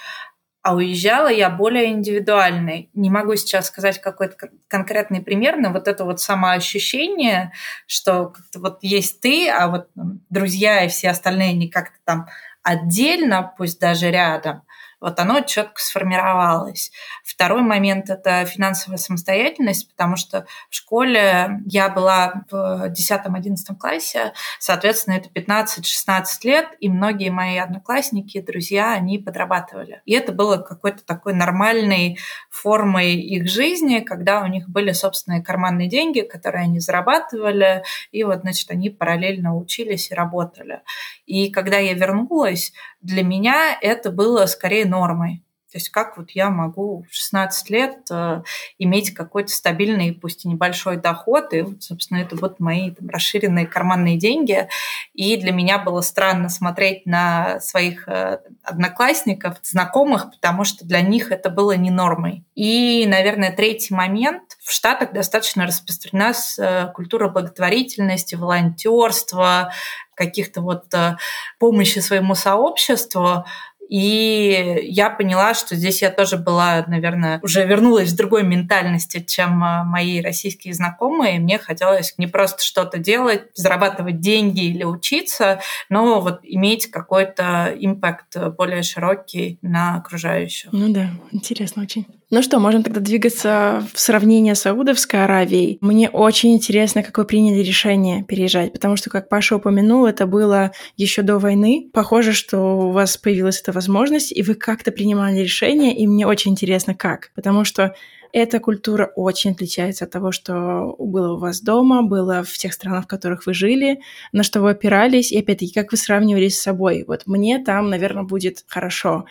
а 0.66 0.74
уезжала 0.74 1.28
я 1.28 1.48
более 1.48 1.92
индивидуальной. 1.92 2.90
Не 2.92 3.08
могу 3.08 3.36
сейчас 3.36 3.68
сказать 3.68 4.00
какой-то 4.00 4.48
конкретный 4.66 5.22
пример, 5.22 5.58
но 5.58 5.70
вот 5.70 5.86
это 5.86 6.04
вот 6.04 6.20
самоощущение, 6.20 7.52
что 7.86 8.32
вот 8.52 8.78
есть 8.82 9.20
ты, 9.20 9.48
а 9.48 9.68
вот 9.68 9.86
друзья 10.28 10.84
и 10.84 10.88
все 10.88 11.10
остальные 11.10 11.52
не 11.52 11.68
как-то 11.68 11.96
там 12.04 12.26
отдельно, 12.64 13.54
пусть 13.56 13.78
даже 13.78 14.10
рядом, 14.10 14.62
вот 15.00 15.18
оно 15.18 15.40
четко 15.40 15.80
сформировалось. 15.80 16.90
Второй 17.24 17.62
момент– 17.62 18.08
это 18.10 18.44
финансовая 18.46 18.98
самостоятельность, 18.98 19.90
потому 19.90 20.16
что 20.16 20.46
в 20.70 20.74
школе 20.74 21.60
я 21.66 21.88
была 21.88 22.44
в 22.50 22.90
10-11 22.90 23.76
классе, 23.78 24.32
соответственно, 24.58 25.14
это 25.14 25.28
15-16 25.28 26.24
лет, 26.44 26.68
и 26.80 26.88
многие 26.88 27.30
мои 27.30 27.58
одноклассники, 27.58 28.40
друзья, 28.40 28.94
они 28.94 29.18
подрабатывали. 29.18 30.00
И 30.06 30.12
это 30.12 30.32
было 30.32 30.56
какой-то 30.56 31.04
такой 31.04 31.34
нормальной 31.34 32.18
формой 32.50 33.14
их 33.14 33.48
жизни, 33.48 34.00
когда 34.00 34.42
у 34.42 34.46
них 34.46 34.68
были 34.68 34.92
собственные 34.92 35.42
карманные 35.42 35.88
деньги, 35.88 36.22
которые 36.22 36.64
они 36.64 36.80
зарабатывали, 36.80 37.82
и 38.12 38.24
вот, 38.24 38.40
значит, 38.40 38.70
они 38.70 38.88
параллельно 38.90 39.56
учились 39.56 40.10
и 40.10 40.14
работали. 40.14 40.80
И 41.26 41.50
когда 41.50 41.78
я 41.78 41.92
вернулась, 41.92 42.72
для 43.00 43.22
меня 43.22 43.76
это 43.80 44.10
было 44.10 44.46
скорее 44.46 44.85
нормой. 44.86 45.42
То 45.76 45.78
есть 45.78 45.90
как 45.90 46.16
вот 46.16 46.30
я 46.30 46.48
могу 46.48 47.04
в 47.10 47.14
16 47.14 47.70
лет 47.70 47.98
э, 48.10 48.42
иметь 48.78 49.12
какой-то 49.12 49.50
стабильный, 49.50 50.12
пусть 50.12 50.44
и 50.44 50.48
небольшой 50.48 50.96
доход, 50.96 51.52
и, 51.52 51.64
собственно, 51.80 52.18
это 52.18 52.36
вот 52.36 52.60
мои 52.60 52.92
там, 52.92 53.10
расширенные 53.10 53.66
карманные 53.66 54.16
деньги. 54.16 54.68
И 55.12 55.36
для 55.36 55.52
меня 55.52 55.78
было 55.78 56.02
странно 56.02 56.48
смотреть 56.50 57.04
на 57.04 57.58
своих 57.60 58.06
э, 58.06 58.38
одноклассников, 58.62 59.58
знакомых, 59.62 60.30
потому 60.30 60.62
что 60.64 60.86
для 60.86 61.00
них 61.00 61.32
это 61.32 61.50
было 61.50 61.72
не 61.72 61.90
нормой. 61.90 62.44
И, 62.54 63.04
наверное, 63.06 63.50
третий 63.50 63.92
момент. 63.92 64.56
В 64.64 64.72
Штатах 64.72 65.12
достаточно 65.12 65.66
распространена 65.66 66.32
э, 66.58 66.92
культура 66.94 67.28
благотворительности, 67.28 68.36
волонтерства, 68.36 69.72
каких-то 70.16 70.62
вот 70.62 70.92
э, 70.94 71.16
помощи 71.58 71.98
своему 72.00 72.34
сообществу. 72.34 73.44
И 73.88 74.80
я 74.82 75.10
поняла, 75.10 75.54
что 75.54 75.76
здесь 75.76 76.02
я 76.02 76.10
тоже 76.10 76.36
была, 76.36 76.84
наверное, 76.86 77.40
уже 77.42 77.64
вернулась 77.64 78.12
в 78.12 78.16
другой 78.16 78.42
ментальности, 78.42 79.20
чем 79.22 79.62
а, 79.62 79.84
мои 79.84 80.20
российские 80.20 80.74
знакомые. 80.74 81.38
Мне 81.38 81.58
хотелось 81.58 82.14
не 82.18 82.26
просто 82.26 82.64
что-то 82.64 82.98
делать, 82.98 83.42
зарабатывать 83.54 84.20
деньги 84.20 84.64
или 84.64 84.84
учиться, 84.84 85.60
но 85.88 86.20
вот 86.20 86.40
иметь 86.42 86.90
какой-то 86.90 87.72
импакт 87.78 88.36
более 88.56 88.82
широкий 88.82 89.58
на 89.62 89.96
окружающих. 89.96 90.72
Ну 90.72 90.92
да, 90.92 91.10
интересно 91.30 91.82
очень. 91.82 92.06
Ну 92.28 92.42
что, 92.42 92.58
можем 92.58 92.82
тогда 92.82 92.98
двигаться 92.98 93.86
в 93.94 94.00
сравнение 94.00 94.56
с 94.56 94.62
Саудовской 94.62 95.22
Аравией. 95.22 95.78
Мне 95.80 96.10
очень 96.10 96.56
интересно, 96.56 97.04
как 97.04 97.16
вы 97.18 97.24
приняли 97.24 97.62
решение 97.62 98.24
переезжать, 98.24 98.72
потому 98.72 98.96
что, 98.96 99.10
как 99.10 99.28
Паша 99.28 99.54
упомянул, 99.54 100.06
это 100.06 100.26
было 100.26 100.72
еще 100.96 101.22
до 101.22 101.38
войны. 101.38 101.88
Похоже, 101.92 102.32
что 102.32 102.88
у 102.88 102.90
вас 102.90 103.16
появилась 103.16 103.60
эта 103.60 103.70
возможность, 103.70 104.32
и 104.32 104.42
вы 104.42 104.54
как-то 104.54 104.90
принимали 104.90 105.38
решение, 105.38 105.96
и 105.96 106.08
мне 106.08 106.26
очень 106.26 106.50
интересно, 106.50 106.96
как. 106.96 107.30
Потому 107.36 107.62
что 107.62 107.94
эта 108.32 108.58
культура 108.58 109.12
очень 109.14 109.52
отличается 109.52 110.04
от 110.04 110.10
того, 110.10 110.32
что 110.32 110.96
было 110.98 111.34
у 111.34 111.38
вас 111.38 111.60
дома, 111.60 112.02
было 112.02 112.42
в 112.42 112.58
тех 112.58 112.72
странах, 112.72 113.04
в 113.04 113.06
которых 113.06 113.46
вы 113.46 113.54
жили, 113.54 114.00
на 114.32 114.42
что 114.42 114.60
вы 114.60 114.70
опирались, 114.70 115.30
и 115.30 115.38
опять-таки, 115.38 115.72
как 115.72 115.92
вы 115.92 115.96
сравнивались 115.96 116.58
с 116.58 116.62
собой. 116.62 117.04
Вот 117.06 117.22
мне 117.26 117.62
там, 117.62 117.88
наверное, 117.88 118.24
будет 118.24 118.64
хорошо. 118.66 119.26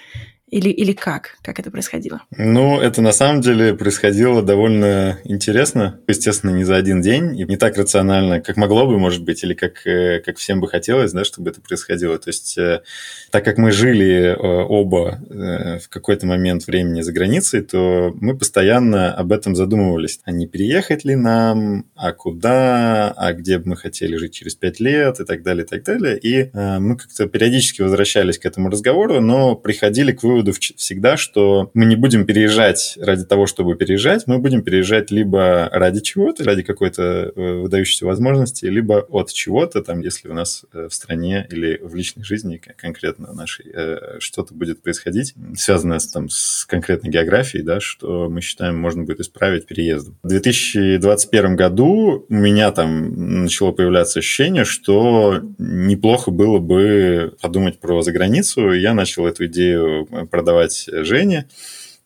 Или, 0.52 0.70
или 0.70 0.94
как? 0.94 1.38
Как 1.42 1.60
это 1.60 1.72
происходило? 1.72 2.22
Ну, 2.38 2.80
это 2.80 3.02
на 3.02 3.12
самом 3.12 3.42
деле 3.42 3.74
происходило 3.74 4.44
довольно 4.44 5.18
интересно. 5.24 6.00
Естественно, 6.08 6.52
не 6.52 6.64
за 6.64 6.76
один 6.76 7.02
день 7.02 7.40
и 7.40 7.46
не 7.46 7.58
так 7.58 7.76
рационально, 7.78 8.42
как 8.42 8.56
могло 8.56 8.86
бы, 8.86 9.00
может 9.00 9.24
быть, 9.24 9.44
или 9.44 9.56
как, 9.56 9.86
э, 9.88 10.20
как 10.20 10.38
всем 10.38 10.62
бы 10.62 10.68
хотелось, 10.68 11.14
да, 11.14 11.26
чтобы 11.26 11.50
это 11.50 11.62
происходило. 11.62 12.20
То 12.20 12.30
есть, 12.30 12.60
э, 12.60 12.82
так 13.32 13.44
как 13.44 13.58
мы 13.58 13.72
жили 13.72 14.36
э, 14.36 14.36
оба 14.36 15.20
в 15.84 15.90
какой-то 15.90 16.28
момент 16.28 16.68
времени 16.68 17.02
за 17.02 17.12
границей, 17.12 17.62
то 17.62 18.14
мы 18.16 18.38
постоянно 18.38 19.14
об 19.14 19.32
этом 19.32 19.56
задумывались. 19.56 20.20
А 20.26 20.32
не 20.32 20.46
переехать 20.46 21.06
ли 21.06 21.16
нам, 21.16 21.86
а 21.96 22.12
куда, 22.12 23.12
а 23.18 23.34
где 23.34 23.58
бы 23.58 23.70
мы 23.70 23.76
хотели 23.78 24.16
жить 24.18 24.34
через 24.34 24.56
пять 24.56 24.80
лет 24.80 25.20
и 25.20 25.26
так 25.26 25.42
далее, 25.42 25.66
и 25.66 25.68
так 25.68 25.84
далее. 25.84 26.20
И 26.20 26.52
мы 26.54 26.98
как-то 26.98 27.28
периодически 27.28 27.82
возвращались 27.82 28.38
к 28.38 28.46
этому 28.46 28.70
разговору, 28.70 29.20
но 29.22 29.56
приходили 29.56 30.12
к 30.12 30.24
выводу, 30.24 30.35
выводу 30.36 30.52
всегда, 30.54 31.18
что 31.18 31.72
мы 31.74 31.86
не 31.86 31.96
будем 31.96 32.26
переезжать 32.26 32.98
ради 33.00 33.24
того, 33.26 33.48
чтобы 33.48 33.76
переезжать, 33.76 34.28
мы 34.28 34.40
будем 34.40 34.62
переезжать 34.64 35.12
либо 35.12 35.70
ради 35.72 36.02
чего-то, 36.02 36.44
ради 36.44 36.62
какой-то 36.62 37.32
э, 37.36 37.54
выдающейся 37.62 38.06
возможности, 38.06 38.66
либо 38.66 39.00
от 39.10 39.32
чего-то, 39.32 39.82
там, 39.82 40.02
если 40.02 40.30
у 40.30 40.34
нас 40.34 40.66
э, 40.74 40.88
в 40.90 40.94
стране 40.94 41.48
или 41.50 41.80
в 41.82 41.96
личной 41.96 42.24
жизни 42.24 42.62
конкретно 42.78 43.34
нашей 43.34 43.66
э, 43.74 44.20
что-то 44.20 44.54
будет 44.54 44.82
происходить, 44.82 45.34
связанное 45.56 46.00
с, 46.00 46.08
там, 46.08 46.30
с 46.30 46.66
конкретной 46.66 47.10
географией, 47.10 47.64
да, 47.64 47.80
что 47.80 48.30
мы 48.30 48.42
считаем 48.42 48.78
можно 48.78 49.04
будет 49.04 49.22
исправить 49.22 49.66
переездом. 49.66 50.18
В 50.24 50.28
2021 50.28 51.56
году 51.56 52.26
у 52.28 52.34
меня 52.34 52.72
там 52.72 53.44
начало 53.44 53.72
появляться 53.72 54.20
ощущение, 54.20 54.66
что 54.66 55.42
неплохо 55.58 56.32
было 56.32 56.60
бы 56.60 57.36
подумать 57.42 57.80
про 57.80 58.02
заграницу. 58.02 58.74
Я 58.74 58.94
начал 58.94 59.26
эту 59.26 59.46
идею 59.46 60.08
продавать 60.26 60.88
Жене. 60.92 61.48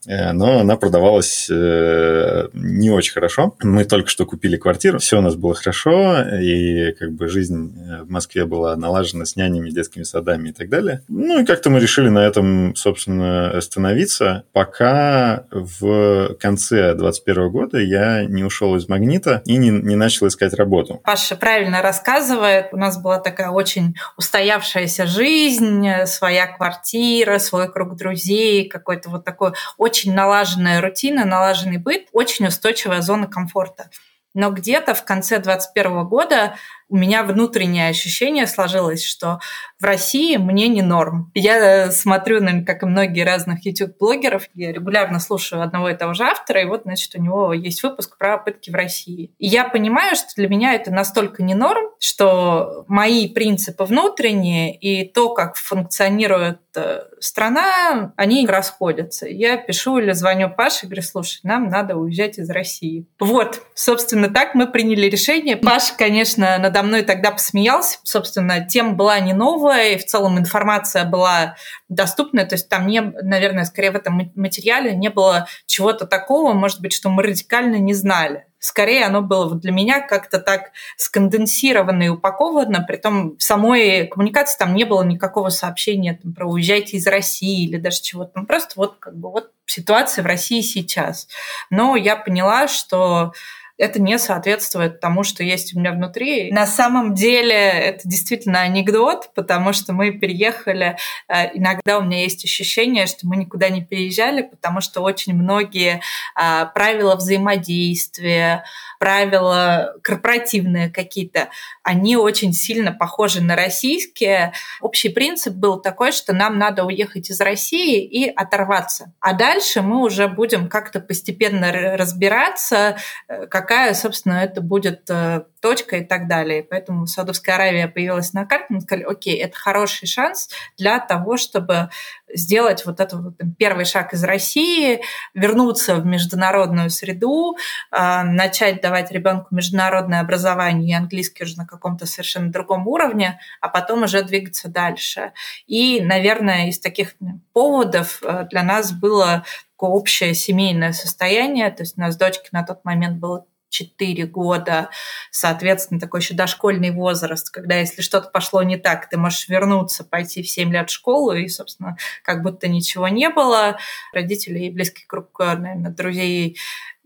Э, 0.08 0.32
но 0.32 0.60
она 0.60 0.78
продавалась 0.78 1.48
э, 1.52 2.48
не 2.54 2.90
очень 2.90 3.14
хорошо. 3.14 3.56
Мы 3.62 3.84
только 3.86 4.10
что 4.10 4.26
купили 4.26 4.58
квартиру, 4.58 5.00
все 5.00 5.18
у 5.18 5.22
нас 5.22 5.36
было 5.36 5.54
хорошо, 5.54 6.22
и 6.22 6.94
как 6.94 7.12
бы 7.12 7.28
жизнь 7.28 7.78
э, 7.78 8.04
в 8.04 8.10
Москве 8.10 8.46
была 8.46 8.76
налажена 8.76 9.26
с 9.26 9.36
нянями, 9.36 9.70
детскими 9.70 10.04
садами 10.04 10.50
и 10.50 10.52
так 10.52 10.70
далее. 10.70 11.04
Ну 11.10 11.42
и 11.42 11.46
как-то 11.46 11.70
мы 11.70 11.80
решили 11.80 12.10
на 12.10 12.26
этом, 12.26 12.76
собственно, 12.76 13.52
остановиться, 13.52 14.44
пока 14.54 15.46
в 15.52 16.36
конце 16.40 16.94
2021 16.94 17.50
года 17.50 17.80
я 17.80 18.24
не 18.26 18.44
ушел 18.44 18.76
из 18.76 18.88
«Магнита» 18.88 19.42
и 19.46 19.58
не, 19.58 19.70
не 19.70 19.96
начал 19.96 20.28
искать 20.28 20.54
работу. 20.54 21.02
Паша 21.04 21.36
правильно 21.36 21.82
рассказывает. 21.82 22.68
У 22.72 22.78
нас 22.78 23.02
была 23.02 23.20
такая 23.20 23.50
очень 23.50 23.96
устоявшаяся 24.18 25.06
жизнь, 25.06 25.86
своя 26.06 26.48
квартира, 26.48 27.38
свой 27.40 27.72
круг 27.72 27.96
друзей, 27.96 28.68
какой-то 28.68 29.10
вот 29.10 29.26
такой 29.26 29.52
очень 29.78 29.89
очень 29.90 30.14
налаженная 30.14 30.82
рутина, 30.82 31.26
налаженный 31.26 31.80
быт, 31.80 32.10
очень 32.14 32.46
устойчивая 32.46 33.02
зона 33.02 33.26
комфорта. 33.26 33.90
Но 34.36 34.52
где-то 34.52 34.94
в 34.94 35.04
конце 35.04 35.40
2021 35.40 36.08
года 36.08 36.56
у 36.90 36.98
меня 36.98 37.24
внутреннее 37.24 37.90
ощущение 37.90 38.48
сложилось, 38.48 39.06
что 39.06 39.40
в 39.80 39.86
России 39.86 40.38
мне 40.38 40.68
не 40.68 40.82
норм. 40.82 41.32
Я 41.34 41.86
э, 41.86 41.92
смотрю, 41.92 42.42
наверное, 42.42 42.66
как 42.66 42.84
и 42.84 42.86
многие 42.86 43.24
разных 43.24 43.66
YouTube-блогеров, 43.66 44.50
я 44.56 44.74
регулярно 44.74 45.20
слушаю 45.20 45.62
одного 45.62 45.90
и 45.90 45.96
того 45.96 46.14
же 46.14 46.24
автора, 46.24 46.62
и 46.62 46.66
вот, 46.66 46.82
значит, 46.84 47.16
у 47.16 47.22
него 47.22 47.54
есть 47.54 47.84
выпуск 47.84 48.18
про 48.18 48.38
пытки 48.38 48.72
в 48.72 48.76
России. 48.76 49.32
И 49.38 49.48
я 49.48 49.64
понимаю, 49.64 50.16
что 50.16 50.30
для 50.36 50.50
меня 50.50 50.74
это 50.74 50.92
настолько 50.92 51.44
не 51.44 51.54
норм, 51.54 51.92
что 52.00 52.84
мои 52.88 53.30
принципы 53.30 53.86
внутренние 53.86 54.76
и 54.76 55.08
то, 55.08 55.34
как 55.34 55.56
функционирует 55.56 56.60
э, 56.76 57.04
страна, 57.20 58.14
они 58.18 58.46
расходятся. 58.48 59.28
Я 59.28 59.58
пишу 59.58 60.00
или 60.00 60.12
звоню 60.12 60.50
Паше 60.50 60.88
говорю, 60.88 61.04
слушай, 61.04 61.40
нам 61.44 61.70
надо 61.70 61.96
уезжать 61.96 62.38
из 62.40 62.50
России. 62.50 63.06
Вот, 63.20 63.62
собственно, 63.76 64.30
так 64.30 64.56
мы 64.56 64.68
приняли 64.68 65.08
решение. 65.08 65.56
Паша, 65.56 65.94
конечно, 65.98 66.58
надо 66.58 66.79
надо 66.80 66.88
мной 66.88 67.02
тогда 67.02 67.32
посмеялся. 67.32 68.00
Собственно, 68.04 68.66
тема 68.66 68.94
была 68.94 69.20
не 69.20 69.34
новая, 69.34 69.92
и 69.92 69.98
в 69.98 70.06
целом 70.06 70.40
информация 70.40 71.04
была 71.04 71.56
доступная. 71.90 72.46
То 72.46 72.56
есть 72.56 72.70
там, 72.70 72.88
не, 72.88 73.02
наверное, 73.02 73.66
скорее 73.66 73.92
в 73.92 73.96
этом 73.96 74.32
материале 74.36 74.96
не 74.96 75.10
было 75.10 75.48
чего-то 75.66 76.08
такого, 76.08 76.54
может 76.54 76.80
быть, 76.82 76.94
что 76.94 77.10
мы 77.10 77.24
радикально 77.24 77.76
не 77.76 77.94
знали. 77.94 78.46
Скорее, 78.60 79.06
оно 79.06 79.22
было 79.22 79.56
для 79.56 79.72
меня 79.72 80.02
как-то 80.02 80.40
так 80.40 80.72
сконденсировано 80.98 82.04
и 82.04 82.10
упаковано, 82.10 82.84
при 82.86 82.98
том 82.98 83.38
в 83.38 83.44
самой 83.44 84.08
коммуникации 84.08 84.58
там 84.58 84.74
не 84.74 84.84
было 84.84 85.04
никакого 85.04 85.50
сообщения 85.50 86.20
там, 86.22 86.34
про 86.34 86.46
«уезжайте 86.46 86.98
из 86.98 87.08
России» 87.08 87.66
или 87.66 87.78
даже 87.78 88.02
чего-то. 88.02 88.32
Там 88.34 88.46
просто 88.46 88.74
вот 88.76 88.98
как 89.00 89.18
бы 89.18 89.32
вот 89.32 89.52
ситуация 89.66 90.24
в 90.24 90.28
России 90.28 90.62
сейчас. 90.62 91.28
Но 91.70 91.96
я 91.96 92.18
поняла, 92.18 92.68
что 92.68 93.34
это 93.80 94.02
не 94.02 94.20
соответствует 94.20 95.00
тому, 95.00 95.24
что 95.24 95.44
есть 95.44 95.74
у 95.74 95.80
меня 95.80 95.94
внутри. 95.94 96.52
На 96.52 96.68
самом 96.68 97.16
деле 97.16 97.56
это 97.56 98.08
действительно 98.08 98.62
анекдот, 98.62 99.32
потому 99.34 99.74
что 99.74 99.94
мы 99.94 100.12
переехали, 100.12 100.98
э, 101.30 101.58
иногда 101.58 101.98
у 101.98 102.04
меня 102.04 102.22
есть 102.22 102.44
ощущение, 102.44 103.08
что 103.08 103.26
мы 103.26 103.38
никуда 103.38 103.70
не 103.70 103.84
переезжали, 103.84 104.42
потому 104.42 104.82
что 104.82 105.02
очень 105.02 105.34
многие 105.34 106.02
а, 106.36 106.66
правила 106.66 107.16
взаимодействия, 107.16 108.66
правила 109.00 109.96
корпоративные 110.04 110.90
какие-то, 110.90 111.50
они 111.84 112.18
очень 112.18 112.54
сильно 112.54 112.92
похожи 112.92 113.42
на 113.42 113.56
российские. 113.56 114.52
Общий 114.82 115.10
принцип 115.10 115.54
был 115.54 115.80
такой, 115.80 116.12
что 116.12 116.34
нам 116.34 116.60
надо 116.60 116.84
уехать 116.84 117.30
из 117.30 117.40
России 117.40 118.04
и 118.04 118.30
оторваться. 118.30 119.14
А 119.22 119.34
дальше 119.34 119.82
мы 119.82 120.04
уже 120.04 120.28
будем 120.28 120.68
как-то 120.68 121.00
постепенно 121.00 121.72
разбираться, 121.98 122.98
э, 123.28 123.48
какая, 123.70 123.94
собственно, 123.94 124.34
это 124.34 124.62
будет 124.62 125.08
э, 125.12 125.44
точка 125.62 125.98
и 125.98 126.04
так 126.04 126.28
далее. 126.28 126.64
Поэтому 126.68 127.06
Саудовская 127.06 127.54
Аравия 127.54 127.88
появилась 127.88 128.34
на 128.34 128.46
карте, 128.46 128.66
мы 128.70 128.82
сказали, 128.82 129.04
окей, 129.04 129.38
это 129.38 129.56
хороший 129.56 130.08
шанс 130.08 130.50
для 130.76 130.98
того, 131.00 131.38
чтобы 131.38 131.90
сделать 132.34 132.84
вот 132.88 133.00
этот 133.00 133.22
вот 133.22 133.34
первый 133.60 133.86
шаг 133.86 134.14
из 134.14 134.24
России, 134.24 135.02
вернуться 135.36 135.98
в 135.98 136.06
международную 136.06 136.90
среду, 136.90 137.58
а, 137.92 138.24
начать 138.24 138.82
давать 138.82 139.12
ребенку 139.12 139.54
международное 139.54 140.22
образование 140.22 140.90
и 140.90 141.00
английский 141.00 141.44
уже 141.44 141.56
на 141.56 141.68
каком-то 141.68 142.08
совершенно 142.08 142.52
другом 142.52 142.88
уровне, 142.88 143.40
а 143.62 143.70
потом 143.70 144.02
уже 144.02 144.24
двигаться 144.24 144.68
дальше. 144.68 145.32
И, 145.68 146.02
наверное, 146.02 146.70
из 146.70 146.80
таких 146.80 147.14
поводов 147.54 148.24
э, 148.24 148.48
для 148.50 148.64
нас 148.64 148.92
было 148.92 149.44
общее 149.78 150.34
семейное 150.34 150.92
состояние. 150.92 151.72
То 151.72 151.84
есть 151.84 151.98
у 151.98 152.02
нас 152.02 152.18
дочке 152.18 152.50
на 152.52 152.64
тот 152.64 152.84
момент 152.84 153.18
было 153.18 153.46
4 153.70 154.26
года, 154.26 154.90
соответственно, 155.32 156.00
такой 156.00 156.22
еще 156.22 156.34
дошкольный 156.34 156.92
возраст, 156.92 157.50
когда 157.50 157.76
если 157.76 158.02
что-то 158.02 158.30
пошло 158.30 158.64
не 158.64 158.78
так, 158.78 159.10
ты 159.10 159.18
можешь 159.18 159.48
вернуться, 159.48 160.04
пойти 160.04 160.44
в 160.44 160.50
7 160.50 160.72
лет 160.72 160.90
в 160.90 160.94
школу, 160.94 161.34
и, 161.34 161.48
собственно, 161.48 161.98
как 162.24 162.42
будто 162.44 162.68
ничего 162.68 163.08
не 163.08 163.30
было. 163.30 163.78
Родители 164.14 164.60
и 164.60 164.72
близкий 164.72 165.06
круг, 165.06 165.38
наверное, 165.40 165.92
друзей 165.92 166.58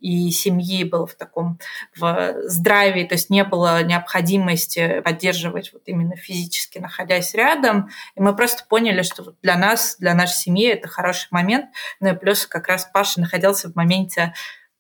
и 0.04 0.32
семьи 0.32 0.84
был 0.84 1.06
в 1.06 1.15
таком 1.15 1.58
в 1.95 2.36
здравии, 2.43 3.06
то 3.06 3.15
есть 3.15 3.30
не 3.30 3.45
было 3.45 3.82
необходимости 3.84 4.99
поддерживать 4.99 5.71
вот 5.71 5.84
именно 5.86 6.17
физически 6.17 6.78
находясь 6.78 7.34
рядом. 7.34 7.89
И 8.15 8.21
мы 8.21 8.36
просто 8.36 8.65
поняли, 8.67 9.02
что 9.02 9.23
вот 9.23 9.36
для 9.41 9.58
нас, 9.58 9.95
для 9.99 10.13
нашей 10.13 10.36
семьи 10.36 10.67
это 10.67 10.89
хороший 10.89 11.30
момент. 11.32 11.67
Ну 12.02 12.13
и 12.13 12.17
плюс 12.17 12.45
как 12.45 12.67
раз 12.67 12.89
Паша 12.93 13.21
находился 13.21 13.71
в 13.71 13.76
моменте 13.76 14.34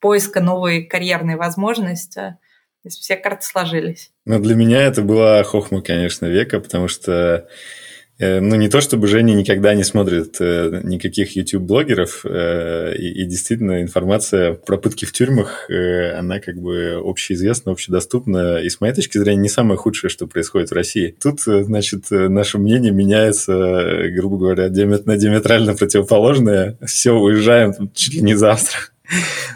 поиска 0.03 0.41
новой 0.41 0.83
карьерной 0.83 1.37
возможности. 1.37 2.35
То 2.83 2.87
есть 2.87 2.99
все 2.99 3.15
карты 3.15 3.45
сложились. 3.45 4.11
Но 4.25 4.37
для 4.37 4.53
меня 4.53 4.83
это 4.83 5.01
была 5.01 5.41
хохма, 5.43 5.81
конечно, 5.81 6.25
века, 6.25 6.59
потому 6.59 6.89
что 6.89 7.47
э, 8.19 8.41
ну, 8.41 8.57
не 8.57 8.67
то, 8.67 8.81
чтобы 8.81 9.07
Женя 9.07 9.33
никогда 9.33 9.73
не 9.73 9.85
смотрит 9.85 10.35
э, 10.41 10.81
никаких 10.83 11.37
YouTube-блогеров, 11.37 12.25
э, 12.25 12.95
и, 12.97 13.21
и 13.21 13.25
действительно 13.25 13.81
информация 13.81 14.55
про 14.55 14.77
пытки 14.77 15.05
в 15.05 15.13
тюрьмах, 15.13 15.69
э, 15.69 16.11
она 16.17 16.41
как 16.41 16.57
бы 16.57 17.01
общеизвестна, 17.01 17.71
общедоступна, 17.71 18.57
и 18.57 18.67
с 18.67 18.81
моей 18.81 18.93
точки 18.93 19.17
зрения 19.17 19.43
не 19.43 19.49
самое 19.49 19.77
худшее, 19.77 20.09
что 20.09 20.27
происходит 20.27 20.71
в 20.71 20.73
России. 20.73 21.15
Тут, 21.23 21.47
э, 21.47 21.63
значит, 21.63 22.11
наше 22.11 22.57
мнение 22.57 22.91
меняется, 22.91 24.09
грубо 24.09 24.37
говоря, 24.37 24.67
диаметрально 24.67 25.75
противоположное. 25.75 26.77
Все, 26.85 27.13
уезжаем 27.13 27.89
чуть 27.93 28.15
ли 28.15 28.21
не 28.21 28.35
завтра. 28.35 28.92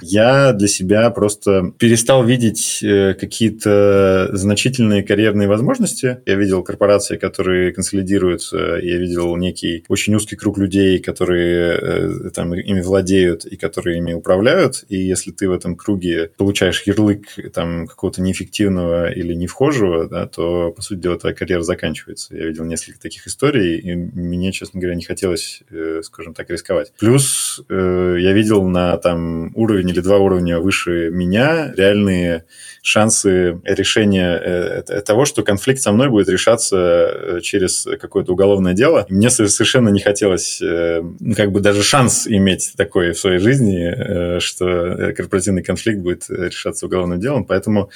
Я 0.01 0.53
для 0.53 0.67
себя 0.67 1.09
просто 1.09 1.73
перестал 1.77 2.23
видеть 2.23 2.79
э, 2.83 3.13
какие-то 3.13 4.29
значительные 4.33 5.03
карьерные 5.03 5.47
возможности. 5.47 6.19
Я 6.25 6.35
видел 6.35 6.63
корпорации, 6.63 7.17
которые 7.17 7.73
консолидируются, 7.73 8.57
я 8.57 8.97
видел 8.97 9.35
некий 9.37 9.83
очень 9.87 10.15
узкий 10.15 10.35
круг 10.35 10.57
людей, 10.57 10.99
которые 10.99 11.79
э, 11.79 12.29
там 12.33 12.53
ими 12.53 12.81
владеют 12.81 13.45
и 13.45 13.55
которые 13.57 13.97
ими 13.97 14.13
управляют. 14.13 14.83
И 14.89 14.97
если 14.97 15.31
ты 15.31 15.49
в 15.49 15.53
этом 15.53 15.75
круге 15.75 16.31
получаешь 16.37 16.83
ярлык 16.83 17.27
там 17.53 17.87
какого-то 17.87 18.21
неэффективного 18.21 19.11
или 19.11 19.33
невхожего, 19.33 20.07
да, 20.07 20.27
то, 20.27 20.71
по 20.71 20.81
сути 20.81 20.99
дела, 20.99 21.17
твоя 21.17 21.35
карьера 21.35 21.61
заканчивается. 21.61 22.35
Я 22.35 22.47
видел 22.47 22.65
несколько 22.65 22.99
таких 22.99 23.27
историй, 23.27 23.77
и 23.77 23.95
мне, 23.95 24.51
честно 24.51 24.79
говоря, 24.79 24.95
не 24.95 25.03
хотелось, 25.03 25.63
э, 25.69 26.01
скажем 26.03 26.33
так, 26.33 26.49
рисковать. 26.49 26.91
Плюс 26.99 27.61
я 27.69 28.33
видел 28.33 28.63
на 28.63 28.97
там 28.97 29.46
уровень 29.55 29.89
или 29.89 29.99
два 29.99 30.17
уровня 30.17 30.60
выше 30.60 31.10
меня 31.12 31.73
реальные 31.75 32.45
шансы 32.88 33.60
решения 33.65 34.82
э, 34.88 35.02
того, 35.02 35.26
что 35.26 35.43
конфликт 35.43 35.82
со 35.82 35.91
мной 35.91 36.10
будет 36.10 36.30
решаться 36.30 36.78
э, 36.78 37.39
через 37.41 37.86
какое-то 38.00 38.32
уголовное 38.32 38.73
дело. 38.73 39.06
Мне 39.10 39.30
совершенно 39.30 39.89
не 39.89 40.00
хотелось 40.00 40.62
э, 40.62 41.02
ну, 41.02 41.36
как 41.36 41.52
бы 41.52 41.60
даже 41.60 41.84
шанс 41.84 42.28
иметь 42.28 42.73
такой 42.78 43.12
в 43.12 43.19
своей 43.19 43.39
жизни, 43.39 44.39
что 44.39 45.13
корпоративный 45.17 45.63
конфликт 45.63 46.00
будет 46.00 46.30
решаться 46.30 46.86
уголовным 46.86 47.19
делом, 47.19 47.43
поэтому 47.43 47.89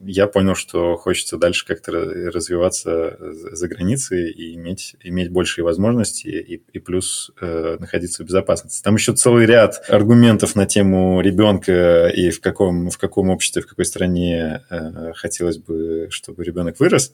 я 0.00 0.26
понял, 0.26 0.54
что 0.54 0.96
хочется 0.96 1.38
дальше 1.38 1.64
как-то 1.66 1.92
развиваться 1.92 3.16
за 3.20 3.68
границей 3.68 4.30
и 4.30 4.54
иметь, 4.56 4.96
иметь 5.02 5.30
большие 5.30 5.64
возможности 5.64 6.26
и, 6.26 6.62
и 6.72 6.78
плюс 6.78 7.30
э, 7.40 7.76
находиться 7.78 8.22
в 8.22 8.26
безопасности. 8.26 8.82
Там 8.82 8.96
еще 8.96 9.14
целый 9.14 9.46
ряд 9.46 9.82
аргументов 9.88 10.54
на 10.54 10.66
тему 10.66 11.22
ребенка 11.22 12.08
и 12.08 12.30
в 12.30 12.40
каком, 12.40 12.90
в 12.90 12.98
каком 12.98 13.30
обществе, 13.30 13.62
в 13.62 13.66
какой 13.66 13.86
стране 13.86 14.33
э, 14.34 15.12
хотелось 15.14 15.58
бы, 15.58 16.08
чтобы 16.10 16.44
ребенок 16.44 16.80
вырос. 16.80 17.12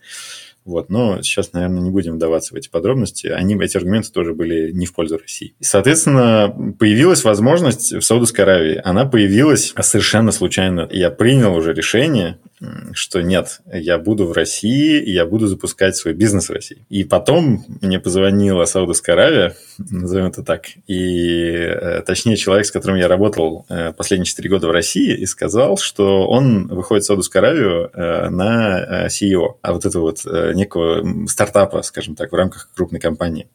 Вот, 0.65 0.91
но 0.91 1.23
сейчас, 1.23 1.53
наверное, 1.53 1.81
не 1.81 1.91
будем 1.91 2.15
вдаваться 2.15 2.55
в 2.55 2.57
эти 2.57 2.69
подробности. 2.69 3.29
Они, 3.29 3.57
эти 3.61 3.77
аргументы 3.77 4.13
тоже 4.13 4.35
были 4.35 4.71
не 4.73 4.87
в 4.87 4.95
пользу 4.95 5.19
России. 5.19 5.55
И, 5.59 5.65
соответственно, 5.65 6.75
появилась 6.79 7.25
возможность 7.25 7.93
в 7.93 8.03
Саудовской 8.03 8.45
Аравии. 8.45 8.81
Она 8.85 9.07
появилась 9.07 9.73
совершенно 9.81 10.33
случайно. 10.33 10.89
Я 10.91 11.11
принял 11.11 11.55
уже 11.55 11.73
решение 11.73 12.39
что 12.93 13.23
нет, 13.23 13.61
я 13.73 13.99
буду 13.99 14.27
в 14.27 14.33
России, 14.33 15.03
я 15.09 15.25
буду 15.25 15.47
запускать 15.47 15.97
свой 15.97 16.13
бизнес 16.13 16.49
в 16.49 16.53
России. 16.53 16.85
И 16.91 17.05
потом 17.05 17.65
мне 17.81 17.99
позвонила 17.99 18.65
Саудовская 18.67 19.15
Аравия, 19.15 19.57
назовем 19.79 20.27
это 20.27 20.43
так, 20.43 20.67
и 20.87 21.53
э, 21.53 22.03
точнее 22.03 22.37
человек, 22.37 22.67
с 22.67 22.71
которым 22.71 22.99
я 22.99 23.09
работал 23.09 23.65
э, 23.69 23.93
последние 23.93 24.27
4 24.27 24.49
года 24.51 24.69
в 24.69 24.73
России, 24.73 25.15
и 25.17 25.25
сказал, 25.25 25.79
что 25.79 26.27
он 26.27 26.67
выходит 26.69 27.05
в 27.05 27.07
Саудовскую 27.07 27.41
Аравию 27.41 27.91
э, 27.95 28.29
на 28.29 29.07
CEO, 29.07 29.55
а 29.63 29.73
вот 29.73 29.87
этого 29.87 30.03
вот 30.03 30.21
некого 30.55 31.27
стартапа, 31.27 31.83
скажем 31.83 32.15
так, 32.15 32.33
в 32.33 32.35
рамках 32.35 32.71
крупной 32.75 33.01
компании 33.01 33.49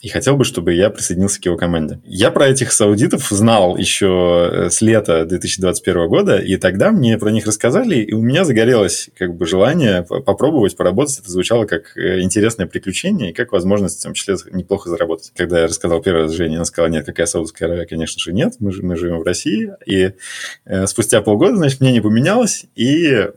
и 0.00 0.08
хотел 0.08 0.36
бы, 0.36 0.44
чтобы 0.44 0.74
я 0.74 0.90
присоединился 0.90 1.40
к 1.40 1.44
его 1.44 1.56
команде. 1.56 2.00
Я 2.04 2.30
про 2.30 2.48
этих 2.48 2.72
саудитов 2.72 3.28
знал 3.30 3.76
еще 3.76 4.48
э, 4.50 4.70
с 4.70 4.80
лета 4.80 5.24
2021 5.24 6.08
года, 6.08 6.38
и 6.38 6.56
тогда 6.56 6.92
мне 6.92 7.18
про 7.18 7.30
них 7.30 7.46
рассказали, 7.46 7.96
и 7.96 8.12
у 8.12 8.22
меня 8.22 8.44
загорелось 8.44 9.10
как 9.16 9.34
бы 9.34 9.46
желание 9.46 10.02
попробовать 10.04 10.76
поработать. 10.76 11.18
Это 11.18 11.30
звучало 11.30 11.64
как 11.64 11.96
э, 11.96 12.20
интересное 12.20 12.66
приключение 12.66 13.30
и 13.30 13.32
как 13.32 13.52
возможность 13.52 14.00
в 14.00 14.02
том 14.04 14.14
числе 14.14 14.36
неплохо 14.52 14.88
заработать. 14.88 15.32
Когда 15.36 15.60
я 15.60 15.66
рассказал 15.66 16.00
первый 16.00 16.22
раз 16.22 16.32
Жене, 16.32 16.56
она 16.56 16.64
сказала, 16.64 16.90
нет, 16.90 17.04
какая 17.04 17.26
Саудовская 17.26 17.68
Аравия, 17.68 17.86
конечно 17.86 18.20
же, 18.20 18.32
нет, 18.32 18.54
мы, 18.60 18.72
мы 18.82 18.96
живем 18.96 19.18
в 19.18 19.24
России. 19.24 19.72
И 19.84 20.12
э, 20.64 20.86
спустя 20.86 21.22
полгода, 21.22 21.56
значит, 21.56 21.80
мнение 21.80 22.02
поменялось, 22.02 22.66
и, 22.76 23.28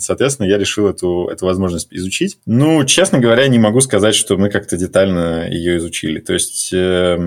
соответственно, 0.00 0.46
я 0.46 0.58
решил 0.58 0.88
эту, 0.88 1.28
эту 1.28 1.46
возможность 1.46 1.88
изучить. 1.92 2.38
Ну, 2.46 2.84
честно 2.84 3.18
говоря, 3.18 3.46
не 3.46 3.58
могу 3.58 3.80
сказать, 3.80 4.14
что 4.14 4.36
мы 4.36 4.50
как-то 4.50 4.76
детально 4.76 5.48
ее 5.48 5.76
изучили 5.76 5.99
учили. 6.00 6.20
То 6.20 6.32
есть, 6.32 6.70
э, 6.72 7.18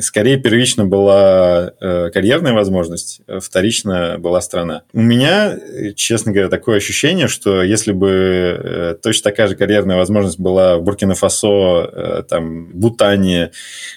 скорее, 0.00 0.38
первично 0.38 0.84
была 0.84 1.72
э, 1.80 2.10
карьерная 2.10 2.52
возможность, 2.52 3.20
вторично 3.40 4.16
была 4.18 4.40
страна. 4.40 4.82
У 4.92 5.00
меня, 5.00 5.58
честно 5.94 6.32
говоря, 6.32 6.48
такое 6.48 6.76
ощущение, 6.76 7.28
что 7.28 7.62
если 7.62 7.92
бы 7.92 8.08
э, 8.08 8.96
точно 9.02 9.30
такая 9.30 9.48
же 9.48 9.56
карьерная 9.56 9.96
возможность 9.96 10.38
была 10.38 10.76
в 10.76 10.82
Буркина-Фасо, 10.82 11.90
э, 11.92 12.22
там, 12.28 12.66
Бутане, 12.72 13.50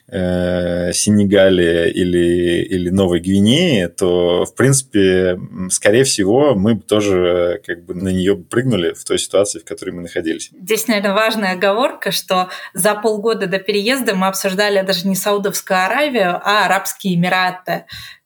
э, 0.07 0.91
Сенегале 0.93 1.91
или, 1.91 2.63
или 2.63 2.89
Новой 2.89 3.19
Гвинее, 3.19 3.89
то, 3.89 4.45
в 4.45 4.55
принципе, 4.55 5.39
скорее 5.69 6.03
всего, 6.03 6.55
мы 6.55 6.75
бы 6.75 6.81
тоже 6.81 7.61
как 7.65 7.85
бы 7.85 7.93
на 7.93 8.09
нее 8.09 8.35
прыгнули 8.37 8.93
в 8.93 9.03
той 9.03 9.19
ситуации, 9.19 9.59
в 9.59 9.65
которой 9.65 9.91
мы 9.91 10.01
находились. 10.01 10.51
Здесь, 10.61 10.87
наверное, 10.87 11.13
важная 11.13 11.53
оговорка, 11.53 12.11
что 12.11 12.49
за 12.73 12.95
полгода 12.95 13.47
до 13.47 13.59
переезда 13.59 13.88
мы 14.15 14.27
обсуждали 14.27 14.81
даже 14.81 15.07
не 15.07 15.15
Саудовскую 15.15 15.85
Аравию, 15.85 16.41
а 16.43 16.65
Арабские 16.65 17.15
Эмираты 17.15 17.85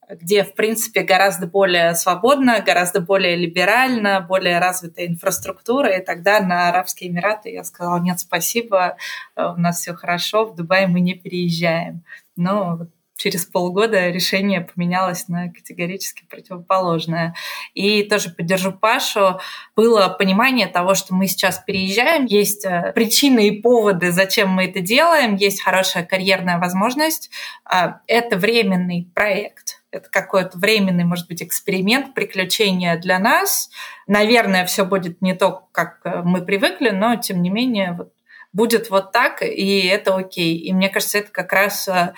где, 0.10 0.43
в 0.43 0.54
принципе, 0.54 1.02
гораздо 1.02 1.47
более 1.47 1.95
свободно, 1.95 2.62
гораздо 2.62 3.02
более 3.02 3.36
либерально, 3.36 4.21
более 4.21 4.60
развитая 4.60 5.08
инфраструктура. 5.08 5.97
И 5.97 6.04
тогда 6.04 6.39
на 6.39 6.69
Арабские 6.69 7.10
Эмираты 7.10 7.49
я 7.49 7.63
сказала, 7.63 7.99
нет, 7.99 8.19
спасибо, 8.19 8.97
у 9.36 9.60
нас 9.60 9.80
все 9.80 9.93
хорошо, 9.93 10.45
в 10.45 10.56
Дубай 10.56 10.88
мы 10.88 10.99
не 10.99 11.15
переезжаем. 11.15 12.04
Но 12.36 12.88
через 13.23 13.45
полгода 13.45 14.09
решение 14.09 14.59
поменялось 14.59 15.29
на 15.29 15.47
категорически 15.49 16.25
противоположное. 16.29 17.36
И 17.73 18.03
тоже 18.03 18.31
поддержу 18.31 18.73
Пашу. 18.73 19.39
Было 19.77 20.09
понимание 20.09 20.67
того, 20.67 20.93
что 20.93 21.15
мы 21.15 21.27
сейчас 21.27 21.59
переезжаем, 21.59 22.25
есть 22.25 22.65
э, 22.65 22.91
причины 22.93 23.47
и 23.47 23.62
поводы, 23.62 24.12
зачем 24.12 24.49
мы 24.49 24.65
это 24.65 24.81
делаем, 24.81 25.36
есть 25.36 25.62
хорошая 25.62 26.03
карьерная 26.03 26.59
возможность. 26.59 27.31
А, 27.63 28.01
это 28.07 28.36
временный 28.36 29.09
проект, 29.15 29.81
это 29.89 30.09
какой-то 30.09 30.57
временный, 30.57 31.05
может 31.05 31.29
быть, 31.29 31.41
эксперимент, 31.41 32.13
приключение 32.13 32.97
для 32.97 33.19
нас. 33.19 33.69
Наверное, 34.05 34.65
все 34.65 34.83
будет 34.83 35.21
не 35.21 35.33
то, 35.33 35.69
как 35.71 36.01
э, 36.03 36.23
мы 36.25 36.41
привыкли, 36.41 36.89
но 36.89 37.15
тем 37.15 37.41
не 37.41 37.49
менее 37.49 37.93
вот, 37.97 38.12
будет 38.51 38.89
вот 38.89 39.13
так, 39.13 39.41
и 39.41 39.79
это 39.88 40.13
окей. 40.13 40.57
И 40.57 40.73
мне 40.73 40.89
кажется, 40.89 41.19
это 41.19 41.31
как 41.31 41.53
раз 41.53 41.88
э, 41.88 42.13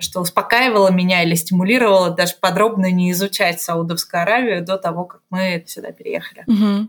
что 0.00 0.20
успокаивало 0.20 0.90
меня 0.90 1.22
или 1.22 1.34
стимулировало 1.34 2.10
даже 2.10 2.34
подробно 2.40 2.90
не 2.90 3.12
изучать 3.12 3.60
Саудовскую 3.60 4.22
Аравию 4.22 4.64
до 4.64 4.78
того, 4.78 5.04
как 5.04 5.22
мы 5.30 5.64
сюда 5.66 5.92
переехали. 5.92 6.44
Угу. 6.46 6.88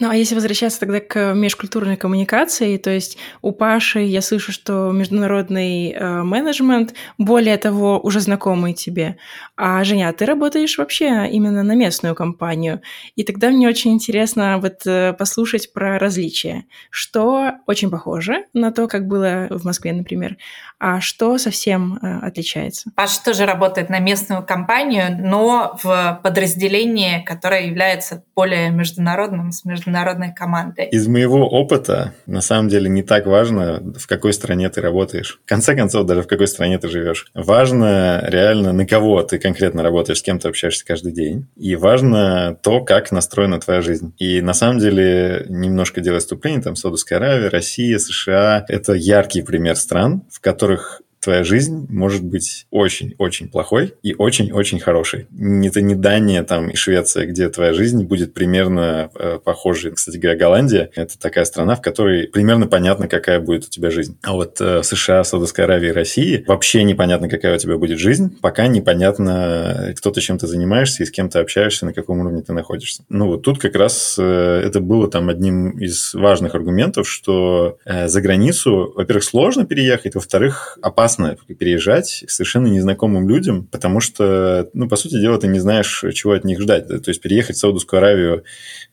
Ну, 0.00 0.10
а 0.10 0.16
если 0.16 0.34
возвращаться 0.34 0.80
тогда 0.80 0.98
к 0.98 1.34
межкультурной 1.34 1.96
коммуникации, 1.96 2.78
то 2.78 2.90
есть 2.90 3.16
у 3.42 3.52
Паши 3.52 4.00
я 4.00 4.22
слышу, 4.22 4.50
что 4.50 4.90
международный 4.90 5.92
э, 5.92 6.22
менеджмент, 6.24 6.94
более 7.16 7.56
того, 7.58 8.00
уже 8.00 8.18
знакомый 8.18 8.74
тебе. 8.74 9.18
А, 9.56 9.84
Женя, 9.84 10.12
ты 10.12 10.26
работаешь 10.26 10.78
вообще 10.78 11.28
именно 11.30 11.62
на 11.62 11.76
местную 11.76 12.16
компанию. 12.16 12.80
И 13.14 13.22
тогда 13.22 13.50
мне 13.50 13.68
очень 13.68 13.92
интересно 13.92 14.58
вот 14.58 14.84
э, 14.84 15.12
послушать 15.12 15.72
про 15.72 15.96
различия. 16.00 16.64
Что 16.90 17.52
очень 17.68 17.88
похоже 17.88 18.46
на 18.52 18.72
то, 18.72 18.88
как 18.88 19.06
было 19.06 19.46
в 19.48 19.64
Москве, 19.64 19.92
например, 19.92 20.38
а 20.80 21.00
что 21.00 21.38
совсем 21.38 22.00
э, 22.02 22.18
отличается? 22.18 22.90
Паша 22.96 23.22
тоже 23.22 23.46
работает 23.46 23.90
на 23.90 24.00
местную 24.00 24.44
компанию, 24.44 25.16
но 25.16 25.78
в 25.80 26.20
подразделении, 26.24 27.22
которое 27.24 27.68
является 27.68 28.24
более 28.34 28.70
международным, 28.70 29.52
с 29.52 29.64
международным 29.64 29.83
международной 29.86 30.34
командой. 30.34 30.88
Из 30.88 31.06
моего 31.06 31.48
опыта, 31.48 32.14
на 32.26 32.40
самом 32.40 32.68
деле, 32.68 32.88
не 32.88 33.02
так 33.02 33.26
важно, 33.26 33.82
в 33.96 34.06
какой 34.06 34.32
стране 34.32 34.68
ты 34.68 34.80
работаешь. 34.80 35.40
В 35.44 35.48
конце 35.48 35.74
концов, 35.74 36.06
даже 36.06 36.22
в 36.22 36.26
какой 36.26 36.48
стране 36.48 36.78
ты 36.78 36.88
живешь. 36.88 37.26
Важно 37.34 38.22
реально, 38.26 38.72
на 38.72 38.86
кого 38.86 39.22
ты 39.22 39.38
конкретно 39.38 39.82
работаешь, 39.82 40.18
с 40.18 40.22
кем 40.22 40.38
ты 40.38 40.48
общаешься 40.48 40.84
каждый 40.84 41.12
день. 41.12 41.46
И 41.56 41.76
важно 41.76 42.56
то, 42.62 42.80
как 42.80 43.12
настроена 43.12 43.60
твоя 43.60 43.80
жизнь. 43.80 44.14
И 44.18 44.40
на 44.40 44.54
самом 44.54 44.78
деле, 44.78 45.46
немножко 45.48 46.00
делая 46.00 46.20
вступление, 46.20 46.62
там 46.62 46.76
Саудовская 46.76 47.18
Аравия, 47.18 47.48
Россия, 47.48 47.98
США, 47.98 48.64
это 48.68 48.92
яркий 48.92 49.42
пример 49.42 49.76
стран, 49.76 50.22
в 50.30 50.40
которых 50.40 51.02
твоя 51.24 51.44
жизнь 51.44 51.86
может 51.88 52.22
быть 52.22 52.66
очень-очень 52.70 53.48
плохой 53.48 53.94
и 54.02 54.14
очень-очень 54.14 54.80
хорошей. 54.80 55.26
Это 55.32 55.80
не 55.80 55.94
Дания 55.94 56.42
там 56.42 56.70
и 56.70 56.76
Швеция, 56.76 57.26
где 57.26 57.48
твоя 57.48 57.72
жизнь 57.72 58.04
будет 58.04 58.34
примерно 58.34 59.10
э, 59.14 59.38
похожей. 59.42 59.92
Кстати 59.92 60.18
говоря, 60.18 60.38
Голландия– 60.38 60.90
это 60.94 61.18
такая 61.18 61.44
страна, 61.44 61.76
в 61.76 61.82
которой 61.82 62.28
примерно 62.28 62.66
понятно, 62.66 63.08
какая 63.08 63.40
будет 63.40 63.64
у 63.64 63.70
тебя 63.70 63.90
жизнь. 63.90 64.18
А 64.22 64.32
вот 64.32 64.60
э, 64.60 64.82
США, 64.82 65.24
Саудовская 65.24 65.66
Аравия 65.66 65.88
и 65.88 65.92
Россия 65.92 66.44
вообще 66.46 66.84
непонятно, 66.84 67.28
какая 67.28 67.54
у 67.54 67.58
тебя 67.58 67.76
будет 67.78 67.98
жизнь, 67.98 68.36
пока 68.40 68.66
непонятно, 68.66 69.94
кто 69.96 70.10
ты 70.10 70.20
чем 70.20 70.38
ты 70.38 70.46
занимаешься 70.46 71.02
и 71.02 71.06
с 71.06 71.10
кем 71.10 71.28
ты 71.28 71.38
общаешься, 71.38 71.86
на 71.86 71.92
каком 71.92 72.20
уровне 72.20 72.42
ты 72.42 72.52
находишься. 72.52 73.04
Ну 73.08 73.28
вот 73.28 73.42
тут 73.42 73.58
как 73.58 73.74
раз 73.76 74.16
э, 74.18 74.62
это 74.64 74.80
было 74.80 75.10
там 75.10 75.28
одним 75.28 75.78
из 75.78 76.14
важных 76.14 76.54
аргументов, 76.54 77.08
что 77.08 77.78
э, 77.84 78.08
за 78.08 78.20
границу, 78.20 78.92
во-первых, 78.94 79.24
сложно 79.24 79.64
переехать, 79.64 80.14
во-вторых, 80.14 80.78
опасно 80.82 81.13
опасно 81.14 81.36
переезжать 81.54 82.24
к 82.26 82.30
совершенно 82.30 82.66
незнакомым 82.66 83.28
людям, 83.28 83.66
потому 83.70 84.00
что, 84.00 84.68
ну, 84.72 84.88
по 84.88 84.96
сути 84.96 85.20
дела, 85.20 85.38
ты 85.38 85.46
не 85.46 85.58
знаешь, 85.58 86.04
чего 86.12 86.32
от 86.32 86.44
них 86.44 86.60
ждать. 86.60 86.88
То 86.88 87.08
есть 87.08 87.20
переехать 87.20 87.56
в 87.56 87.58
Саудовскую 87.58 87.98
Аравию, 87.98 88.44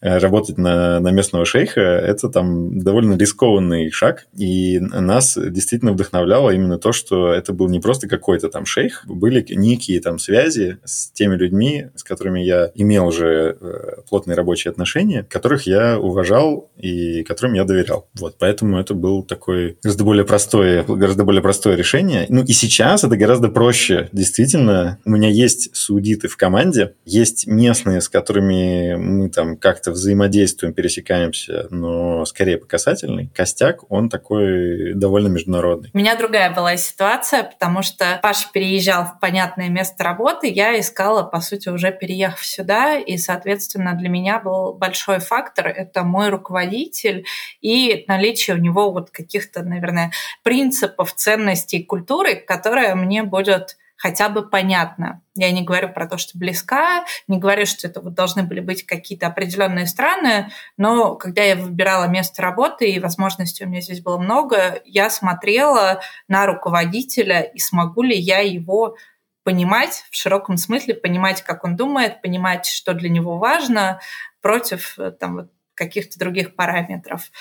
э, 0.01 0.17
работать 0.17 0.57
на, 0.57 0.99
на 0.99 1.11
местного 1.11 1.45
шейха, 1.45 1.81
это 1.81 2.29
там 2.29 2.79
довольно 2.79 3.17
рискованный 3.17 3.91
шаг. 3.91 4.27
И 4.37 4.79
нас 4.79 5.37
действительно 5.37 5.93
вдохновляло 5.93 6.51
именно 6.51 6.77
то, 6.77 6.91
что 6.91 7.33
это 7.33 7.53
был 7.53 7.69
не 7.69 7.79
просто 7.79 8.07
какой-то 8.07 8.49
там 8.49 8.65
шейх, 8.65 9.03
были 9.05 9.45
некие 9.49 9.99
там 10.01 10.19
связи 10.19 10.77
с 10.83 11.11
теми 11.11 11.35
людьми, 11.35 11.87
с 11.95 12.03
которыми 12.03 12.41
я 12.41 12.71
имел 12.75 13.07
уже 13.07 13.57
э, 13.59 14.01
плотные 14.09 14.35
рабочие 14.35 14.71
отношения, 14.71 15.23
которых 15.23 15.67
я 15.67 15.99
уважал 15.99 16.69
и 16.77 17.23
которым 17.23 17.53
я 17.53 17.63
доверял. 17.63 18.07
Вот, 18.19 18.35
поэтому 18.37 18.79
это 18.79 18.93
был 18.93 19.23
такой 19.23 19.77
гораздо 19.83 20.03
более 20.03 20.25
простое, 20.25 20.83
гораздо 20.83 21.23
более 21.23 21.41
простое 21.41 21.75
решение, 21.75 22.10
решение. 22.11 22.25
Ну 22.29 22.43
и 22.43 22.53
сейчас 22.53 23.03
это 23.03 23.15
гораздо 23.17 23.49
проще. 23.49 24.09
Действительно, 24.11 24.99
у 25.05 25.09
меня 25.09 25.29
есть 25.29 25.75
судиты 25.75 26.27
в 26.27 26.37
команде, 26.37 26.93
есть 27.05 27.47
местные, 27.47 28.01
с 28.01 28.09
которыми 28.09 28.95
мы 28.95 29.29
там 29.29 29.57
как-то 29.57 29.91
взаимодействуем, 29.91 30.73
пересекаемся, 30.73 31.67
но 31.69 32.25
скорее 32.25 32.57
по 32.57 32.65
касательной. 32.65 33.29
Костяк, 33.33 33.89
он 33.91 34.09
такой 34.09 34.93
довольно 34.93 35.27
международный. 35.27 35.89
У 35.93 35.97
меня 35.97 36.15
другая 36.15 36.53
была 36.53 36.77
ситуация, 36.77 37.43
потому 37.43 37.81
что 37.81 38.19
Паша 38.21 38.47
переезжал 38.53 39.05
в 39.05 39.19
понятное 39.19 39.69
место 39.69 40.03
работы, 40.03 40.47
я 40.47 40.79
искала, 40.79 41.23
по 41.23 41.41
сути, 41.41 41.69
уже 41.69 41.91
переехав 41.91 42.45
сюда, 42.45 42.97
и, 42.97 43.17
соответственно, 43.17 43.93
для 43.93 44.09
меня 44.09 44.39
был 44.39 44.73
большой 44.73 45.19
фактор— 45.19 45.67
это 45.67 46.03
мой 46.03 46.29
руководитель 46.29 47.25
и 47.61 48.03
наличие 48.07 48.55
у 48.55 48.59
него 48.59 48.91
вот 48.91 49.11
каких-то, 49.11 49.63
наверное, 49.63 50.11
принципов, 50.43 51.13
ценностей, 51.13 51.83
культуры, 51.83 52.00
которая 52.45 52.95
мне 52.95 53.23
будет 53.23 53.77
хотя 54.01 54.29
бы 54.29 54.49
понятна. 54.49 55.21
Я 55.35 55.51
не 55.51 55.61
говорю 55.61 55.89
про 55.89 56.07
то, 56.07 56.17
что 56.17 56.35
близка, 56.35 57.05
не 57.27 57.37
говорю, 57.37 57.67
что 57.67 57.87
это 57.87 58.01
вот 58.01 58.15
должны 58.15 58.41
были 58.41 58.59
быть 58.59 58.83
какие-то 58.83 59.27
определенные 59.27 59.85
страны, 59.85 60.49
но 60.75 61.15
когда 61.15 61.43
я 61.43 61.55
выбирала 61.55 62.05
место 62.05 62.41
работы, 62.41 62.89
и 62.89 62.99
возможностей 62.99 63.63
у 63.63 63.67
меня 63.67 63.81
здесь 63.81 64.01
было 64.01 64.17
много, 64.17 64.81
я 64.85 65.11
смотрела 65.11 66.01
на 66.27 66.47
руководителя, 66.47 67.41
и 67.41 67.59
смогу 67.59 68.01
ли 68.01 68.17
я 68.17 68.39
его 68.39 68.95
понимать 69.43 70.03
в 70.09 70.15
широком 70.15 70.57
смысле, 70.57 70.95
понимать, 70.95 71.43
как 71.43 71.63
он 71.63 71.75
думает, 71.75 72.23
понимать, 72.23 72.65
что 72.65 72.95
для 72.95 73.09
него 73.09 73.37
важно, 73.37 73.99
против 74.41 74.97
э, 74.97 75.11
там, 75.11 75.35
вот, 75.35 75.51
каких-то 75.81 76.19
других 76.19 76.55
параметров. 76.55 77.31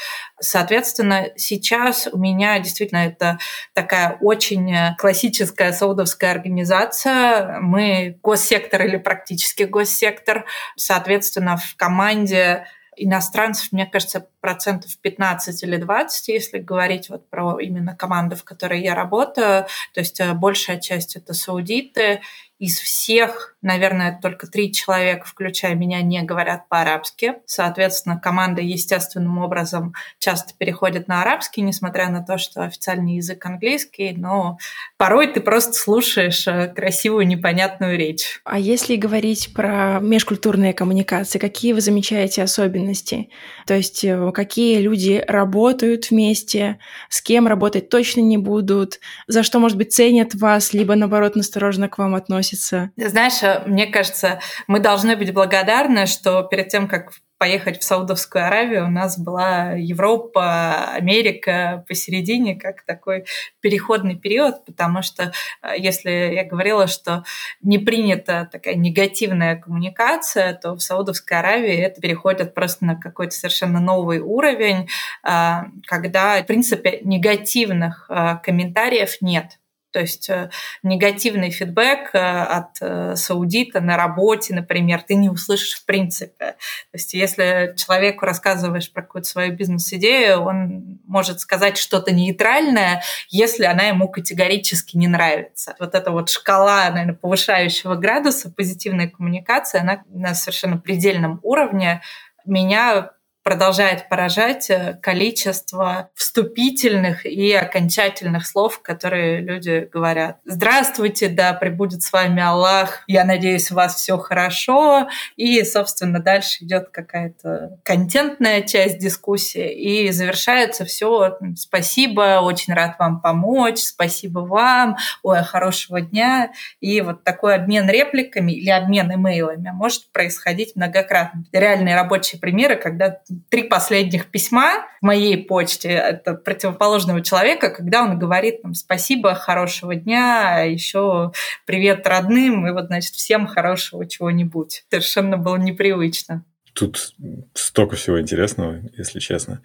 Соответственно, 0.40 1.28
сейчас 1.36 2.08
у 2.10 2.16
меня 2.16 2.58
действительно 2.58 3.06
это 3.06 3.38
такая 3.74 4.16
очень 4.22 4.96
классическая 4.96 5.72
саудовская 5.72 6.30
организация. 6.30 7.58
Мы 7.60 8.18
госсектор 8.22 8.82
или 8.86 8.96
практически 8.96 9.64
госсектор. 9.64 10.46
Соответственно, 10.74 11.58
в 11.58 11.76
команде 11.76 12.64
иностранцев, 12.96 13.72
мне 13.72 13.86
кажется, 13.86 14.26
процентов 14.40 14.96
15 14.98 15.62
или 15.62 15.76
20, 15.76 16.28
если 16.28 16.58
говорить 16.58 17.08
вот 17.10 17.28
про 17.28 17.58
именно 17.58 17.94
команду, 17.94 18.36
в 18.36 18.44
которой 18.44 18.82
я 18.82 18.94
работаю. 18.94 19.66
То 19.94 20.00
есть 20.00 20.20
э, 20.20 20.32
большая 20.32 20.80
часть 20.80 21.16
это 21.16 21.34
саудиты, 21.34 22.20
из 22.60 22.78
всех, 22.78 23.56
наверное, 23.62 24.18
только 24.20 24.46
три 24.46 24.70
человека, 24.70 25.26
включая 25.26 25.74
меня, 25.74 26.02
не 26.02 26.20
говорят 26.22 26.68
по-арабски. 26.68 27.36
Соответственно, 27.46 28.20
команда 28.20 28.60
естественным 28.60 29.38
образом 29.38 29.94
часто 30.18 30.52
переходит 30.58 31.08
на 31.08 31.22
арабский, 31.22 31.62
несмотря 31.62 32.10
на 32.10 32.22
то, 32.22 32.36
что 32.36 32.62
официальный 32.62 33.16
язык 33.16 33.44
английский, 33.46 34.12
но 34.14 34.58
порой 34.98 35.28
ты 35.28 35.40
просто 35.40 35.72
слушаешь 35.72 36.46
э, 36.46 36.68
красивую, 36.68 37.26
непонятную 37.26 37.96
речь. 37.96 38.42
А 38.44 38.58
если 38.58 38.96
говорить 38.96 39.54
про 39.54 39.98
межкультурные 40.02 40.74
коммуникации, 40.74 41.38
какие 41.38 41.72
вы 41.72 41.80
замечаете 41.80 42.42
особенности? 42.42 43.30
То 43.66 43.72
есть 43.72 44.04
э, 44.04 44.32
какие 44.34 44.80
люди 44.80 45.24
работают 45.26 46.10
вместе, 46.10 46.78
с 47.08 47.22
кем 47.22 47.46
работать 47.46 47.88
точно 47.88 48.20
не 48.20 48.36
будут, 48.36 49.00
за 49.28 49.42
что, 49.42 49.58
может 49.60 49.78
быть, 49.78 49.94
ценят 49.94 50.34
вас, 50.34 50.74
либо, 50.74 50.94
наоборот, 50.94 51.36
настороженно 51.36 51.88
к 51.88 51.96
вам 51.96 52.14
относятся? 52.14 52.49
Знаешь, 52.96 53.42
э, 53.42 53.62
мне 53.66 53.86
кажется, 53.86 54.40
мы 54.66 54.80
должны 54.80 55.16
быть 55.16 55.32
благодарны, 55.32 56.06
что 56.06 56.42
перед 56.42 56.68
тем, 56.68 56.88
как 56.88 57.12
поехать 57.40 57.80
в 57.80 57.84
Саудовскую 57.84 58.46
Аравию, 58.46 58.84
у 58.84 58.90
нас 58.90 59.18
была 59.18 59.72
Европа, 59.72 60.92
Америка 60.92 61.86
посередине, 61.88 62.54
как 62.54 62.84
такой 62.84 63.24
переходный 63.60 64.14
период, 64.14 64.64
потому 64.66 65.00
что 65.00 65.32
э, 65.62 65.72
если 65.78 66.10
я 66.10 66.44
говорила, 66.44 66.86
что 66.86 67.24
не 67.62 67.78
принята 67.78 68.46
такая 68.52 68.74
негативная 68.74 69.56
коммуникация, 69.56 70.52
то 70.52 70.74
в 70.74 70.80
Саудовской 70.80 71.38
Аравии 71.38 71.78
это 71.78 72.02
переходит 72.02 72.52
просто 72.52 72.84
на 72.84 72.96
какой-то 72.96 73.32
совершенно 73.32 73.80
новый 73.80 74.18
уровень, 74.18 74.88
э, 75.26 75.50
когда, 75.86 76.42
в 76.42 76.46
принципе, 76.46 77.00
негативных 77.02 78.10
комментариев 78.42 79.16
нет. 79.22 79.59
То 79.92 80.00
есть 80.00 80.28
э, 80.30 80.50
негативный 80.82 81.50
фидбэк 81.50 82.14
э, 82.14 82.18
от 82.18 82.76
э, 82.80 83.16
саудита 83.16 83.80
на 83.80 83.96
работе, 83.96 84.54
например, 84.54 85.02
ты 85.02 85.14
не 85.14 85.28
услышишь 85.28 85.74
в 85.74 85.84
принципе. 85.84 86.56
То 86.92 86.94
есть 86.94 87.14
если 87.14 87.74
человеку 87.76 88.24
рассказываешь 88.24 88.92
про 88.92 89.02
какую-то 89.02 89.28
свою 89.28 89.52
бизнес-идею, 89.52 90.40
он 90.40 91.00
может 91.06 91.40
сказать 91.40 91.76
что-то 91.76 92.12
нейтральное, 92.12 93.02
если 93.28 93.64
она 93.64 93.84
ему 93.84 94.08
категорически 94.08 94.96
не 94.96 95.08
нравится. 95.08 95.74
Вот 95.78 95.94
эта 95.94 96.10
вот 96.10 96.30
шкала, 96.30 96.88
наверное, 96.90 97.14
повышающего 97.14 97.96
градуса 97.96 98.50
позитивной 98.50 99.10
коммуникации, 99.10 99.80
она 99.80 100.02
на 100.08 100.34
совершенно 100.34 100.78
предельном 100.78 101.40
уровне. 101.42 102.00
Меня 102.46 103.10
продолжает 103.42 104.08
поражать 104.08 104.70
э, 104.70 104.98
количество 105.02 106.10
вступительных 106.14 107.24
и 107.24 107.52
окончательных 107.52 108.46
слов, 108.46 108.82
которые 108.82 109.40
люди 109.40 109.88
говорят. 109.92 110.38
Здравствуйте, 110.44 111.28
да, 111.28 111.54
пребудет 111.54 112.02
с 112.02 112.12
вами 112.12 112.42
Аллах, 112.42 113.02
я 113.06 113.24
надеюсь, 113.24 113.70
у 113.70 113.74
вас 113.74 113.96
все 113.96 114.18
хорошо. 114.18 115.08
И, 115.36 115.62
собственно, 115.64 116.20
дальше 116.20 116.64
идет 116.64 116.90
какая-то 116.90 117.78
контентная 117.82 118.62
часть 118.62 118.98
дискуссии, 118.98 119.72
и 119.72 120.10
завершается 120.10 120.84
все 120.84 121.38
спасибо, 121.56 122.40
очень 122.42 122.74
рад 122.74 122.96
вам 122.98 123.20
помочь, 123.20 123.78
спасибо 123.78 124.40
вам, 124.40 124.96
ой, 125.22 125.42
хорошего 125.42 126.00
дня. 126.00 126.52
И 126.80 127.00
вот 127.00 127.24
такой 127.24 127.54
обмен 127.54 127.88
репликами 127.88 128.52
или 128.52 128.70
обмен 128.70 129.12
имейлами 129.14 129.70
может 129.72 130.10
происходить 130.12 130.76
многократно. 130.76 131.44
Реальные 131.52 131.94
рабочие 131.94 132.40
примеры, 132.40 132.76
когда 132.76 133.18
три 133.48 133.64
последних 133.64 134.26
письма 134.26 134.86
в 135.00 135.06
моей 135.06 135.36
почте 135.44 135.88
это 135.88 136.34
противоположного 136.34 137.22
человека, 137.22 137.70
когда 137.70 138.02
он 138.02 138.18
говорит 138.18 138.62
там, 138.62 138.74
спасибо, 138.74 139.34
хорошего 139.34 139.94
дня, 139.94 140.60
еще 140.62 141.32
привет 141.64 142.06
родным, 142.06 142.66
и 142.66 142.72
вот, 142.72 142.86
значит, 142.86 143.14
всем 143.14 143.46
хорошего 143.46 144.06
чего-нибудь. 144.06 144.84
Совершенно 144.90 145.36
было 145.36 145.56
непривычно. 145.56 146.44
Тут 146.72 147.14
столько 147.54 147.96
всего 147.96 148.20
интересного, 148.20 148.80
если 148.96 149.18
честно, 149.18 149.60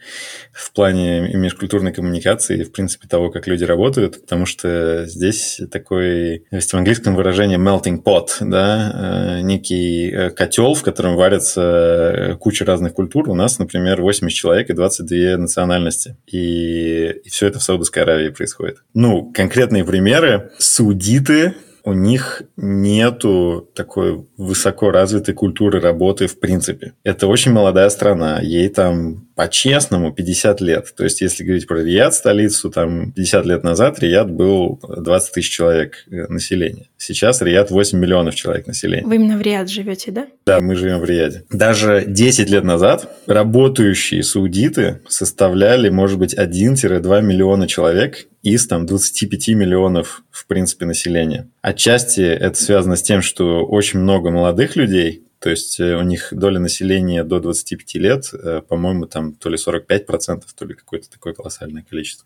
в 0.51 0.71
плане 0.71 1.21
межкультурной 1.33 1.93
коммуникации 1.93 2.59
и, 2.59 2.63
в 2.63 2.71
принципе, 2.71 3.07
того, 3.07 3.29
как 3.29 3.47
люди 3.47 3.63
работают, 3.63 4.21
потому 4.21 4.45
что 4.45 5.05
здесь 5.05 5.61
такой, 5.71 6.45
есть 6.51 6.71
в 6.71 6.75
английском 6.75 7.15
выражение 7.15 7.57
melting 7.57 8.03
pot, 8.03 8.29
да, 8.41 9.37
э, 9.37 9.41
некий 9.41 10.09
э, 10.09 10.29
котел, 10.31 10.73
в 10.73 10.83
котором 10.83 11.15
варятся 11.15 11.61
э, 11.61 12.35
куча 12.35 12.65
разных 12.65 12.93
культур. 12.93 13.29
У 13.29 13.35
нас, 13.35 13.59
например, 13.59 14.01
80 14.01 14.35
человек 14.35 14.69
и 14.69 14.73
22 14.73 15.37
национальности. 15.37 16.17
И, 16.27 17.11
и 17.23 17.29
все 17.29 17.47
это 17.47 17.59
в 17.59 17.63
Саудовской 17.63 18.03
Аравии 18.03 18.29
происходит. 18.29 18.77
Ну, 18.93 19.31
конкретные 19.33 19.85
примеры. 19.85 20.51
Саудиты 20.57 21.53
у 21.85 21.93
них 21.93 22.41
нету 22.57 23.69
такой 23.75 24.25
высоко 24.37 24.89
развитой 24.89 25.35
культуры 25.35 25.79
работы 25.79 26.25
в 26.25 26.39
принципе. 26.39 26.93
Это 27.03 27.27
очень 27.27 27.51
молодая 27.51 27.89
страна, 27.89 28.41
ей 28.41 28.67
там 28.69 29.27
по-честному 29.35 30.11
50 30.11 30.61
лет. 30.61 30.93
То 30.95 31.03
есть, 31.03 31.21
если 31.21 31.43
говорить 31.43 31.67
про 31.67 31.83
Рияд, 31.83 32.15
столицу, 32.15 32.71
там 32.71 33.11
50 33.11 33.45
лет 33.45 33.63
назад 33.63 33.99
Рияд 33.99 34.31
был 34.31 34.79
20 34.81 35.33
тысяч 35.33 35.51
человек 35.51 36.05
э, 36.09 36.25
населения. 36.27 36.89
Сейчас 36.97 37.41
Рияд 37.41 37.71
8 37.71 37.99
миллионов 37.99 38.35
человек 38.35 38.67
населения. 38.67 39.05
Вы 39.05 39.15
именно 39.15 39.37
в 39.37 39.41
Рияд 39.41 39.69
живете, 39.69 40.11
да? 40.11 40.27
Да, 40.45 40.59
мы 40.59 40.75
живем 40.75 40.99
в 40.99 41.05
Рияде. 41.05 41.43
Даже 41.51 42.03
10 42.07 42.49
лет 42.49 42.63
назад 42.63 43.09
работающие 43.27 44.23
саудиты 44.23 45.01
составляли, 45.07 45.89
может 45.89 46.17
быть, 46.17 46.33
1-2 46.37 47.21
миллиона 47.21 47.67
человек 47.67 48.27
из 48.43 48.67
там 48.67 48.85
25 48.85 49.49
миллионов, 49.49 50.23
в 50.31 50.45
принципе, 50.45 50.85
населения. 50.85 51.49
Отчасти 51.61 52.21
это 52.21 52.57
связано 52.57 52.95
с 52.95 53.01
тем, 53.01 53.21
что 53.21 53.65
очень 53.65 53.99
много 53.99 54.31
молодых 54.31 54.75
людей, 54.75 55.25
то 55.39 55.49
есть 55.49 55.79
э, 55.79 55.95
у 55.95 56.01
них 56.01 56.29
доля 56.31 56.59
населения 56.59 57.23
до 57.23 57.39
25 57.39 57.95
лет, 57.95 58.31
э, 58.33 58.61
по-моему, 58.67 59.05
там 59.05 59.33
то 59.33 59.49
ли 59.49 59.57
45%, 59.57 60.43
то 60.55 60.65
ли 60.65 60.73
какое-то 60.73 61.09
такое 61.09 61.33
колоссальное 61.33 61.85
количество. 61.87 62.25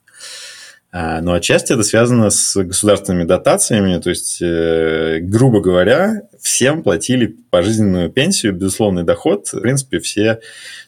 А, 0.92 1.22
но 1.22 1.34
отчасти 1.34 1.72
это 1.72 1.84
связано 1.84 2.32
с 2.32 2.56
государственными 2.56 3.24
дотациями, 3.24 4.00
то 4.00 4.10
есть, 4.10 4.42
э, 4.42 5.20
грубо 5.22 5.62
говоря, 5.62 6.24
всем 6.42 6.82
платили 6.82 7.36
пожизненную 7.52 8.10
пенсию, 8.10 8.56
безусловный 8.56 9.04
доход. 9.04 9.50
В 9.50 9.62
принципе, 9.62 10.00
все, 10.00 10.40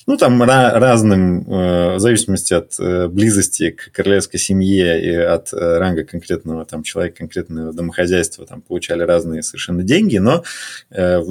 ну, 0.07 0.17
там 0.17 0.41
разным, 0.41 1.41
э, 1.41 1.95
в 1.97 1.99
зависимости 1.99 2.51
от 2.51 2.79
э, 2.79 3.09
близости 3.09 3.69
к 3.69 3.91
королевской 3.91 4.39
семье 4.39 4.99
и 5.03 5.13
от 5.13 5.53
ранга 5.53 6.03
конкретного 6.03 6.65
там 6.65 6.81
человека, 6.81 7.17
конкретного 7.17 7.71
домохозяйства, 7.71 8.47
там 8.47 8.61
получали 8.61 9.03
разные 9.03 9.43
совершенно 9.43 9.83
деньги, 9.83 10.17
но 10.17 10.43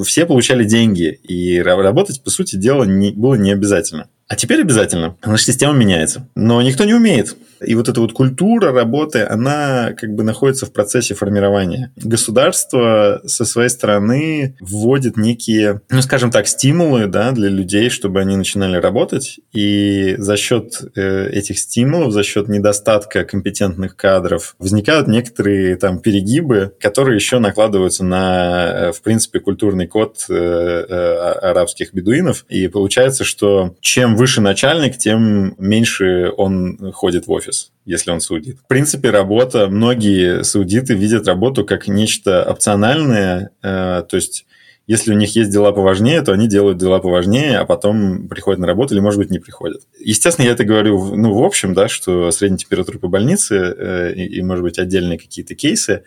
все 0.05 0.27
получали 0.27 0.63
деньги, 0.65 1.19
и 1.25 1.61
работать, 1.61 2.23
по 2.23 2.31
сути 2.31 2.55
дела, 2.55 2.85
не, 2.85 3.11
было 3.11 3.35
не 3.35 3.51
обязательно. 3.51 4.07
А 4.31 4.37
теперь 4.37 4.61
обязательно. 4.61 5.17
Наша 5.25 5.47
система 5.47 5.73
меняется. 5.73 6.29
Но 6.37 6.63
никто 6.63 6.85
не 6.85 6.95
умеет. 6.95 7.37
И 7.67 7.75
вот 7.75 7.89
эта 7.89 8.01
вот 8.01 8.13
культура 8.13 8.73
работы, 8.73 9.27
она 9.29 9.93
как 9.99 10.15
бы 10.15 10.23
находится 10.23 10.67
в 10.67 10.73
процессе 10.73 11.15
формирования. 11.15 11.93
Государство 11.97 13.21
со 13.27 13.45
своей 13.45 13.69
стороны 13.69 14.57
вводит 14.61 15.17
некие, 15.17 15.83
ну, 15.91 16.01
скажем 16.01 16.31
так, 16.31 16.47
стимулы 16.47 17.07
да, 17.07 17.33
для 17.33 17.49
людей, 17.49 17.91
чтобы 17.91 18.21
они 18.21 18.37
начинали 18.37 18.77
работать. 18.77 19.41
И 19.53 20.15
за 20.17 20.37
счет 20.37 20.81
э, 20.95 21.29
этих 21.31 21.59
стимулов, 21.59 22.13
за 22.13 22.23
счет 22.23 22.47
недостатка 22.49 23.25
компетентных 23.25 23.97
кадров 23.97 24.55
возникают 24.61 25.09
некоторые 25.09 25.75
там 25.75 25.99
перегибы, 25.99 26.73
которые 26.81 27.17
еще 27.17 27.41
накладываются 27.41 28.05
на, 28.05 28.71
э, 28.73 28.93
в 28.93 29.03
принципе, 29.03 29.41
культурный 29.41 29.89
код 29.89 30.25
э, 30.29 31.35
арабских 31.43 31.93
бедуинов. 31.93 32.47
И 32.49 32.69
получается, 32.69 33.25
что 33.25 33.75
чем 33.81 34.20
выше 34.21 34.43
начальник, 34.43 34.99
тем 34.99 35.55
меньше 35.57 36.31
он 36.37 36.93
ходит 36.93 37.27
в 37.27 37.33
офис, 37.33 37.73
если 37.87 38.11
он 38.11 38.21
судит. 38.21 38.59
В 38.59 38.69
принципе, 38.69 39.09
работа, 39.09 39.69
многие 39.69 40.45
судиты 40.45 40.93
видят 40.95 41.27
работу 41.27 41.65
как 41.65 41.89
нечто 41.89 42.45
опциональное, 42.45 43.51
э, 43.63 44.03
то 44.07 44.17
есть 44.17 44.45
если 44.87 45.13
у 45.13 45.17
них 45.17 45.35
есть 45.37 45.51
дела 45.51 45.73
поважнее, 45.73 46.21
то 46.21 46.33
они 46.33 46.49
делают 46.49 46.77
дела 46.77 46.99
поважнее, 46.99 47.59
а 47.59 47.65
потом 47.65 48.29
приходят 48.29 48.61
на 48.61 48.67
работу 48.67 48.93
или, 48.93 49.01
может 49.01 49.19
быть, 49.19 49.31
не 49.31 49.39
приходят. 49.39 49.83
Естественно, 49.99 50.47
я 50.47 50.53
это 50.53 50.65
говорю, 50.65 51.15
ну, 51.17 51.33
в 51.33 51.43
общем, 51.43 51.73
да, 51.73 51.89
что 51.89 52.31
средняя 52.31 52.59
температура 52.59 52.99
по 52.99 53.09
больнице 53.09 53.57
э, 53.57 54.13
и, 54.15 54.39
и, 54.39 54.43
может 54.43 54.65
быть, 54.65 54.79
отдельные 54.79 55.19
какие-то 55.19 55.55
кейсы, 55.55 56.03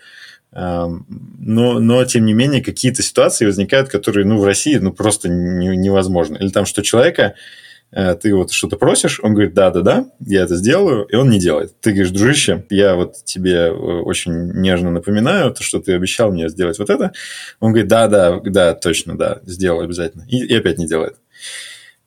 э, 0.52 0.88
но, 1.40 1.80
но, 1.80 2.06
тем 2.06 2.26
не 2.26 2.34
менее, 2.34 2.62
какие-то 2.62 3.02
ситуации 3.02 3.46
возникают, 3.46 3.90
которые, 3.90 4.28
ну, 4.28 4.38
в 4.38 4.46
России, 4.46 4.76
ну, 4.76 4.92
просто 4.94 5.30
не, 5.30 5.76
невозможно. 5.78 6.36
Или 6.36 6.50
там, 6.50 6.66
что 6.66 6.84
человека 6.84 7.34
ты 7.94 8.34
вот 8.34 8.52
что-то 8.52 8.78
просишь, 8.78 9.20
он 9.22 9.34
говорит, 9.34 9.54
да-да-да, 9.54 10.08
я 10.20 10.44
это 10.44 10.56
сделаю, 10.56 11.06
и 11.06 11.16
он 11.16 11.30
не 11.30 11.40
делает. 11.40 11.80
Ты 11.80 11.92
говоришь, 11.92 12.12
дружище, 12.12 12.66
я 12.70 12.96
вот 12.96 13.24
тебе 13.24 13.68
э, 13.68 13.72
очень 13.72 14.34
нежно 14.60 14.92
напоминаю, 14.92 15.54
то, 15.54 15.64
что 15.64 15.80
ты 15.80 15.94
обещал 15.94 16.32
мне 16.32 16.50
сделать 16.50 16.80
вот 16.80 16.90
это. 16.90 17.12
Он 17.60 17.72
говорит, 17.72 17.88
да-да, 17.88 18.40
да, 18.44 18.74
точно, 18.74 19.18
да, 19.18 19.40
сделаю 19.46 19.86
обязательно. 19.86 20.26
И, 20.28 20.38
и 20.38 20.56
опять 20.56 20.78
не 20.78 20.88
делает. 20.88 21.16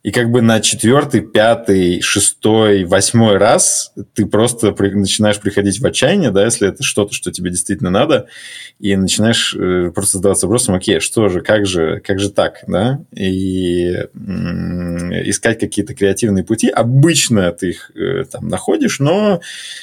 И 0.06 0.12
как 0.12 0.30
бы 0.30 0.40
на 0.40 0.60
четвертый, 0.60 1.20
пятый, 1.20 2.00
шестой, 2.00 2.84
восьмой 2.84 3.38
раз 3.38 3.92
ты 4.14 4.24
просто 4.24 4.70
при, 4.70 4.90
начинаешь 4.90 5.40
приходить 5.40 5.80
в 5.80 5.84
отчаяние, 5.84 6.30
да, 6.30 6.44
если 6.44 6.68
это 6.68 6.84
что-то, 6.84 7.12
что 7.12 7.32
тебе 7.32 7.50
действительно 7.50 7.90
надо, 7.90 8.28
и 8.78 8.94
начинаешь 8.94 9.52
э, 9.52 9.90
просто 9.92 10.18
задаваться 10.18 10.46
вопросом, 10.46 10.76
окей, 10.76 11.00
что 11.00 11.28
же, 11.28 11.40
как 11.40 11.66
же, 11.66 12.00
как 12.04 12.20
же 12.20 12.30
так, 12.30 12.60
да, 12.68 13.00
и 13.16 13.96
м- 14.14 15.10
искать 15.28 15.58
какие-то 15.58 15.92
креативные 15.92 16.44
пути. 16.44 16.68
Обычно 16.68 17.50
ты 17.50 17.70
их 17.70 17.90
э, 17.96 18.26
там 18.30 18.46
находишь, 18.46 19.00
но 19.00 19.40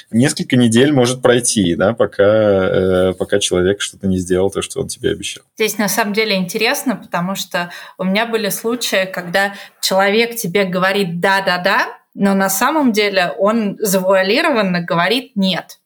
несколько 0.10 0.56
недель 0.56 0.94
может 0.94 1.22
пройти, 1.22 1.76
да, 1.76 1.92
пока, 1.92 2.24
э, 2.24 3.14
пока 3.20 3.40
человек 3.40 3.82
что-то 3.82 4.08
не 4.08 4.20
сделал 4.20 4.50
то, 4.50 4.62
что 4.62 4.80
он 4.80 4.88
тебе 4.88 5.12
обещал. 5.12 5.44
Здесь 5.58 5.78
на 5.78 5.90
самом 5.90 6.14
деле 6.14 6.38
интересно, 6.38 6.96
потому 6.96 7.36
что 7.36 7.72
у 7.98 8.06
меня 8.06 8.26
были 8.26 8.48
случаи, 8.48 9.06
когда 9.14 9.56
человек 9.82 10.13
тебе 10.36 10.66
говорит 10.66 11.20
«да-да-да», 11.20 11.98
но 12.14 12.34
на 12.34 12.50
самом 12.50 12.92
деле 12.92 13.34
он 13.38 13.78
завуалированно 13.80 14.82
говорит 14.82 15.36
«нет». 15.36 15.80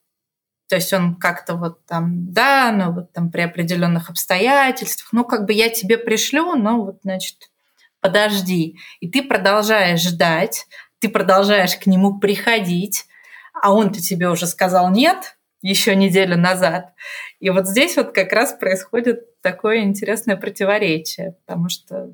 То 0.68 0.76
есть 0.76 0.92
он 0.92 1.16
как-то 1.16 1.54
вот 1.54 1.84
там, 1.86 2.30
да, 2.32 2.70
но 2.72 2.92
вот 2.92 3.12
там 3.12 3.30
при 3.30 3.40
определенных 3.40 4.10
обстоятельствах, 4.10 5.08
ну 5.12 5.24
как 5.24 5.46
бы 5.46 5.54
я 5.54 5.70
тебе 5.70 5.96
пришлю, 5.96 6.54
но 6.56 6.84
вот, 6.84 6.98
значит, 7.02 7.50
подожди. 8.00 8.76
И 9.00 9.08
ты 9.08 9.22
продолжаешь 9.22 10.02
ждать, 10.02 10.66
ты 10.98 11.08
продолжаешь 11.08 11.76
к 11.76 11.86
нему 11.86 12.18
приходить, 12.18 13.06
а 13.54 13.72
он-то 13.72 14.00
тебе 14.00 14.28
уже 14.28 14.46
сказал 14.46 14.90
нет 14.90 15.38
еще 15.62 15.96
неделю 15.96 16.36
назад. 16.36 16.92
И 17.40 17.50
вот 17.50 17.66
здесь 17.66 17.96
вот 17.96 18.12
как 18.12 18.32
раз 18.32 18.52
происходит 18.52 19.40
такое 19.40 19.80
интересное 19.80 20.36
противоречие, 20.36 21.32
потому 21.44 21.68
что 21.68 22.12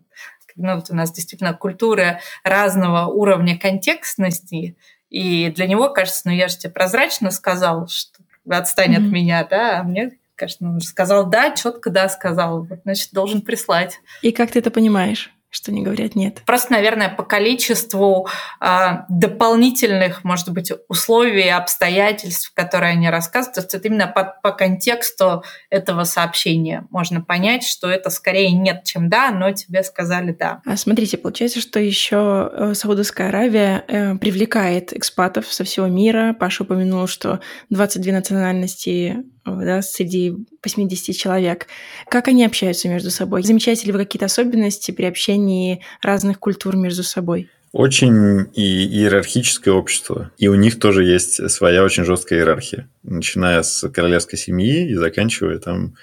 ну, 0.56 0.76
вот 0.76 0.90
у 0.90 0.94
нас 0.94 1.12
действительно 1.12 1.54
культура 1.54 2.20
разного 2.42 3.06
уровня 3.06 3.58
контекстности, 3.58 4.76
и 5.10 5.50
для 5.50 5.66
него 5.66 5.90
кажется, 5.90 6.22
ну 6.24 6.32
я 6.32 6.48
же 6.48 6.58
тебе 6.58 6.72
прозрачно 6.72 7.30
сказал, 7.30 7.88
что 7.88 8.22
отстань 8.48 8.94
mm-hmm. 8.94 9.06
от 9.06 9.12
меня, 9.12 9.44
да, 9.44 9.80
а 9.80 9.82
мне 9.82 10.12
кажется, 10.34 10.64
он 10.64 10.76
уже 10.76 10.86
сказал 10.86 11.26
да, 11.26 11.50
четко 11.50 11.90
да 11.90 12.08
сказал, 12.08 12.64
вот, 12.64 12.80
значит, 12.84 13.10
должен 13.12 13.42
прислать. 13.42 14.00
И 14.22 14.32
как 14.32 14.50
ты 14.50 14.58
это 14.58 14.70
понимаешь? 14.70 15.33
Что 15.54 15.70
не 15.70 15.82
говорят 15.82 16.16
нет. 16.16 16.42
Просто, 16.44 16.72
наверное, 16.72 17.08
по 17.08 17.22
количеству 17.22 18.28
э, 18.60 18.66
дополнительных, 19.08 20.24
может 20.24 20.50
быть, 20.50 20.72
условий, 20.88 21.48
обстоятельств, 21.48 22.52
которые 22.54 22.92
они 22.92 23.08
рассказывают, 23.08 23.72
это 23.72 23.86
именно 23.86 24.08
по, 24.08 24.36
по 24.42 24.50
контексту 24.50 25.44
этого 25.70 26.04
сообщения 26.04 26.86
можно 26.90 27.20
понять, 27.20 27.64
что 27.64 27.88
это 27.88 28.10
скорее 28.10 28.50
нет, 28.50 28.82
чем 28.84 29.08
да, 29.08 29.30
но 29.30 29.52
тебе 29.52 29.84
сказали 29.84 30.32
да. 30.32 30.60
А 30.66 30.76
смотрите, 30.76 31.18
получается, 31.18 31.60
что 31.60 31.78
еще 31.78 32.50
э, 32.52 32.74
Саудовская 32.74 33.28
Аравия 33.28 33.84
э, 33.86 34.16
привлекает 34.16 34.92
экспатов 34.92 35.52
со 35.52 35.62
всего 35.62 35.86
мира. 35.86 36.34
Паша 36.38 36.64
упомянул, 36.64 37.06
что 37.06 37.40
22 37.70 38.12
национальности 38.12 39.24
да, 39.44 39.82
среди 39.82 40.34
80 40.62 41.16
человек. 41.16 41.66
Как 42.08 42.28
они 42.28 42.44
общаются 42.44 42.88
между 42.88 43.10
собой? 43.10 43.42
Замечаете 43.42 43.86
ли 43.86 43.92
вы 43.92 43.98
какие-то 43.98 44.26
особенности 44.26 44.90
при 44.90 45.04
общении 45.04 45.80
разных 46.02 46.38
культур 46.38 46.76
между 46.76 47.02
собой? 47.02 47.50
Очень 47.72 48.46
и 48.54 48.86
иерархическое 48.86 49.74
общество. 49.74 50.30
И 50.38 50.46
у 50.46 50.54
них 50.54 50.78
тоже 50.78 51.04
есть 51.04 51.50
своя 51.50 51.82
очень 51.82 52.04
жесткая 52.04 52.38
иерархия. 52.38 52.88
Начиная 53.02 53.62
с 53.62 53.88
королевской 53.88 54.38
семьи 54.38 54.88
и 54.88 54.94
заканчивая 54.94 55.58
там 55.58 55.96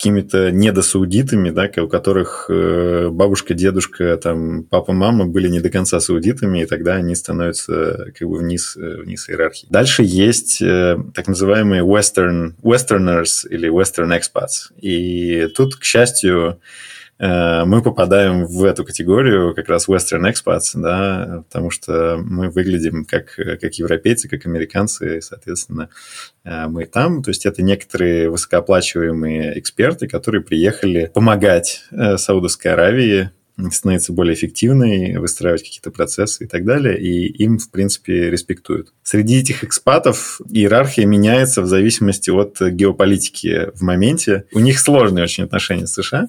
какими-то 0.00 0.50
недосаудитами, 0.50 1.50
да, 1.50 1.68
у 1.82 1.86
которых 1.86 2.46
э, 2.48 3.10
бабушка, 3.10 3.52
дедушка, 3.52 4.16
там, 4.16 4.64
папа, 4.64 4.94
мама 4.94 5.26
были 5.26 5.48
не 5.48 5.60
до 5.60 5.68
конца 5.68 6.00
саудитами, 6.00 6.62
и 6.62 6.66
тогда 6.66 6.94
они 6.94 7.14
становятся 7.14 8.10
как 8.18 8.26
бы 8.26 8.38
вниз, 8.38 8.78
э, 8.78 9.02
вниз 9.02 9.28
иерархии. 9.28 9.66
Дальше 9.68 10.02
есть 10.02 10.62
э, 10.62 10.96
так 11.14 11.28
называемые 11.28 11.82
western, 11.82 12.54
westerners 12.62 13.46
или 13.46 13.70
western 13.70 14.18
expats. 14.18 14.72
И 14.80 15.48
тут, 15.54 15.76
к 15.76 15.84
счастью, 15.84 16.60
мы 17.20 17.82
попадаем 17.82 18.46
в 18.46 18.64
эту 18.64 18.82
категорию 18.82 19.54
как 19.54 19.68
раз 19.68 19.88
Western 19.88 20.32
Expats, 20.32 20.70
да, 20.74 21.44
потому 21.48 21.70
что 21.70 22.16
мы 22.16 22.48
выглядим 22.48 23.04
как, 23.04 23.34
как 23.36 23.74
европейцы, 23.74 24.26
как 24.26 24.46
американцы, 24.46 25.18
и, 25.18 25.20
соответственно, 25.20 25.90
э, 26.44 26.66
мы 26.66 26.86
там. 26.86 27.22
То 27.22 27.28
есть 27.28 27.44
это 27.44 27.62
некоторые 27.62 28.30
высокооплачиваемые 28.30 29.58
эксперты, 29.58 30.08
которые 30.08 30.42
приехали 30.42 31.10
помогать 31.12 31.84
э, 31.90 32.16
Саудовской 32.16 32.72
Аравии 32.72 33.30
становиться 33.70 34.14
более 34.14 34.34
эффективной, 34.34 35.18
выстраивать 35.18 35.62
какие-то 35.62 35.90
процессы 35.90 36.44
и 36.44 36.46
так 36.46 36.64
далее, 36.64 36.98
и 36.98 37.26
им, 37.26 37.58
в 37.58 37.70
принципе, 37.70 38.30
респектуют. 38.30 38.94
Среди 39.02 39.40
этих 39.40 39.64
экспатов 39.64 40.40
иерархия 40.48 41.04
меняется 41.04 41.60
в 41.60 41.66
зависимости 41.66 42.30
от 42.30 42.58
геополитики 42.60 43.70
в 43.74 43.82
моменте. 43.82 44.44
У 44.52 44.60
них 44.60 44.80
сложные 44.80 45.24
очень 45.24 45.44
отношения 45.44 45.86
с 45.86 45.92
США, 45.92 46.28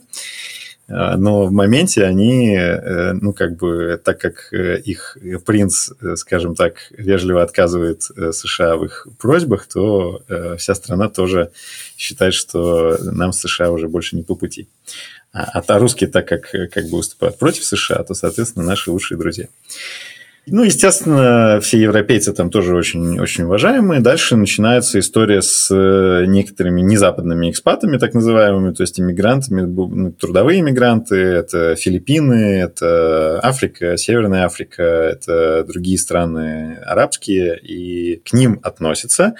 но 0.87 1.45
в 1.45 1.51
моменте 1.51 2.03
они, 2.03 2.55
э, 2.55 3.13
ну, 3.13 3.33
как 3.33 3.55
бы, 3.55 3.99
так 4.03 4.19
как 4.19 4.51
э, 4.51 4.79
их 4.79 5.17
принц, 5.45 5.89
э, 6.01 6.15
скажем 6.15 6.55
так, 6.55 6.75
вежливо 6.91 7.43
отказывает 7.43 8.03
США 8.03 8.75
в 8.75 8.85
их 8.85 9.07
просьбах, 9.17 9.67
то 9.67 10.21
вся 10.57 10.75
страна 10.75 11.07
тоже 11.09 11.51
считает, 11.97 12.33
что 12.33 12.97
нам 13.01 13.31
США 13.31 13.71
уже 13.71 13.87
больше 13.87 14.15
не 14.15 14.23
по 14.23 14.35
пути. 14.35 14.67
А, 15.33 15.61
а 15.65 15.79
русские, 15.79 16.09
так 16.09 16.27
как, 16.27 16.51
как 16.51 16.89
бы 16.89 16.97
выступают 16.97 17.37
против 17.37 17.63
США, 17.63 18.03
то, 18.03 18.13
соответственно, 18.13 18.65
наши 18.65 18.91
лучшие 18.91 19.17
друзья. 19.17 19.47
Ну, 20.47 20.63
естественно, 20.63 21.59
все 21.61 21.79
европейцы 21.79 22.33
там 22.33 22.49
тоже 22.49 22.75
очень, 22.75 23.19
очень 23.19 23.43
уважаемые. 23.43 24.01
Дальше 24.01 24.35
начинается 24.35 24.99
история 24.99 25.41
с 25.43 25.69
э, 25.69 26.25
некоторыми 26.25 26.81
незападными 26.81 27.51
экспатами, 27.51 27.97
так 27.97 28.15
называемыми, 28.15 28.73
то 28.73 28.81
есть 28.81 28.99
иммигрантами, 28.99 29.61
ну, 29.61 30.11
трудовые 30.11 30.61
иммигранты, 30.61 31.15
это 31.15 31.75
Филиппины, 31.75 32.59
это 32.59 33.39
Африка, 33.43 33.95
Северная 33.97 34.45
Африка, 34.45 34.81
это 34.81 35.63
другие 35.63 35.99
страны 35.99 36.79
арабские, 36.85 37.59
и 37.59 38.15
к 38.17 38.33
ним 38.33 38.59
относятся 38.63 39.35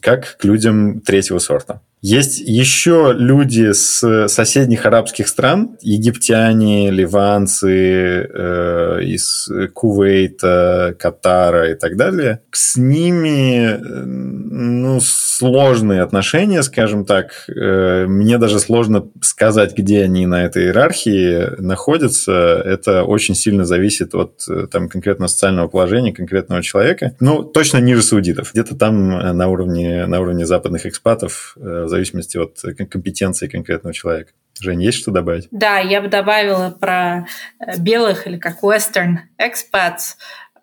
как 0.00 0.38
к 0.38 0.44
людям 0.44 1.00
третьего 1.00 1.38
сорта. 1.38 1.82
Есть 2.02 2.40
еще 2.40 3.14
люди 3.16 3.70
с 3.70 4.26
соседних 4.26 4.86
арабских 4.86 5.28
стран, 5.28 5.76
египтяне, 5.82 6.90
ливанцы, 6.90 8.28
э, 8.28 8.98
из 9.04 9.48
Кувейта, 9.72 10.96
Катара 10.98 11.70
и 11.70 11.74
так 11.74 11.96
далее. 11.96 12.40
С 12.50 12.74
ними 12.76 13.68
э, 13.68 13.78
ну, 14.04 14.98
сложные 15.00 16.02
отношения, 16.02 16.64
скажем 16.64 17.04
так. 17.04 17.48
Э, 17.48 18.06
мне 18.08 18.38
даже 18.38 18.58
сложно 18.58 19.08
сказать, 19.20 19.76
где 19.76 20.02
они 20.02 20.26
на 20.26 20.44
этой 20.44 20.64
иерархии 20.64 21.60
находятся. 21.60 22.32
Это 22.32 23.04
очень 23.04 23.36
сильно 23.36 23.64
зависит 23.64 24.14
от 24.16 24.42
э, 24.48 24.66
там, 24.68 24.88
конкретного 24.88 25.28
социального 25.28 25.68
положения 25.68 26.12
конкретного 26.12 26.64
человека. 26.64 27.14
Ну, 27.20 27.44
точно 27.44 27.78
ниже 27.78 28.02
саудитов. 28.02 28.50
Где-то 28.52 28.76
там 28.76 29.08
на 29.36 29.48
уровне, 29.48 30.06
на 30.06 30.20
уровне 30.20 30.46
западных 30.46 30.84
экспатов 30.86 31.56
э, 31.60 31.86
зависимости 31.92 32.36
от 32.36 32.58
компетенции 32.90 33.48
конкретного 33.48 33.94
человека. 33.94 34.32
Жень, 34.60 34.82
есть 34.82 34.98
что 34.98 35.10
добавить? 35.10 35.48
Да, 35.50 35.78
я 35.78 36.00
бы 36.00 36.08
добавила 36.08 36.70
про 36.70 37.26
э, 37.58 37.78
белых 37.78 38.26
или 38.26 38.36
как 38.36 38.62
western 38.62 39.18
expats. 39.38 40.16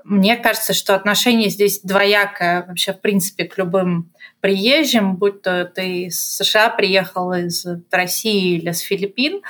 Мне 0.04 0.38
кажется, 0.38 0.74
что 0.74 0.96
отношение 0.96 1.50
здесь 1.50 1.82
двоякое 1.82 2.66
вообще, 2.66 2.94
в 2.94 3.02
принципе, 3.02 3.46
к 3.46 3.58
любым 3.58 4.12
приезжим, 4.42 5.18
будь 5.18 5.42
то 5.42 5.66
ты 5.66 6.06
из 6.06 6.38
США 6.38 6.70
приехал 6.70 7.34
из 7.34 7.66
России 7.92 8.58
или 8.58 8.72
с 8.72 8.80
Филиппин, 8.80 9.42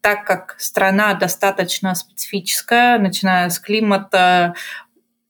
так 0.00 0.26
как 0.26 0.56
страна 0.58 1.14
достаточно 1.14 1.94
специфическая, 1.94 2.98
начиная 2.98 3.48
с 3.50 3.58
климата, 3.60 4.54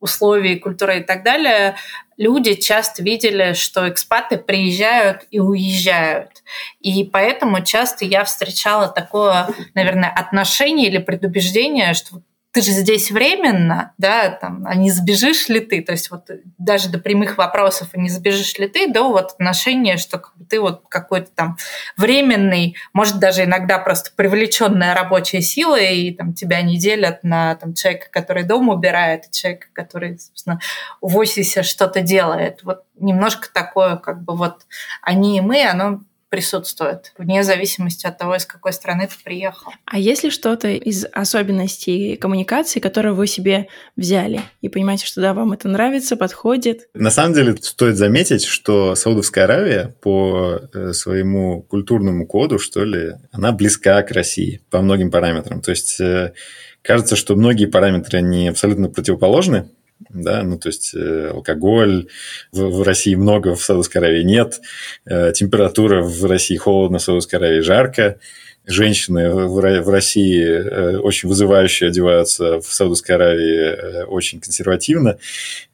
условий, 0.03 0.59
культуры 0.59 0.99
и 0.99 1.03
так 1.03 1.23
далее, 1.23 1.77
люди 2.19 2.55
часто 2.55 3.03
видели, 3.03 3.55
что 3.55 3.89
экспаты 3.89 4.37
приезжают 4.37 5.23
и 5.31 5.41
уезжают. 5.41 6.43
И 6.81 7.05
поэтому 7.05 7.65
часто 7.65 8.05
я 8.05 8.25
встречала 8.25 8.89
такое, 8.89 9.49
наверное, 9.75 10.11
отношение 10.11 10.89
или 10.89 10.99
предубеждение, 10.99 11.95
что 11.95 12.21
ты 12.53 12.61
же 12.61 12.71
здесь 12.73 13.11
временно, 13.11 13.95
да, 13.97 14.29
там, 14.29 14.65
а 14.67 14.75
не 14.75 14.91
сбежишь 14.91 15.49
ли 15.49 15.61
ты? 15.61 15.83
То 15.83 15.93
есть 15.93 16.11
вот 16.11 16.29
даже 16.59 16.91
до 16.91 16.99
прямых 16.99 17.39
вопросов, 17.39 17.89
а 17.95 17.99
не 17.99 18.11
сбежишь 18.11 18.59
ли 18.59 18.69
ты, 18.69 18.93
до 18.93 19.09
вот 19.09 19.33
отношения, 19.33 19.97
что 19.97 20.19
как 20.19 20.37
бы 20.37 20.45
ты 20.45 20.61
вот 20.61 20.83
какой-то 20.91 21.31
там 21.35 21.57
временный, 21.97 22.77
может 22.93 23.19
даже 23.19 23.45
иногда 23.45 23.79
просто 23.79 24.11
привлеченная 24.15 24.95
рабочая 24.95 25.41
сила, 25.41 25.81
и 25.81 26.13
там 26.13 26.35
тебя 26.35 26.61
не 26.61 26.79
делят 26.79 27.25
на 27.25 27.55
там, 27.55 27.73
человека, 27.73 28.09
который 28.11 28.45
дом 28.45 28.69
убирает, 28.69 29.31
человека, 29.31 29.69
который, 29.73 30.19
собственно, 30.19 30.61
в 31.01 31.17
офисе 31.17 31.63
что-то 31.63 32.03
делает. 32.03 32.63
Вот 32.65 32.85
немножко 32.99 33.49
такое, 33.51 33.97
как 33.97 34.23
бы 34.25 34.37
вот 34.37 34.67
они 35.01 35.39
и 35.39 35.41
мы, 35.41 35.65
оно 35.67 36.03
присутствует, 36.33 37.12
вне 37.18 37.43
зависимости 37.43 38.07
от 38.07 38.16
того, 38.16 38.37
из 38.37 38.47
какой 38.47 38.72
страны 38.72 39.07
ты 39.07 39.22
приехал. 39.22 39.70
А 39.85 39.99
есть 39.99 40.24
ли 40.24 40.30
что-то 40.30 40.68
из 40.68 41.05
особенностей 41.12 42.16
коммуникации, 42.16 42.80
которые 42.80 43.12
вы 43.12 43.26
себе 43.26 43.68
взяли 43.97 44.41
и 44.62 44.70
понимаете, 44.70 45.05
что 45.05 45.20
да, 45.20 45.35
вам 45.35 45.53
это 45.53 45.68
нравится, 45.68 46.16
подходит? 46.16 46.89
На 46.95 47.11
самом 47.11 47.35
деле 47.35 47.55
стоит 47.59 47.97
заметить, 47.97 48.47
что 48.47 48.95
Саудовская 48.95 49.45
Аравия 49.45 49.95
по 50.01 50.59
э, 50.72 50.95
своему 50.95 51.64
культурному 51.64 52.26
коду, 52.26 52.59
что 52.59 52.83
ли, 52.83 53.12
она 53.30 53.53
близка 53.53 54.03
к 54.03 54.11
России 54.12 54.62
по 54.70 54.80
многим 54.80 55.11
параметрам. 55.11 55.61
То 55.61 55.72
есть 55.72 56.01
э, 56.01 56.33
кажется, 56.80 57.14
что 57.14 57.37
многие 57.37 57.66
параметры, 57.66 58.16
они 58.16 58.49
абсолютно 58.49 58.89
противоположны, 58.89 59.68
да, 60.11 60.43
ну, 60.43 60.59
то 60.59 60.69
есть 60.69 60.95
э, 60.95 61.31
алкоголь 61.33 62.09
в, 62.53 62.61
в 62.61 62.83
России 62.83 63.15
много, 63.15 63.55
в 63.55 63.63
Саудовской 63.63 64.01
Аравии 64.01 64.23
нет, 64.23 64.61
э, 65.05 65.33
температура 65.33 66.03
в 66.03 66.25
России 66.25 66.57
холодно, 66.57 66.99
в 66.99 67.03
Саудовской 67.03 67.39
Аравии 67.39 67.61
жарко, 67.61 68.19
женщины 68.65 69.31
в 69.31 69.91
России 69.91 70.45
э, 70.45 70.97
очень 70.99 71.29
вызывающе 71.29 71.87
одеваются 71.87 72.61
в 72.61 72.73
Саудовской 72.73 73.17
Аравии 73.17 73.59
э, 73.59 74.05
очень 74.05 74.41
консервативно. 74.41 75.19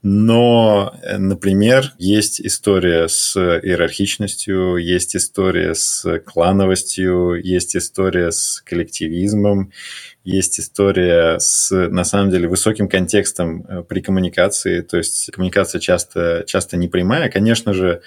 Но, 0.02 0.94
например, 1.18 1.92
есть 1.98 2.40
история 2.40 3.08
с 3.08 3.36
иерархичностью, 3.36 4.76
есть 4.76 5.16
история 5.16 5.74
с 5.74 6.20
клановостью, 6.20 7.34
есть 7.42 7.76
история 7.76 8.32
с 8.32 8.62
коллективизмом, 8.64 9.72
есть 10.28 10.60
история 10.60 11.38
с, 11.38 11.70
на 11.70 12.04
самом 12.04 12.30
деле, 12.30 12.48
высоким 12.48 12.88
контекстом 12.88 13.64
э, 13.66 13.82
при 13.82 14.00
коммуникации. 14.00 14.82
То 14.82 14.98
есть 14.98 15.30
коммуникация 15.32 15.80
часто, 15.80 16.44
часто 16.46 16.76
непрямая. 16.76 17.30
Конечно 17.30 17.72
же, 17.72 18.02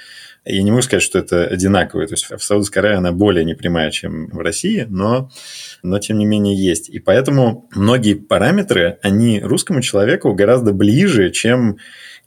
я 0.46 0.64
не 0.64 0.72
могу 0.72 0.82
сказать, 0.82 1.04
что 1.04 1.20
это 1.20 1.46
одинаково. 1.46 2.08
То 2.08 2.14
есть 2.14 2.32
в 2.32 2.44
Саудовской 2.44 2.82
Аравии 2.82 2.98
она 2.98 3.12
более 3.12 3.46
непрямая, 3.46 3.92
чем 3.92 4.28
в 4.28 4.40
России, 4.40 4.86
но, 4.90 5.30
но 5.84 6.00
тем 6.00 6.18
не 6.18 6.26
менее 6.26 6.56
есть. 6.56 6.90
И 6.90 7.00
поэтому 7.00 7.70
многие 7.76 8.16
параметры, 8.16 8.98
они 9.04 9.40
русскому 9.40 9.82
человеку 9.82 10.34
гораздо 10.34 10.74
ближе, 10.74 11.32
чем 11.32 11.78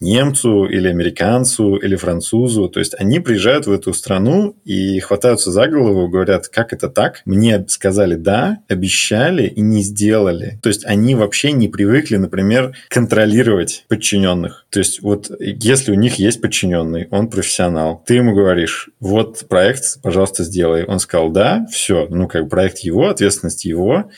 немцу 0.01 0.67
или 0.67 0.89
американцу 0.89 1.77
или 1.77 1.97
французу. 1.97 2.69
То 2.69 2.81
есть 2.81 2.95
они 2.99 3.21
приезжают 3.21 3.67
в 3.67 3.73
эту 3.73 3.93
страну 3.95 4.57
и 4.65 4.99
хватаются 5.01 5.51
за 5.51 5.67
голову, 5.69 6.09
говорят, 6.09 6.49
как 6.49 6.73
это 6.73 6.89
так? 6.89 7.23
Мне 7.25 7.65
сказали 7.69 8.15
да, 8.15 8.59
обещали 8.69 9.47
и 9.47 9.61
не 9.61 9.83
сделали. 9.83 10.59
То 10.63 10.69
есть 10.69 10.85
они 10.85 11.15
вообще 11.15 11.53
не 11.53 11.69
привыкли, 11.69 12.17
например, 12.17 12.77
контролировать 12.89 13.85
подчиненных. 13.89 14.67
То 14.71 14.81
есть 14.81 15.03
вот 15.03 15.31
если 15.41 15.93
у 15.93 15.95
них 15.95 16.17
есть 16.17 16.41
подчиненный, 16.41 17.09
он 17.11 17.29
профессионал, 17.29 18.04
ты 18.07 18.15
ему 18.15 18.35
говоришь, 18.35 18.91
вот 19.01 19.47
проект, 19.49 20.01
пожалуйста, 20.03 20.45
сделай. 20.45 20.85
Он 20.85 20.99
сказал 20.99 21.31
да, 21.31 21.67
все, 21.71 22.07
ну 22.11 22.29
как 22.29 22.49
проект 22.49 22.79
его, 22.81 23.09
ответственность 23.09 23.65
его, 23.65 24.11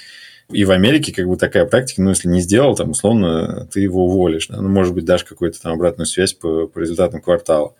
и 0.50 0.64
в 0.64 0.70
Америке 0.70 1.12
как 1.12 1.26
бы 1.26 1.36
такая 1.36 1.64
практика, 1.64 2.02
ну, 2.02 2.10
если 2.10 2.28
не 2.28 2.40
сделал, 2.40 2.76
там, 2.76 2.90
условно, 2.90 3.66
ты 3.72 3.80
его 3.80 4.06
уволишь. 4.06 4.46
Да? 4.46 4.60
Ну, 4.60 4.68
может 4.68 4.94
быть, 4.94 5.04
дашь 5.04 5.24
какую-то 5.24 5.60
там 5.60 5.72
обратную 5.72 6.06
связь 6.06 6.34
по, 6.34 6.68
по 6.68 6.78
результатам 6.78 7.20
квартала. 7.20 7.74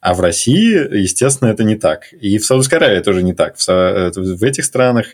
А 0.00 0.12
в 0.12 0.20
России, 0.20 0.98
естественно, 0.98 1.48
это 1.48 1.64
не 1.64 1.76
так. 1.76 2.12
И 2.12 2.36
в 2.36 2.44
Саудовской 2.44 2.76
Аравии 2.76 3.00
тоже 3.00 3.22
не 3.22 3.32
так. 3.32 3.56
В, 3.56 3.66
в 3.66 4.44
этих 4.44 4.66
странах 4.66 5.06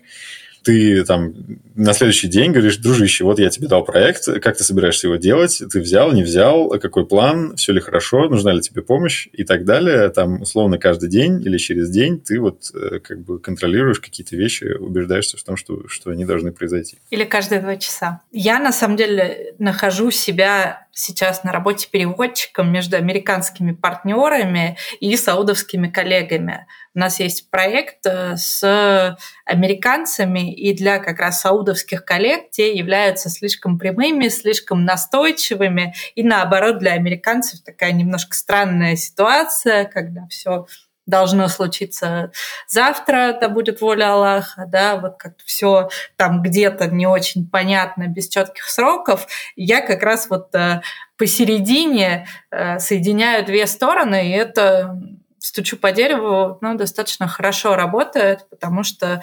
ты 0.62 1.04
там 1.04 1.34
на 1.74 1.92
следующий 1.92 2.28
день 2.28 2.52
говоришь, 2.52 2.76
дружище, 2.76 3.24
вот 3.24 3.38
я 3.38 3.48
тебе 3.50 3.68
дал 3.68 3.84
проект, 3.84 4.26
как 4.40 4.56
ты 4.56 4.64
собираешься 4.64 5.06
его 5.06 5.16
делать, 5.16 5.62
ты 5.70 5.80
взял, 5.80 6.12
не 6.12 6.22
взял, 6.22 6.68
какой 6.78 7.06
план, 7.06 7.56
все 7.56 7.72
ли 7.72 7.80
хорошо, 7.80 8.28
нужна 8.28 8.52
ли 8.52 8.60
тебе 8.60 8.82
помощь 8.82 9.28
и 9.32 9.44
так 9.44 9.64
далее. 9.64 10.08
Там, 10.10 10.42
условно, 10.42 10.78
каждый 10.78 11.08
день 11.08 11.42
или 11.42 11.56
через 11.58 11.90
день 11.90 12.20
ты 12.20 12.40
вот 12.40 12.70
э, 12.74 12.98
как 13.00 13.20
бы 13.24 13.38
контролируешь 13.38 14.00
какие-то 14.00 14.36
вещи, 14.36 14.64
убеждаешься 14.78 15.36
в 15.36 15.42
том, 15.42 15.56
что, 15.56 15.88
что 15.88 16.10
они 16.10 16.24
должны 16.24 16.52
произойти. 16.52 16.98
Или 17.10 17.24
каждые 17.24 17.60
два 17.60 17.76
часа. 17.76 18.20
Я, 18.32 18.58
на 18.58 18.72
самом 18.72 18.96
деле, 18.96 19.54
нахожу 19.58 20.10
себя 20.10 20.86
сейчас 20.92 21.44
на 21.44 21.52
работе 21.52 21.88
переводчиком 21.90 22.72
между 22.72 22.96
американскими 22.96 23.72
партнерами 23.72 24.76
и 25.00 25.16
саудовскими 25.16 25.88
коллегами. 25.88 26.66
У 26.94 26.98
нас 26.98 27.20
есть 27.20 27.50
проект 27.50 28.04
э, 28.04 28.36
с 28.36 29.16
американцами, 29.44 30.52
и 30.52 30.74
для 30.74 30.98
как 30.98 31.20
раз 31.20 31.40
саудовских 31.40 32.04
коллег 32.04 32.50
те 32.50 32.74
являются 32.74 33.30
слишком 33.30 33.78
прямыми, 33.78 34.28
слишком 34.28 34.84
настойчивыми, 34.84 35.94
и 36.14 36.24
наоборот 36.24 36.78
для 36.78 36.92
американцев 36.92 37.62
такая 37.62 37.92
немножко 37.92 38.34
странная 38.34 38.96
ситуация, 38.96 39.84
когда 39.84 40.26
все 40.28 40.66
должно 41.06 41.48
случиться 41.48 42.30
завтра, 42.66 43.36
да 43.40 43.48
будет 43.48 43.80
воля 43.80 44.12
Аллаха, 44.12 44.64
да, 44.66 44.96
вот 44.96 45.16
как-то 45.18 45.44
все 45.44 45.90
там 46.16 46.42
где-то 46.42 46.86
не 46.86 47.06
очень 47.06 47.48
понятно, 47.48 48.06
без 48.06 48.28
четких 48.28 48.64
сроков. 48.64 49.26
Я 49.56 49.80
как 49.80 50.02
раз 50.02 50.30
вот 50.30 50.54
э, 50.54 50.80
посередине 51.16 52.26
э, 52.50 52.78
соединяю 52.78 53.44
две 53.44 53.66
стороны, 53.66 54.28
и 54.28 54.32
это 54.32 54.96
стучу 55.40 55.76
по 55.76 55.90
дереву, 55.92 56.58
ну, 56.60 56.74
достаточно 56.76 57.26
хорошо 57.26 57.74
работает, 57.74 58.48
потому 58.50 58.82
что 58.82 59.22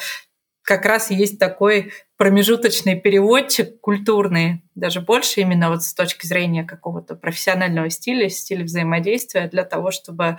как 0.63 0.85
раз 0.85 1.11
есть 1.11 1.39
такой 1.39 1.93
промежуточный 2.17 2.99
переводчик 2.99 3.79
культурный, 3.79 4.63
даже 4.75 4.99
больше 4.99 5.39
именно 5.39 5.69
вот 5.69 5.83
с 5.83 5.93
точки 5.93 6.25
зрения 6.25 6.65
какого-то 6.65 7.15
профессионального 7.15 7.89
стиля, 7.89 8.27
стиля 8.27 8.65
взаимодействия 8.65 9.47
для 9.47 9.63
того, 9.63 9.91
чтобы 9.91 10.37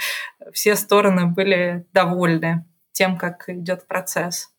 все 0.52 0.74
стороны 0.74 1.26
были 1.26 1.86
довольны 1.94 2.66
тем, 2.92 3.16
как 3.16 3.48
идет 3.48 3.86
процесс. 3.86 4.50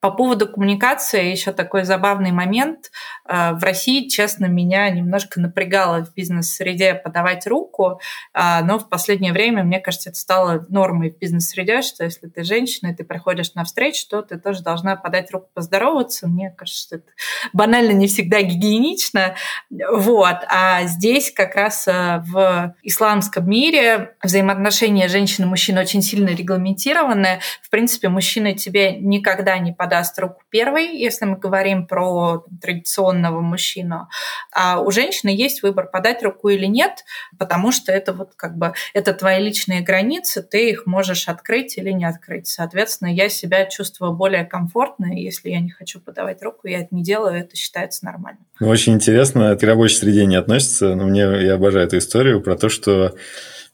По 0.00 0.12
поводу 0.12 0.46
коммуникации 0.46 1.28
еще 1.28 1.52
такой 1.52 1.82
забавный 1.82 2.30
момент. 2.30 2.92
Э, 3.28 3.54
в 3.54 3.64
России, 3.64 4.06
честно, 4.06 4.46
меня 4.46 4.88
немножко 4.90 5.40
напрягало 5.40 6.04
в 6.04 6.14
бизнес-среде 6.14 6.94
подавать 6.94 7.48
руку, 7.48 8.00
э, 8.32 8.62
но 8.62 8.78
в 8.78 8.88
последнее 8.88 9.32
время, 9.32 9.64
мне 9.64 9.80
кажется, 9.80 10.10
это 10.10 10.18
стало 10.18 10.64
нормой 10.68 11.10
в 11.10 11.18
бизнес-среде, 11.18 11.82
что 11.82 12.04
если 12.04 12.28
ты 12.28 12.44
женщина, 12.44 12.92
и 12.92 12.94
ты 12.94 13.02
приходишь 13.02 13.54
на 13.54 13.64
встречу, 13.64 14.06
то 14.08 14.22
ты 14.22 14.38
тоже 14.38 14.62
должна 14.62 14.94
подать 14.94 15.32
руку, 15.32 15.48
поздороваться. 15.52 16.28
Мне 16.28 16.54
кажется, 16.56 16.96
это 16.96 17.10
банально 17.52 17.90
не 17.90 18.06
всегда 18.06 18.40
гигиенично. 18.40 19.34
Вот. 19.68 20.36
А 20.48 20.84
здесь 20.84 21.32
как 21.32 21.56
раз 21.56 21.88
э, 21.88 22.22
в 22.24 22.76
исламском 22.84 23.50
мире 23.50 24.14
взаимоотношения 24.22 25.08
женщины 25.08 25.44
и 25.44 25.48
мужчин 25.48 25.76
очень 25.76 26.02
сильно 26.02 26.28
регламентированы. 26.28 27.40
В 27.62 27.68
принципе, 27.70 28.08
мужчина 28.08 28.54
тебе 28.54 28.92
никогда 28.92 29.58
не 29.58 29.72
подаст 29.72 29.87
подаст 29.88 30.18
руку 30.18 30.42
первой, 30.50 30.98
если 30.98 31.24
мы 31.24 31.38
говорим 31.38 31.86
про 31.86 32.44
традиционного 32.60 33.40
мужчину. 33.40 34.08
А 34.52 34.82
у 34.82 34.90
женщины 34.90 35.30
есть 35.30 35.62
выбор, 35.62 35.86
подать 35.86 36.22
руку 36.22 36.50
или 36.50 36.66
нет, 36.66 37.04
потому 37.38 37.72
что 37.72 37.90
это 37.90 38.12
вот 38.12 38.32
как 38.36 38.58
бы 38.58 38.74
это 38.92 39.14
твои 39.14 39.42
личные 39.42 39.80
границы, 39.80 40.42
ты 40.42 40.68
их 40.68 40.84
можешь 40.84 41.26
открыть 41.26 41.78
или 41.78 41.90
не 41.90 42.04
открыть. 42.04 42.48
Соответственно, 42.48 43.08
я 43.08 43.30
себя 43.30 43.64
чувствую 43.64 44.12
более 44.12 44.44
комфортно, 44.44 45.06
если 45.06 45.48
я 45.48 45.60
не 45.60 45.70
хочу 45.70 46.00
подавать 46.00 46.42
руку, 46.42 46.68
я 46.68 46.80
это 46.80 46.94
не 46.94 47.02
делаю, 47.02 47.40
это 47.40 47.56
считается 47.56 48.04
нормально. 48.04 48.40
Ну, 48.60 48.68
очень 48.68 48.92
интересно, 48.92 49.56
к 49.56 49.62
рабочей 49.62 49.96
среде 49.96 50.26
не 50.26 50.36
относится, 50.36 50.94
но 50.94 51.04
мне 51.04 51.20
я 51.20 51.54
обожаю 51.54 51.86
эту 51.86 51.96
историю 51.96 52.42
про 52.42 52.56
то, 52.56 52.68
что 52.68 53.14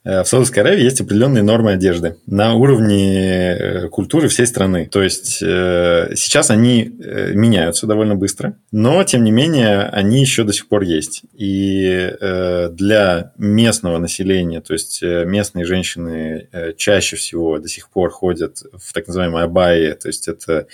в 0.05 0.25
Саудовской 0.25 0.63
Аравии 0.63 0.83
есть 0.83 1.01
определенные 1.01 1.43
нормы 1.43 1.73
одежды 1.73 2.17
на 2.27 2.55
уровне 2.55 3.57
э, 3.57 3.89
культуры 3.89 4.29
всей 4.29 4.47
страны. 4.47 4.87
То 4.91 5.03
есть 5.03 5.43
э, 5.43 6.13
сейчас 6.15 6.51
они 6.51 6.95
меняются 6.95 7.87
довольно 7.87 8.15
быстро, 8.15 8.57
но 8.71 9.03
тем 9.05 9.25
не 9.25 9.31
менее 9.31 9.85
они 9.85 10.21
еще 10.21 10.45
до 10.45 10.53
сих 10.53 10.69
пор 10.69 10.83
есть. 10.83 11.23
И 11.33 12.13
для 12.21 13.33
местного 13.39 13.99
населения, 13.99 14.61
то 14.61 14.73
есть 14.73 15.03
местные 15.03 15.65
женщины 15.65 16.49
чаще 16.77 17.17
всего 17.17 17.59
до 17.59 17.69
сих 17.69 17.89
пор 17.91 18.11
ходят 18.11 18.63
в 18.73 18.93
так 18.93 19.07
называемой 19.07 19.45
абайи, 19.45 19.93
то 19.93 20.09
есть 20.09 20.29
это 20.29 20.67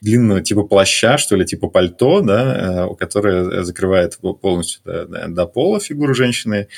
длинного 0.00 0.42
типа 0.42 0.62
плаща, 0.62 1.18
что 1.18 1.36
ли, 1.36 1.44
типа 1.44 1.68
пальто, 1.68 2.20
да, 2.20 2.88
которое 2.98 3.62
закрывает 3.62 4.18
полностью 4.40 4.80
до, 4.84 5.28
до 5.28 5.46
пола 5.46 5.80
фигуру 5.80 6.14
женщины 6.14 6.68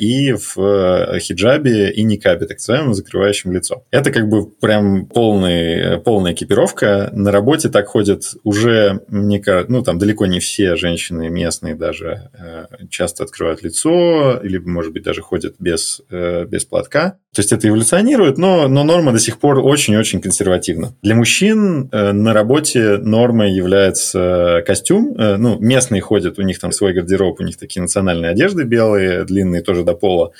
и 0.00 0.32
в 0.32 0.56
э, 0.58 1.18
хиджабе 1.20 1.90
и 1.90 2.02
никабе, 2.02 2.46
так 2.46 2.56
называемом, 2.56 2.94
закрывающем 2.94 3.52
лицо. 3.52 3.84
Это 3.90 4.10
как 4.10 4.28
бы 4.28 4.46
прям 4.46 5.06
полный, 5.06 6.00
полная 6.00 6.32
экипировка. 6.32 7.10
На 7.12 7.30
работе 7.30 7.68
так 7.68 7.86
ходят 7.86 8.22
уже, 8.42 9.00
мне 9.08 9.40
кажется, 9.40 9.70
ну, 9.70 9.82
там 9.82 9.98
далеко 9.98 10.26
не 10.26 10.40
все 10.40 10.76
женщины 10.76 11.28
местные 11.28 11.74
даже 11.74 12.30
э, 12.38 12.66
часто 12.88 13.24
открывают 13.24 13.62
лицо, 13.62 14.40
или, 14.42 14.58
может 14.58 14.92
быть, 14.92 15.02
даже 15.02 15.20
ходят 15.22 15.56
без, 15.58 16.00
э, 16.10 16.46
без 16.46 16.64
платка. 16.64 17.18
То 17.32 17.40
есть 17.40 17.52
это 17.52 17.68
эволюционирует, 17.68 18.38
но, 18.38 18.66
но 18.66 18.82
норма 18.82 19.12
до 19.12 19.20
сих 19.20 19.38
пор 19.38 19.60
очень-очень 19.60 20.20
консервативна. 20.20 20.94
Для 21.00 21.14
мужчин 21.14 21.88
э, 21.92 22.10
на 22.10 22.32
работе 22.32 22.96
нормой 22.96 23.52
является 23.52 24.64
костюм. 24.66 25.14
Э, 25.16 25.36
ну, 25.36 25.56
местные 25.60 26.00
ходят, 26.00 26.40
у 26.40 26.42
них 26.42 26.58
там 26.58 26.72
свой 26.72 26.92
гардероб, 26.92 27.40
у 27.40 27.44
них 27.44 27.56
такие 27.56 27.82
национальные 27.82 28.32
одежды 28.32 28.64
белые, 28.64 29.24
длинные 29.24 29.62
тоже 29.62 29.84
до 29.90 29.96
пола. 29.96 30.32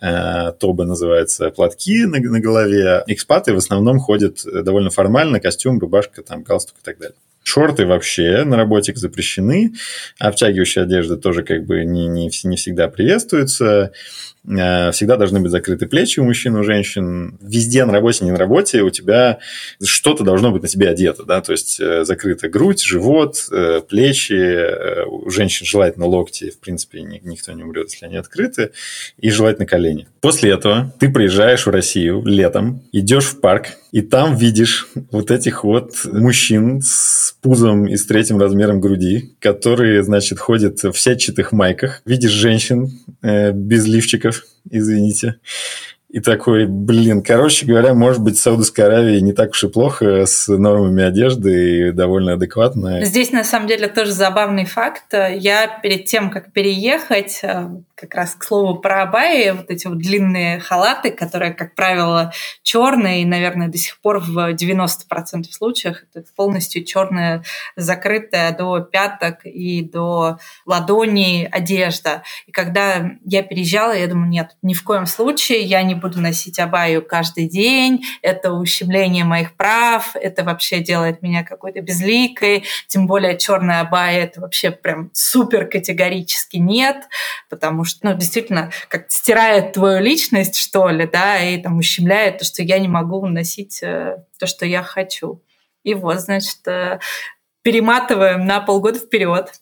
Э, 0.00 0.52
тобы 0.58 0.84
называется, 0.84 1.50
платки 1.50 2.04
на, 2.06 2.18
на 2.18 2.40
голове. 2.40 3.02
Экспаты 3.06 3.52
в 3.52 3.56
основном 3.56 3.98
ходят 3.98 4.40
довольно 4.44 4.90
формально, 4.90 5.40
костюм, 5.40 5.78
рубашка, 5.78 6.22
там, 6.22 6.42
галстук 6.42 6.76
и 6.80 6.84
так 6.84 6.98
далее. 6.98 7.16
Шорты 7.42 7.86
вообще 7.86 8.44
на 8.44 8.56
работе 8.56 8.92
запрещены, 8.94 9.72
обтягивающая 10.18 10.82
одежда 10.82 11.16
тоже 11.16 11.42
как 11.42 11.64
бы 11.64 11.84
не, 11.84 12.06
не, 12.06 12.30
не 12.44 12.56
всегда 12.56 12.88
приветствуется. 12.88 13.92
Э, 14.48 14.90
всегда 14.92 15.16
должны 15.16 15.40
быть 15.40 15.50
закрыты 15.50 15.86
плечи 15.86 16.20
у 16.20 16.24
мужчин, 16.24 16.56
у 16.56 16.64
женщин. 16.64 17.38
Везде 17.40 17.84
на 17.84 17.92
работе, 17.92 18.24
не 18.24 18.30
на 18.30 18.38
работе 18.38 18.82
у 18.82 18.90
тебя 18.90 19.38
что-то 19.82 20.24
должно 20.24 20.50
быть 20.50 20.62
на 20.62 20.68
тебе 20.68 20.88
одето, 20.88 21.24
да, 21.24 21.40
то 21.40 21.52
есть 21.52 21.80
э, 21.80 22.04
закрыта 22.04 22.48
грудь, 22.48 22.82
живот, 22.82 23.48
плечи, 23.88 25.06
у 25.06 25.30
женщин 25.30 25.66
желательно 25.66 26.06
локти, 26.06 26.50
в 26.50 26.58
принципе, 26.60 27.02
никто 27.02 27.52
не 27.52 27.62
умрет, 27.62 27.90
если 27.90 28.06
они 28.06 28.16
открыты, 28.16 28.72
и 29.18 29.30
желательно 29.30 29.66
колени. 29.66 30.08
После 30.20 30.52
этого 30.52 30.92
ты 30.98 31.10
приезжаешь 31.10 31.66
в 31.66 31.70
Россию 31.70 32.22
летом, 32.24 32.82
идешь 32.92 33.26
в 33.26 33.40
парк, 33.40 33.68
и 33.92 34.02
там 34.02 34.36
видишь 34.36 34.88
вот 35.10 35.30
этих 35.30 35.64
вот 35.64 35.92
мужчин 36.04 36.80
с 36.82 37.34
пузом 37.40 37.86
и 37.86 37.96
с 37.96 38.06
третьим 38.06 38.38
размером 38.38 38.80
груди, 38.80 39.34
которые, 39.40 40.02
значит, 40.02 40.38
ходят 40.38 40.82
в 40.82 40.94
сетчатых 40.94 41.52
майках. 41.52 42.02
Видишь 42.04 42.30
женщин 42.30 42.90
э, 43.22 43.52
без 43.52 43.86
лифчиков, 43.86 44.44
извините. 44.70 45.36
И 46.10 46.20
такой, 46.20 46.66
блин, 46.66 47.22
короче 47.22 47.66
говоря, 47.66 47.92
может 47.92 48.22
быть, 48.22 48.38
в 48.38 48.40
Саудовской 48.40 48.86
Аравии 48.86 49.20
не 49.20 49.34
так 49.34 49.50
уж 49.50 49.64
и 49.64 49.68
плохо 49.68 50.24
с 50.24 50.48
нормами 50.48 51.02
одежды 51.02 51.88
и 51.88 51.92
довольно 51.92 52.32
адекватно. 52.32 53.04
Здесь, 53.04 53.30
на 53.30 53.44
самом 53.44 53.68
деле, 53.68 53.88
тоже 53.88 54.12
забавный 54.12 54.64
факт. 54.64 55.12
Я 55.12 55.78
перед 55.82 56.06
тем, 56.06 56.30
как 56.30 56.52
переехать, 56.52 57.40
э, 57.42 57.68
как 58.00 58.14
раз 58.14 58.34
к 58.34 58.44
слову 58.44 58.78
про 58.78 59.02
абайи, 59.02 59.50
вот 59.50 59.70
эти 59.70 59.88
вот 59.88 59.98
длинные 59.98 60.60
халаты, 60.60 61.10
которые, 61.10 61.52
как 61.52 61.74
правило, 61.74 62.32
черные, 62.62 63.22
и, 63.22 63.24
наверное, 63.24 63.68
до 63.68 63.76
сих 63.76 64.00
пор 64.00 64.20
в 64.20 64.54
90% 64.54 65.44
случаев 65.50 65.96
это 66.14 66.24
полностью 66.36 66.84
черная, 66.84 67.42
закрытая 67.74 68.52
до 68.52 68.80
пяток 68.80 69.44
и 69.44 69.82
до 69.82 70.38
ладони 70.64 71.48
одежда. 71.50 72.22
И 72.46 72.52
когда 72.52 73.10
я 73.24 73.42
переезжала, 73.42 73.96
я 73.96 74.06
думаю, 74.06 74.28
нет, 74.28 74.56
ни 74.62 74.74
в 74.74 74.84
коем 74.84 75.06
случае 75.06 75.62
я 75.62 75.82
не 75.82 75.96
буду 75.96 76.20
носить 76.20 76.60
абаю 76.60 77.02
каждый 77.02 77.48
день, 77.48 78.04
это 78.22 78.52
ущемление 78.52 79.24
моих 79.24 79.56
прав, 79.56 80.14
это 80.14 80.44
вообще 80.44 80.80
делает 80.80 81.20
меня 81.22 81.42
какой-то 81.42 81.80
безликой, 81.80 82.64
тем 82.86 83.08
более 83.08 83.36
черная 83.36 83.80
абая 83.80 84.22
это 84.22 84.40
вообще 84.40 84.70
прям 84.70 85.10
супер 85.12 85.66
категорически 85.66 86.58
нет, 86.58 87.08
потому 87.48 87.84
что, 87.88 88.00
ну, 88.02 88.14
действительно, 88.14 88.70
как 88.88 89.10
стирает 89.10 89.72
твою 89.72 90.00
личность, 90.00 90.56
что 90.56 90.88
ли, 90.88 91.06
да, 91.06 91.38
и 91.40 91.60
там 91.60 91.78
ущемляет 91.78 92.38
то, 92.38 92.44
что 92.44 92.62
я 92.62 92.78
не 92.78 92.88
могу 92.88 93.26
носить 93.26 93.82
э, 93.82 94.24
то, 94.38 94.46
что 94.46 94.66
я 94.66 94.82
хочу. 94.82 95.42
И 95.82 95.94
вот, 95.94 96.20
значит, 96.20 96.66
э, 96.66 97.00
перематываем 97.62 98.46
на 98.46 98.60
полгода 98.60 98.98
вперед. 98.98 99.52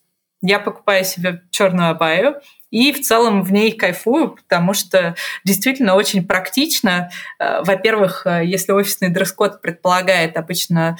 Я 0.42 0.58
покупаю 0.58 1.04
себе 1.04 1.42
черную 1.50 1.90
абаю, 1.90 2.40
и 2.70 2.92
в 2.92 3.00
целом 3.00 3.42
в 3.42 3.52
ней 3.52 3.72
кайфую, 3.72 4.36
потому 4.36 4.74
что 4.74 5.14
действительно 5.44 5.94
очень 5.94 6.26
практично. 6.26 7.10
Э, 7.38 7.62
во-первых, 7.62 8.26
если 8.26 8.72
офисный 8.72 9.08
дресс-код 9.08 9.62
предполагает 9.62 10.36
обычно 10.36 10.98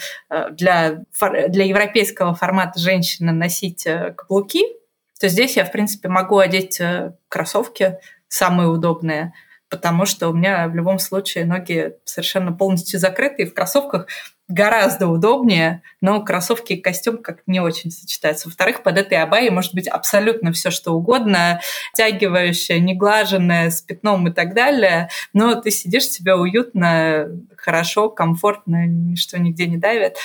для, 0.51 1.03
для 1.19 1.65
европейского 1.65 2.33
формата 2.33 2.79
женщины 2.79 3.31
носить 3.31 3.85
каблуки, 4.15 4.76
то 5.19 5.27
здесь 5.27 5.57
я, 5.57 5.65
в 5.65 5.71
принципе, 5.71 6.09
могу 6.09 6.37
одеть 6.37 6.81
кроссовки 7.27 7.97
самые 8.27 8.69
удобные, 8.69 9.33
потому 9.69 10.05
что 10.05 10.29
у 10.29 10.33
меня 10.33 10.67
в 10.67 10.75
любом 10.75 10.99
случае 10.99 11.45
ноги 11.45 11.95
совершенно 12.05 12.51
полностью 12.51 12.99
закрыты, 12.99 13.43
и 13.43 13.45
в 13.45 13.53
кроссовках 13.53 14.07
гораздо 14.47 15.07
удобнее, 15.07 15.81
но 15.99 16.21
кроссовки 16.21 16.73
и 16.73 16.81
костюм 16.81 17.17
как 17.17 17.39
не 17.47 17.59
очень 17.59 17.91
сочетаются. 17.91 18.47
Во-вторых, 18.47 18.81
под 18.81 18.97
этой 18.97 19.21
абайей 19.21 19.49
может 19.49 19.73
быть 19.73 19.87
абсолютно 19.87 20.53
все 20.53 20.71
что 20.71 20.93
угодно, 20.93 21.59
тягивающее, 21.95 22.79
неглаженное, 22.79 23.69
с 23.69 23.81
пятном 23.81 24.27
и 24.27 24.31
так 24.31 24.53
далее, 24.53 25.09
но 25.33 25.55
ты 25.55 25.69
сидишь, 25.71 26.09
тебе 26.09 26.35
уютно, 26.35 27.27
хорошо, 27.57 28.09
комфортно, 28.09 28.85
ничто 28.87 29.37
нигде 29.37 29.67
не 29.67 29.77
давит. 29.77 30.15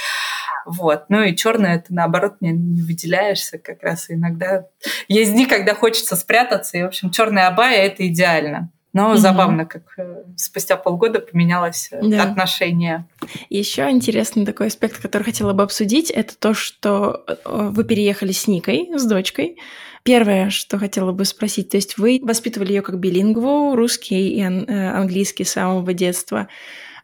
Вот. 0.64 1.06
Ну 1.08 1.22
и 1.22 1.34
черное 1.34 1.76
это 1.76 1.92
наоборот 1.92 2.36
не, 2.40 2.50
не 2.50 2.82
выделяешься 2.82 3.58
как 3.58 3.82
раз 3.82 4.06
иногда. 4.08 4.66
Есть 5.08 5.32
дни, 5.32 5.46
когда 5.46 5.74
хочется 5.74 6.14
спрятаться, 6.14 6.78
и, 6.78 6.82
в 6.82 6.86
общем, 6.86 7.10
черная 7.10 7.48
абая 7.48 7.86
это 7.86 8.06
идеально. 8.06 8.70
Но 8.92 9.10
угу. 9.10 9.16
забавно, 9.16 9.64
как 9.64 9.82
э, 9.98 10.24
спустя 10.36 10.76
полгода 10.76 11.20
поменялось 11.20 11.88
э, 11.92 12.00
да. 12.02 12.24
отношение. 12.24 13.06
Еще 13.48 13.88
интересный 13.90 14.44
такой 14.44 14.66
аспект, 14.66 15.00
который 15.00 15.22
хотела 15.22 15.54
бы 15.54 15.62
обсудить, 15.62 16.10
это 16.10 16.36
то, 16.38 16.52
что 16.52 17.24
э, 17.26 17.34
вы 17.44 17.84
переехали 17.84 18.32
с 18.32 18.46
Никой, 18.46 18.90
с 18.94 19.04
дочкой. 19.06 19.56
Первое, 20.02 20.50
что 20.50 20.78
хотела 20.78 21.12
бы 21.12 21.24
спросить, 21.24 21.70
то 21.70 21.76
есть 21.76 21.96
вы 21.96 22.20
воспитывали 22.22 22.72
ее 22.72 22.82
как 22.82 22.98
билингву, 22.98 23.76
русский 23.76 24.36
и 24.36 24.42
английский 24.42 25.44
с 25.44 25.52
самого 25.52 25.94
детства. 25.94 26.48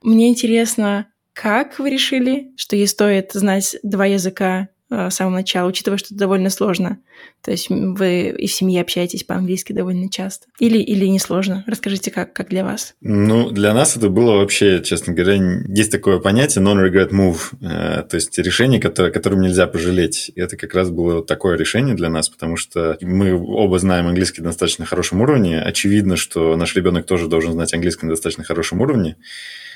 Мне 0.02 0.28
интересно, 0.28 1.06
как 1.32 1.78
вы 1.78 1.90
решили, 1.90 2.52
что 2.56 2.74
ей 2.74 2.88
стоит 2.88 3.32
знать 3.32 3.76
два 3.84 4.06
языка 4.06 4.68
с 4.90 5.14
самого 5.14 5.34
начала, 5.34 5.68
учитывая, 5.68 5.98
что 5.98 6.08
это 6.08 6.16
довольно 6.16 6.50
сложно. 6.50 6.98
То 7.42 7.50
есть 7.50 7.68
вы 7.68 8.30
и 8.30 8.46
в 8.46 8.52
семье 8.52 8.80
общаетесь 8.80 9.22
по-английски 9.22 9.72
довольно 9.72 10.10
часто. 10.10 10.46
Или, 10.58 10.78
или 10.78 11.06
не 11.06 11.18
сложно? 11.18 11.64
Расскажите, 11.66 12.10
как, 12.10 12.32
как 12.32 12.48
для 12.48 12.64
вас? 12.64 12.94
Ну, 13.00 13.50
для 13.50 13.74
нас 13.74 13.96
это 13.96 14.08
было 14.08 14.36
вообще, 14.36 14.82
честно 14.82 15.12
говоря, 15.12 15.34
есть 15.68 15.92
такое 15.92 16.18
понятие 16.18 16.64
non-regret 16.64 17.10
move, 17.10 17.38
э, 17.60 18.02
то 18.02 18.14
есть 18.14 18.38
решение, 18.38 18.80
которое, 18.80 19.12
которым 19.12 19.40
нельзя 19.40 19.66
пожалеть. 19.66 20.30
И 20.34 20.40
это 20.40 20.56
как 20.56 20.74
раз 20.74 20.90
было 20.90 21.24
такое 21.24 21.56
решение 21.56 21.94
для 21.94 22.08
нас, 22.08 22.28
потому 22.28 22.56
что 22.56 22.96
мы 23.00 23.34
оба 23.34 23.78
знаем 23.78 24.06
английский 24.06 24.42
на 24.42 24.48
достаточно 24.48 24.84
хорошем 24.84 25.20
уровне. 25.20 25.60
Очевидно, 25.60 26.16
что 26.16 26.56
наш 26.56 26.74
ребенок 26.74 27.06
тоже 27.06 27.28
должен 27.28 27.52
знать 27.52 27.72
английский 27.74 28.06
на 28.06 28.12
достаточно 28.12 28.44
хорошем 28.44 28.80
уровне. 28.80 29.16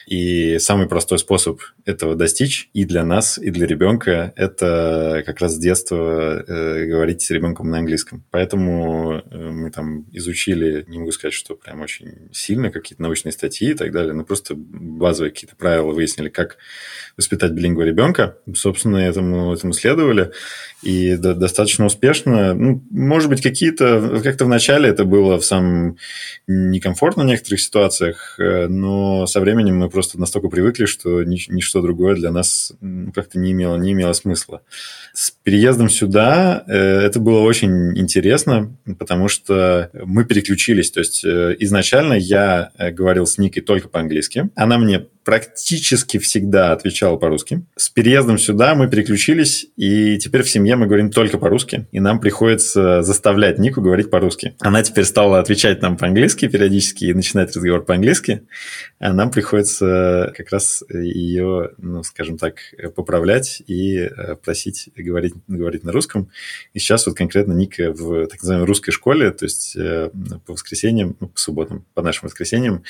И 0.07 0.59
самый 0.59 0.89
простой 0.89 1.19
способ 1.19 1.61
этого 1.85 2.15
достичь 2.15 2.71
и 2.73 2.85
для 2.85 3.05
нас, 3.05 3.39
и 3.39 3.51
для 3.51 3.67
ребенка– 3.67 4.33
это 4.37 5.23
как 5.27 5.41
раз 5.41 5.55
с 5.55 5.59
детства 5.59 6.45
э, 6.47 6.87
говорить 6.87 7.23
с 7.23 7.31
ребенком 7.31 7.71
на 7.71 7.79
английском. 7.79 8.25
Поэтому 8.31 9.23
э, 9.31 9.51
мы 9.51 9.71
там 9.71 10.07
изучили, 10.13 10.85
не 10.89 10.99
могу 10.99 11.13
сказать, 11.13 11.35
что 11.35 11.55
прям 11.55 11.81
очень 11.81 12.29
сильно, 12.33 12.71
какие-то 12.71 13.03
научные 13.03 13.33
статьи 13.33 13.71
и 13.71 13.75
так 13.75 13.93
далее, 13.93 14.13
но 14.13 14.25
просто 14.25 14.55
базовые 14.57 15.31
какие-то 15.31 15.57
правила 15.57 15.93
выяснили, 15.93 16.29
как 16.29 16.59
воспитать 17.17 17.53
билингва 17.53 17.83
ребенка. 17.83 18.37
Собственно, 18.55 18.99
этому, 18.99 19.53
этому 19.53 19.73
следовали. 19.73 20.33
И 20.83 21.17
до, 21.17 21.35
достаточно 21.35 21.87
успешно. 21.87 22.55
Ну, 22.55 22.83
может 22.91 23.29
быть, 23.29 23.43
какие-то... 23.43 24.21
Как-то 24.23 24.45
в 24.45 24.49
начале 24.49 24.89
это 24.89 25.05
было 25.05 25.39
в 25.39 25.45
самом 25.45 25.97
некомфортно 26.47 27.23
в 27.23 27.27
некоторых 27.27 27.61
ситуациях, 27.61 28.37
э, 28.39 28.67
но 28.67 29.27
со 29.27 29.41
временем 29.41 29.79
мы 29.79 29.89
просто 29.93 30.19
настолько 30.19 30.49
привыкли, 30.49 30.87
что 30.87 31.23
ничто 31.23 31.81
другое 31.83 32.17
для 32.17 32.33
нас 32.33 32.73
как-то 33.15 33.39
не 33.39 33.53
имело, 33.53 33.77
не 33.77 33.93
имело 33.93 34.13
смысла. 34.13 34.63
С 35.13 35.31
переездом 35.31 35.89
сюда 35.89 36.65
э, 36.67 36.75
это 36.75 37.21
было 37.21 37.41
очень 37.41 37.97
интересно, 37.99 38.77
потому 38.99 39.29
что 39.29 39.91
мы 39.93 40.25
переключились. 40.25 40.91
То 40.91 41.01
есть 41.01 41.25
э, 41.25 41.57
изначально 41.61 42.15
я 42.15 42.73
говорил 42.79 43.27
с 43.27 43.39
Никой 43.39 43.63
только 43.63 43.89
по-английски. 43.89 44.51
Она 44.55 44.79
мне 44.79 45.07
практически 45.25 46.19
всегда 46.19 46.73
отвечала 46.73 47.17
по-русски. 47.17 47.65
С 47.77 47.89
переездом 47.89 48.39
сюда 48.39 48.75
мы 48.75 48.89
переключились, 48.89 49.67
и 49.77 50.19
теперь 50.19 50.43
в 50.43 50.51
семье 50.51 50.77
мы 50.77 50.87
говорим 50.87 51.11
только 51.11 51.39
по-русски, 51.39 51.87
и 51.93 52.01
нам 52.01 52.21
приходится 52.21 53.03
заставлять 53.03 53.59
Нику 53.59 53.81
говорить 53.81 54.11
по-русски. 54.11 54.55
Она 54.61 54.83
теперь 54.83 55.05
стала 55.05 55.39
отвечать 55.39 55.83
нам 55.83 55.97
по-английски 55.97 56.49
периодически 56.49 57.07
и 57.07 57.15
начинать 57.15 57.55
разговор 57.55 57.85
по-английски, 57.85 58.43
а 58.99 59.13
нам 59.13 59.31
приходится 59.31 60.33
как 60.37 60.51
раз 60.51 60.83
ее, 60.93 61.71
ну, 61.79 62.03
скажем 62.03 62.39
так, 62.39 62.57
поправлять 62.95 63.63
и 63.67 63.99
э, 63.99 64.37
просить 64.37 64.89
говорить, 64.97 65.35
говорить 65.49 65.85
на 65.85 65.93
русском. 65.93 66.31
И 66.73 66.79
сейчас 66.79 67.07
вот 67.07 67.17
конкретно 67.17 67.53
Ника 67.53 67.93
в 67.93 68.27
так 68.27 68.41
называемой 68.41 68.67
русской 68.67 68.93
школе, 68.93 69.31
то 69.31 69.45
есть 69.45 69.77
э, 69.77 70.11
по 70.47 70.53
воскресеньям, 70.53 71.17
ну, 71.21 71.29
по 71.29 71.39
субботам, 71.39 71.85
по 71.95 72.03
нашим 72.03 72.29
воскресеньям, 72.29 72.83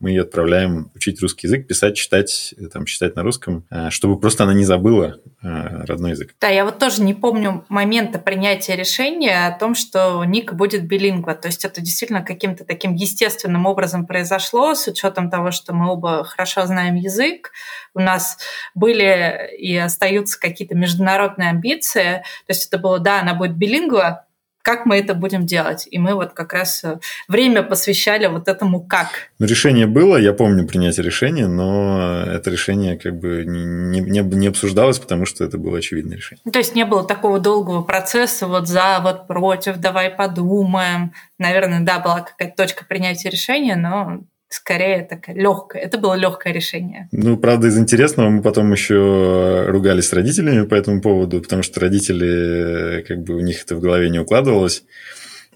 мы 0.00 0.10
ее 0.10 0.22
отправляем 0.22 0.90
учить 0.94 1.20
русский 1.20 1.46
язык, 1.46 1.66
писать, 1.66 1.77
читать, 1.92 2.54
там, 2.72 2.84
читать 2.84 3.16
на 3.16 3.22
русском, 3.22 3.66
э, 3.70 3.90
чтобы 3.90 4.18
просто 4.18 4.44
она 4.44 4.54
не 4.54 4.64
забыла 4.64 5.16
э, 5.42 5.84
родной 5.84 6.10
язык. 6.10 6.34
Да, 6.40 6.48
я 6.48 6.64
вот 6.64 6.78
тоже 6.78 7.02
не 7.02 7.14
помню 7.14 7.64
момента 7.68 8.18
принятия 8.18 8.76
решения 8.76 9.46
о 9.46 9.58
том, 9.58 9.74
что 9.74 10.24
Ник 10.24 10.52
будет 10.52 10.86
билингва. 10.86 11.34
То 11.34 11.48
есть 11.48 11.64
это 11.64 11.80
действительно 11.80 12.22
каким-то 12.22 12.64
таким 12.64 12.94
естественным 12.94 13.66
образом 13.66 14.06
произошло, 14.06 14.74
с 14.74 14.86
учетом 14.86 15.30
того, 15.30 15.50
что 15.50 15.74
мы 15.74 15.90
оба 15.90 16.24
хорошо 16.24 16.66
знаем 16.66 16.94
язык. 16.94 17.52
У 17.94 18.00
нас 18.00 18.38
были 18.74 19.54
и 19.58 19.76
остаются 19.76 20.38
какие-то 20.38 20.74
международные 20.74 21.50
амбиции. 21.50 22.22
То 22.46 22.50
есть 22.50 22.66
это 22.68 22.78
было, 22.78 22.98
да, 22.98 23.20
она 23.20 23.34
будет 23.34 23.56
билингва, 23.56 24.27
как 24.62 24.86
мы 24.86 24.96
это 24.96 25.14
будем 25.14 25.46
делать. 25.46 25.88
И 25.90 25.98
мы 25.98 26.14
вот 26.14 26.32
как 26.32 26.52
раз 26.52 26.84
э, 26.84 26.98
время 27.28 27.62
посвящали 27.62 28.26
вот 28.26 28.48
этому 28.48 28.80
как. 28.80 29.30
Ну, 29.38 29.46
решение 29.46 29.86
было, 29.86 30.16
я 30.16 30.32
помню 30.32 30.66
принятие 30.66 31.04
решения, 31.04 31.46
но 31.46 32.22
это 32.26 32.50
решение 32.50 32.98
как 32.98 33.18
бы 33.18 33.44
не, 33.46 34.00
не, 34.00 34.20
не 34.20 34.46
обсуждалось, 34.46 34.98
потому 34.98 35.26
что 35.26 35.44
это 35.44 35.58
было 35.58 35.78
очевидное 35.78 36.16
решение. 36.16 36.42
То 36.50 36.58
есть 36.58 36.74
не 36.74 36.84
было 36.84 37.04
такого 37.04 37.40
долгого 37.40 37.82
процесса 37.82 38.46
вот 38.46 38.68
за, 38.68 39.00
вот 39.02 39.26
против, 39.26 39.76
давай 39.78 40.10
подумаем. 40.10 41.12
Наверное, 41.38 41.80
да, 41.80 41.98
была 41.98 42.20
какая-то 42.20 42.56
точка 42.56 42.84
принятия 42.84 43.30
решения, 43.30 43.76
но 43.76 44.20
скорее 44.48 45.04
такая 45.04 45.36
легкая. 45.36 45.82
Это 45.82 45.98
было 45.98 46.14
легкое 46.14 46.52
решение. 46.52 47.08
Ну, 47.12 47.36
правда, 47.36 47.68
из 47.68 47.78
интересного 47.78 48.30
мы 48.30 48.42
потом 48.42 48.72
еще 48.72 49.66
ругались 49.68 50.08
с 50.08 50.12
родителями 50.12 50.64
по 50.64 50.74
этому 50.74 51.00
поводу, 51.00 51.40
потому 51.40 51.62
что 51.62 51.80
родители, 51.80 53.04
как 53.06 53.22
бы 53.22 53.34
у 53.34 53.40
них 53.40 53.62
это 53.64 53.76
в 53.76 53.80
голове 53.80 54.08
не 54.08 54.18
укладывалось, 54.18 54.84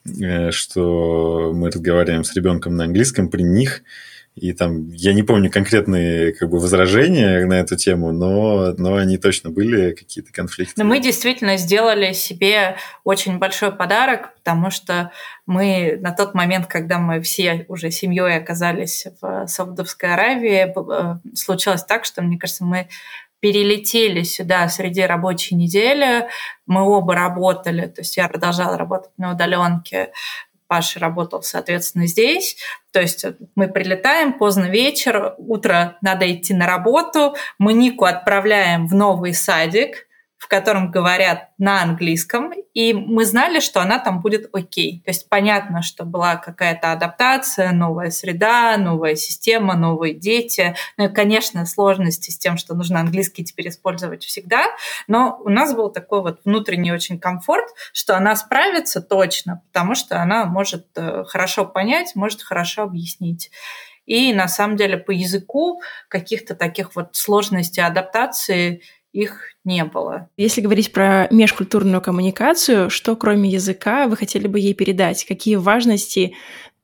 э, 0.04 0.50
что 0.50 1.52
мы 1.54 1.70
разговариваем 1.70 2.24
с 2.24 2.34
ребенком 2.34 2.76
на 2.76 2.84
английском 2.84 3.28
при 3.28 3.42
них, 3.42 3.82
и 4.34 4.54
там, 4.54 4.88
я 4.92 5.12
не 5.12 5.22
помню 5.22 5.50
конкретные 5.50 6.32
как 6.32 6.48
бы, 6.48 6.58
возражения 6.58 7.44
на 7.44 7.54
эту 7.54 7.76
тему, 7.76 8.12
но, 8.12 8.72
но 8.78 8.96
они 8.96 9.18
точно 9.18 9.50
были, 9.50 9.92
какие-то 9.92 10.32
конфликты. 10.32 10.74
Но 10.76 10.88
мы 10.88 11.00
действительно 11.00 11.58
сделали 11.58 12.12
себе 12.12 12.76
очень 13.04 13.38
большой 13.38 13.72
подарок, 13.72 14.34
потому 14.36 14.70
что 14.70 15.12
мы 15.44 15.98
на 16.00 16.12
тот 16.12 16.34
момент, 16.34 16.66
когда 16.66 16.98
мы 16.98 17.20
все 17.20 17.66
уже 17.68 17.90
семьей 17.90 18.38
оказались 18.38 19.06
в 19.20 19.46
Саудовской 19.46 20.14
Аравии, 20.14 20.72
э, 20.74 21.18
случилось 21.34 21.84
так, 21.84 22.06
что, 22.06 22.22
мне 22.22 22.38
кажется, 22.38 22.64
мы 22.64 22.88
перелетели 23.40 24.22
сюда 24.22 24.68
среди 24.68 25.02
рабочей 25.02 25.56
недели. 25.56 26.28
Мы 26.66 26.82
оба 26.82 27.14
работали, 27.14 27.86
то 27.86 28.00
есть 28.00 28.16
я 28.16 28.28
продолжала 28.28 28.78
работать 28.78 29.10
на 29.18 29.32
удаленке 29.32 30.12
Паша 30.72 30.98
работал, 31.00 31.42
соответственно, 31.42 32.06
здесь. 32.06 32.56
То 32.92 33.00
есть 33.02 33.26
мы 33.56 33.68
прилетаем 33.68 34.32
поздно 34.32 34.70
вечер, 34.70 35.34
утро 35.36 35.98
надо 36.00 36.32
идти 36.32 36.54
на 36.54 36.66
работу, 36.66 37.36
мы 37.58 37.74
Нику 37.74 38.06
отправляем 38.06 38.86
в 38.86 38.94
новый 38.94 39.34
садик, 39.34 40.06
котором 40.52 40.90
говорят 40.90 41.48
на 41.56 41.80
английском, 41.80 42.52
и 42.74 42.92
мы 42.92 43.24
знали, 43.24 43.58
что 43.58 43.80
она 43.80 43.98
там 43.98 44.20
будет 44.20 44.50
окей. 44.52 45.00
То 45.02 45.10
есть 45.10 45.30
понятно, 45.30 45.80
что 45.80 46.04
была 46.04 46.36
какая-то 46.36 46.92
адаптация, 46.92 47.72
новая 47.72 48.10
среда, 48.10 48.76
новая 48.76 49.14
система, 49.14 49.74
новые 49.76 50.12
дети. 50.12 50.74
Ну 50.98 51.06
и, 51.06 51.08
конечно, 51.08 51.64
сложности 51.64 52.30
с 52.30 52.36
тем, 52.36 52.58
что 52.58 52.74
нужно 52.74 53.00
английский 53.00 53.46
теперь 53.46 53.70
использовать 53.70 54.24
всегда, 54.24 54.66
но 55.08 55.40
у 55.42 55.48
нас 55.48 55.74
был 55.74 55.88
такой 55.90 56.20
вот 56.20 56.40
внутренний 56.44 56.92
очень 56.92 57.18
комфорт, 57.18 57.64
что 57.94 58.14
она 58.14 58.36
справится 58.36 59.00
точно, 59.00 59.62
потому 59.72 59.94
что 59.94 60.20
она 60.20 60.44
может 60.44 60.86
э, 60.96 61.24
хорошо 61.24 61.64
понять, 61.64 62.14
может 62.14 62.42
хорошо 62.42 62.82
объяснить. 62.82 63.50
И 64.04 64.34
на 64.34 64.48
самом 64.48 64.76
деле 64.76 64.98
по 64.98 65.12
языку 65.12 65.80
каких-то 66.08 66.54
таких 66.54 66.94
вот 66.94 67.16
сложностей 67.16 67.82
адаптации 67.82 68.82
их 69.12 69.40
не 69.64 69.84
было. 69.84 70.28
Если 70.36 70.60
говорить 70.60 70.92
про 70.92 71.28
межкультурную 71.30 72.00
коммуникацию, 72.00 72.90
что 72.90 73.14
кроме 73.16 73.50
языка 73.50 74.08
вы 74.08 74.16
хотели 74.16 74.46
бы 74.46 74.58
ей 74.58 74.74
передать? 74.74 75.24
Какие 75.24 75.56
важности 75.56 76.34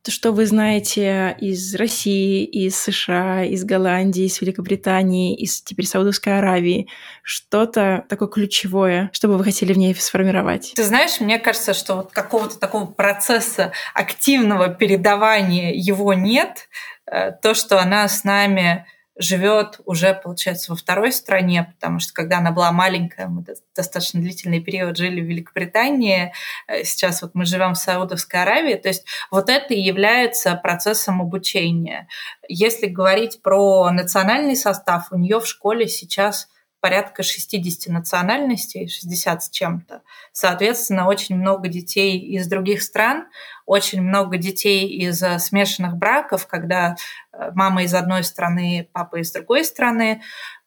что 0.06 0.32
вы 0.32 0.46
знаете 0.46 1.36
из 1.38 1.74
России, 1.74 2.44
из 2.44 2.78
США, 2.78 3.44
из 3.44 3.64
Голландии, 3.64 4.24
из 4.24 4.40
Великобритании, 4.40 5.36
из 5.36 5.60
теперь 5.62 5.86
Саудовской 5.86 6.38
Аравии? 6.38 6.88
Что-то 7.22 8.04
такое 8.08 8.28
ключевое, 8.28 9.10
что 9.12 9.28
бы 9.28 9.36
вы 9.36 9.44
хотели 9.44 9.72
в 9.72 9.78
ней 9.78 9.94
сформировать? 9.94 10.72
Ты 10.74 10.84
знаешь, 10.84 11.20
мне 11.20 11.38
кажется, 11.38 11.74
что 11.74 11.96
вот 11.96 12.12
какого-то 12.12 12.58
такого 12.58 12.86
процесса 12.86 13.72
активного 13.94 14.68
передавания 14.68 15.74
его 15.74 16.14
нет. 16.14 16.68
Э, 17.06 17.32
то, 17.32 17.54
что 17.54 17.80
она 17.80 18.08
с 18.08 18.24
нами 18.24 18.86
живет 19.18 19.80
уже, 19.84 20.14
получается, 20.14 20.72
во 20.72 20.76
второй 20.76 21.12
стране, 21.12 21.72
потому 21.74 21.98
что 21.98 22.12
когда 22.12 22.38
она 22.38 22.52
была 22.52 22.72
маленькая, 22.72 23.26
мы 23.26 23.44
достаточно 23.74 24.20
длительный 24.20 24.60
период 24.60 24.96
жили 24.96 25.20
в 25.20 25.24
Великобритании, 25.24 26.32
э, 26.68 26.84
сейчас 26.84 27.22
вот 27.22 27.34
мы 27.34 27.44
живем 27.44 27.74
в 27.74 27.78
Саудовской 27.78 28.42
Аравии, 28.42 28.74
то 28.74 28.88
есть 28.88 29.04
вот 29.30 29.50
это 29.50 29.74
и 29.74 29.80
является 29.80 30.54
процессом 30.54 31.20
обучения. 31.20 32.08
Если 32.48 32.86
говорить 32.86 33.42
про 33.42 33.90
национальный 33.90 34.56
состав, 34.56 35.08
у 35.10 35.18
нее 35.18 35.40
в 35.40 35.46
школе 35.46 35.88
сейчас 35.88 36.48
порядка 36.80 37.22
60 37.22 37.92
национальностей, 37.92 38.88
60 38.88 39.42
с 39.42 39.50
чем-то. 39.50 40.02
Соответственно, 40.32 41.08
очень 41.08 41.36
много 41.36 41.68
детей 41.68 42.18
из 42.18 42.46
других 42.46 42.82
стран, 42.82 43.26
очень 43.66 44.00
много 44.00 44.38
детей 44.38 44.88
из 44.88 45.22
э, 45.22 45.38
смешанных 45.38 45.96
браков, 45.96 46.46
когда 46.46 46.96
э, 47.32 47.50
мама 47.54 47.82
из 47.82 47.94
одной 47.94 48.24
страны, 48.24 48.88
папа 48.92 49.16
из 49.20 49.32
другой 49.32 49.64
страны. 49.64 50.22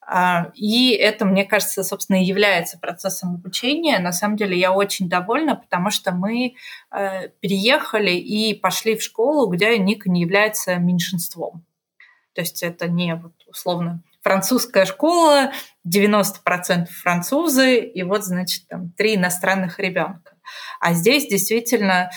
А, 0.05 0.51
и 0.55 0.91
это, 0.91 1.25
мне 1.25 1.45
кажется, 1.45 1.83
собственно, 1.83 2.21
и 2.21 2.25
является 2.25 2.77
процессом 2.77 3.35
обучения. 3.35 3.97
На 3.99 4.11
самом 4.11 4.35
деле 4.35 4.59
я 4.59 4.73
очень 4.73 5.07
довольна, 5.07 5.55
потому 5.55 5.89
что 5.89 6.11
мы 6.11 6.55
э, 6.91 7.29
переехали 7.39 8.11
и 8.11 8.53
пошли 8.53 8.97
в 8.97 9.03
школу, 9.03 9.49
где 9.49 9.77
Ника 9.77 10.09
не 10.09 10.21
является 10.21 10.75
меньшинством. 10.75 11.63
То 12.33 12.41
есть 12.41 12.63
это 12.63 12.89
не 12.89 13.15
вот, 13.15 13.33
условно 13.47 14.01
французская 14.21 14.85
школа, 14.85 15.51
90% 15.87 16.85
французы, 16.85 17.79
и 17.79 18.03
вот, 18.03 18.23
значит, 18.23 18.67
там 18.67 18.91
три 18.91 19.15
иностранных 19.15 19.79
ребенка. 19.79 20.33
А 20.79 20.93
здесь 20.93 21.27
действительно 21.27 22.11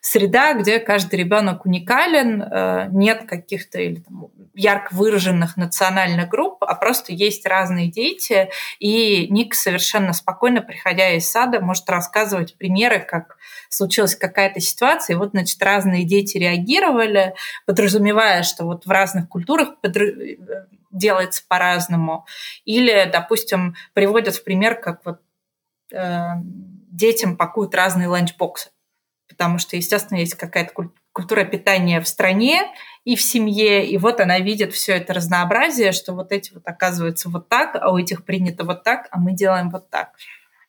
среда, 0.00 0.54
где 0.54 0.78
каждый 0.78 1.16
ребенок 1.16 1.64
уникален, 1.66 2.42
э, 2.42 2.88
нет 2.90 3.24
каких-то 3.26 3.80
или 3.80 3.96
там, 3.96 4.28
ярко 4.54 4.94
выраженных 4.94 5.56
национальных 5.56 6.28
групп, 6.28 6.62
а 6.62 6.74
просто 6.74 7.12
есть 7.12 7.46
разные 7.46 7.88
дети, 7.88 8.50
и 8.78 9.28
Ник 9.30 9.54
совершенно 9.54 10.12
спокойно, 10.12 10.62
приходя 10.62 11.10
из 11.10 11.28
сада, 11.30 11.60
может 11.60 11.88
рассказывать 11.88 12.56
примеры, 12.56 13.00
как 13.00 13.36
случилась 13.68 14.14
какая-то 14.14 14.60
ситуация, 14.60 15.14
и 15.14 15.18
вот, 15.18 15.30
значит, 15.30 15.62
разные 15.62 16.04
дети 16.04 16.38
реагировали, 16.38 17.34
подразумевая, 17.66 18.42
что 18.42 18.64
вот 18.64 18.86
в 18.86 18.90
разных 18.90 19.28
культурах 19.28 19.70
делается 20.90 21.42
по-разному. 21.48 22.24
Или, 22.64 23.08
допустим, 23.12 23.74
приводят 23.92 24.36
в 24.36 24.44
пример, 24.44 24.76
как 24.76 25.04
вот 25.04 25.20
э, 25.92 26.26
детям 26.90 27.36
пакуют 27.36 27.74
разные 27.74 28.08
ланчбоксы. 28.08 28.70
Потому 29.28 29.58
что, 29.58 29.76
естественно, 29.76 30.18
есть 30.18 30.34
какая-то 30.34 30.72
культура 31.12 31.44
питания 31.44 32.00
в 32.00 32.08
стране 32.08 32.62
и 33.04 33.16
в 33.16 33.22
семье, 33.22 33.86
и 33.86 33.96
вот 33.98 34.20
она 34.20 34.38
видит 34.38 34.72
все 34.72 34.92
это 34.96 35.14
разнообразие, 35.14 35.92
что 35.92 36.12
вот 36.12 36.32
эти 36.32 36.52
вот 36.52 36.62
оказываются 36.66 37.28
вот 37.28 37.48
так, 37.48 37.76
а 37.76 37.90
у 37.90 37.98
этих 37.98 38.24
принято 38.24 38.64
вот 38.64 38.82
так, 38.84 39.08
а 39.10 39.18
мы 39.18 39.32
делаем 39.32 39.70
вот 39.70 39.90
так. 39.90 40.12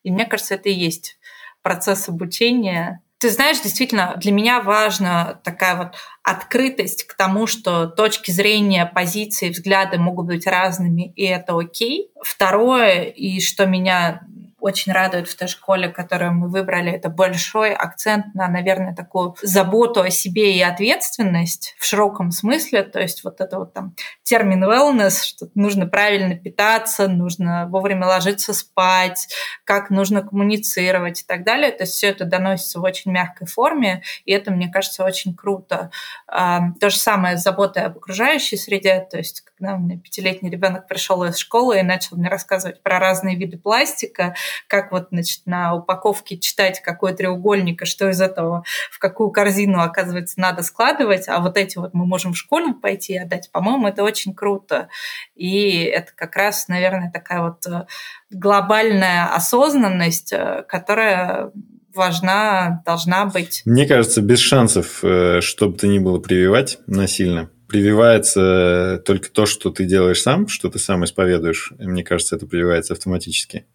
И 0.03 0.12
мне 0.12 0.26
кажется, 0.26 0.56
это 0.56 0.70
и 0.70 0.74
есть 0.74 1.18
процесс 1.62 2.08
обучения 2.10 3.01
ты 3.18 3.32
знаешь, 3.32 3.62
действительно, 3.62 4.16
для 4.18 4.32
меня 4.32 4.62
важна 4.62 5.39
такая 5.43 5.76
вот 5.76 5.95
открытость 6.22 7.06
к 7.06 7.16
тому, 7.16 7.47
что 7.47 7.88
точки 7.88 8.30
зрения, 8.30 8.86
позиции, 8.86 9.49
взгляды 9.49 9.97
могут 9.97 10.28
быть 10.28 10.45
разными, 10.45 11.14
и 11.16 11.24
это 11.24 11.58
окей. 11.58 12.12
Второе, 12.22 13.03
и 13.03 13.39
что 13.39 13.66
меня 13.66 14.22
очень 14.66 14.91
радует 14.93 15.28
в 15.28 15.38
той 15.38 15.47
школе, 15.47 15.89
которую 15.89 16.34
мы 16.34 16.49
выбрали, 16.49 16.91
это 16.91 17.09
большой 17.09 17.72
акцент 17.72 18.34
на, 18.34 18.47
наверное, 18.47 18.95
такую 18.95 19.36
заботу 19.43 20.01
о 20.01 20.09
себе 20.09 20.57
и 20.57 20.61
ответственность 20.61 21.76
в 21.78 21.86
широком 21.86 22.32
смысле. 22.32 22.82
То 22.82 22.99
есть 22.99 23.24
вот 23.24 23.41
это 23.41 23.59
вот 23.59 23.74
там 23.74 23.93
термин 24.24 24.63
wellness, 24.63 25.24
что 25.24 25.49
нужно 25.53 25.86
правильно 25.86 26.36
питаться, 26.36 27.07
нужно 27.07 27.68
вовремя 27.68 28.07
ложиться 28.07 28.55
спать, 28.55 29.28
как 29.66 29.91
нужно 29.91 30.24
коммуницировать 30.24 31.22
и 31.22 31.26
так 31.28 31.43
далее. 31.43 31.72
То 31.72 31.84
есть 31.84 31.93
все 31.93 32.07
это 32.07 32.26
доносится 32.26 32.80
в 32.80 32.84
очень 32.84 33.11
мягкой 33.11 33.45
форме, 33.45 34.01
и 34.26 34.32
это, 34.32 34.49
мне 34.49 34.68
кажется, 34.68 35.03
очень 35.03 35.36
круто. 35.36 35.91
А, 36.28 36.72
то 36.82 36.89
же 36.89 36.97
самое 36.97 37.38
с 37.38 37.43
заботой 37.43 37.84
об 37.84 37.97
окружающей 37.97 38.57
среде. 38.57 39.07
То 39.11 39.18
есть 39.18 39.43
когда 39.57 39.76
у 39.76 39.80
меня 39.80 39.97
пятилетний 39.97 40.49
ребенок 40.49 40.88
пришел 40.88 41.24
из 41.24 41.38
школы 41.38 41.80
и 41.80 41.84
начал 41.84 42.18
мне 42.18 42.30
рассказывать 42.30 42.82
про 42.84 42.99
разные 42.99 43.38
виды 43.38 43.57
пластика, 43.57 44.36
как 44.68 44.91
вот 44.91 45.08
значит, 45.12 45.41
на 45.45 45.76
упаковке 45.76 46.38
читать, 46.38 46.82
какой 46.82 47.14
треугольник, 47.14 47.82
и 47.82 47.86
что 47.86 48.10
из 48.10 48.22
этого 48.22 48.64
в 48.91 48.99
какую 48.99 49.32
корзину, 49.32 49.82
оказывается, 49.82 50.39
надо 50.39 50.64
складывать, 50.64 51.28
а 51.28 51.39
вот 51.39 51.58
эти 51.58 51.78
вот 51.78 51.93
мы 51.93 52.06
можем 52.06 52.34
в 52.34 52.38
школу 52.38 52.74
пойти 52.74 53.14
и 53.14 53.18
отдать. 53.18 53.49
По-моему, 53.51 53.88
это 53.88 54.03
очень 54.03 54.34
круто. 54.34 54.89
И 55.36 55.84
это 55.84 56.12
как 56.16 56.36
раз, 56.36 56.68
наверное, 56.68 57.12
такая 57.12 57.41
вот 57.41 57.66
э, 57.68 57.86
глобальная 58.30 59.34
осознанность, 59.34 60.34
э, 60.34 60.64
которая 60.68 61.51
важна, 61.95 62.82
должна 62.86 63.26
быть. 63.26 63.62
Мне 63.66 63.88
кажется, 63.88 64.22
без 64.22 64.39
шансов, 64.39 64.99
э, 65.03 65.39
чтобы 65.41 65.78
то 65.78 65.88
ни 65.88 65.99
было 65.99 66.20
прививать 66.20 66.80
насильно. 66.88 67.49
Прививается 67.68 69.01
только 69.06 69.30
то, 69.30 69.45
что 69.45 69.72
ты 69.72 69.86
делаешь 69.86 70.22
сам, 70.22 70.47
что 70.47 70.70
ты 70.70 70.78
сам 70.78 71.03
исповедуешь. 71.03 71.74
Мне 71.80 72.03
кажется, 72.03 72.36
это 72.36 72.45
прививается 72.45 72.93
автоматически 72.93 73.66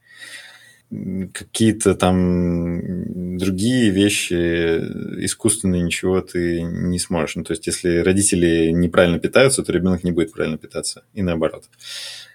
какие-то 1.32 1.95
там 1.95 3.38
другие 3.38 3.91
вещи 3.91 4.34
искусственные 5.24 5.82
ничего 5.82 6.20
ты 6.20 6.62
не 6.62 6.99
сможешь. 6.99 7.36
Ну, 7.36 7.45
то 7.45 7.53
есть, 7.53 7.66
если 7.66 7.99
родители 7.99 8.70
неправильно 8.70 9.18
питаются, 9.18 9.62
то 9.62 9.72
ребенок 9.72 10.03
не 10.03 10.11
будет 10.11 10.32
правильно 10.32 10.59
питаться. 10.59 11.05
И 11.14 11.22
наоборот. 11.22 11.64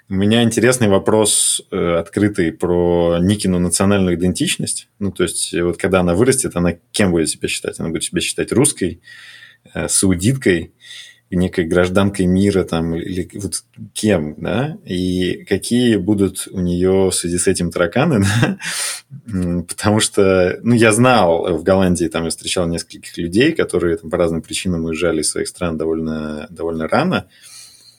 У 0.07 0.13
меня 0.13 0.43
интересный 0.43 0.87
вопрос 0.87 1.63
э, 1.71 1.95
открытый 1.95 2.53
про 2.53 3.17
Никину 3.19 3.59
национальную 3.59 4.15
идентичность. 4.15 4.87
Ну, 4.99 5.11
то 5.11 5.23
есть, 5.23 5.53
вот 5.53 5.77
когда 5.77 6.01
она 6.01 6.13
вырастет, 6.13 6.55
она 6.55 6.77
кем 6.91 7.11
будет 7.11 7.29
себя 7.29 7.47
считать? 7.47 7.79
Она 7.79 7.89
будет 7.89 8.03
себя 8.03 8.21
считать 8.21 8.51
русской, 8.51 9.01
э, 9.73 9.87
саудиткой, 9.89 10.73
некой 11.31 11.65
гражданкой 11.65 12.27
мира 12.27 12.63
там, 12.63 12.95
или 12.95 13.29
вот 13.35 13.63
кем, 13.93 14.35
да, 14.37 14.77
и 14.85 15.43
какие 15.45 15.95
будут 15.97 16.47
у 16.51 16.59
нее 16.59 17.09
в 17.09 17.15
связи 17.15 17.37
с 17.37 17.47
этим 17.47 17.71
тараканы, 17.71 18.23
да? 19.27 19.63
потому 19.67 19.99
что, 19.99 20.59
ну, 20.61 20.75
я 20.75 20.91
знал 20.91 21.57
в 21.57 21.63
Голландии, 21.63 22.05
там 22.05 22.25
я 22.25 22.29
встречал 22.29 22.67
нескольких 22.67 23.17
людей, 23.17 23.51
которые 23.53 23.97
там 23.97 24.09
по 24.09 24.17
разным 24.17 24.41
причинам 24.41 24.85
уезжали 24.85 25.21
из 25.21 25.31
своих 25.31 25.47
стран 25.47 25.77
довольно, 25.77 26.47
довольно 26.49 26.87
рано, 26.87 27.27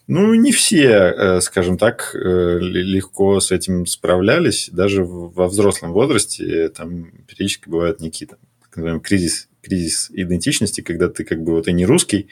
ну, 0.08 0.34
не 0.34 0.52
все, 0.52 0.88
э, 0.88 1.40
скажем 1.40 1.78
так, 1.78 2.14
э, 2.14 2.58
легко 2.60 3.40
с 3.40 3.50
этим 3.50 3.86
справлялись. 3.86 4.70
Даже 4.72 5.02
во 5.04 5.48
взрослом 5.48 5.92
возрасте 5.92 6.68
там 6.68 7.10
периодически 7.26 7.68
бывают 7.68 8.00
некие 8.00 8.28
там, 8.28 8.38
так 8.62 8.76
называемый 8.76 9.02
кризис 9.02 9.48
кризис 9.66 10.10
идентичности, 10.12 10.80
когда 10.80 11.08
ты 11.08 11.24
как 11.24 11.42
бы 11.42 11.52
вот 11.52 11.68
и 11.68 11.72
не 11.72 11.84
русский, 11.86 12.28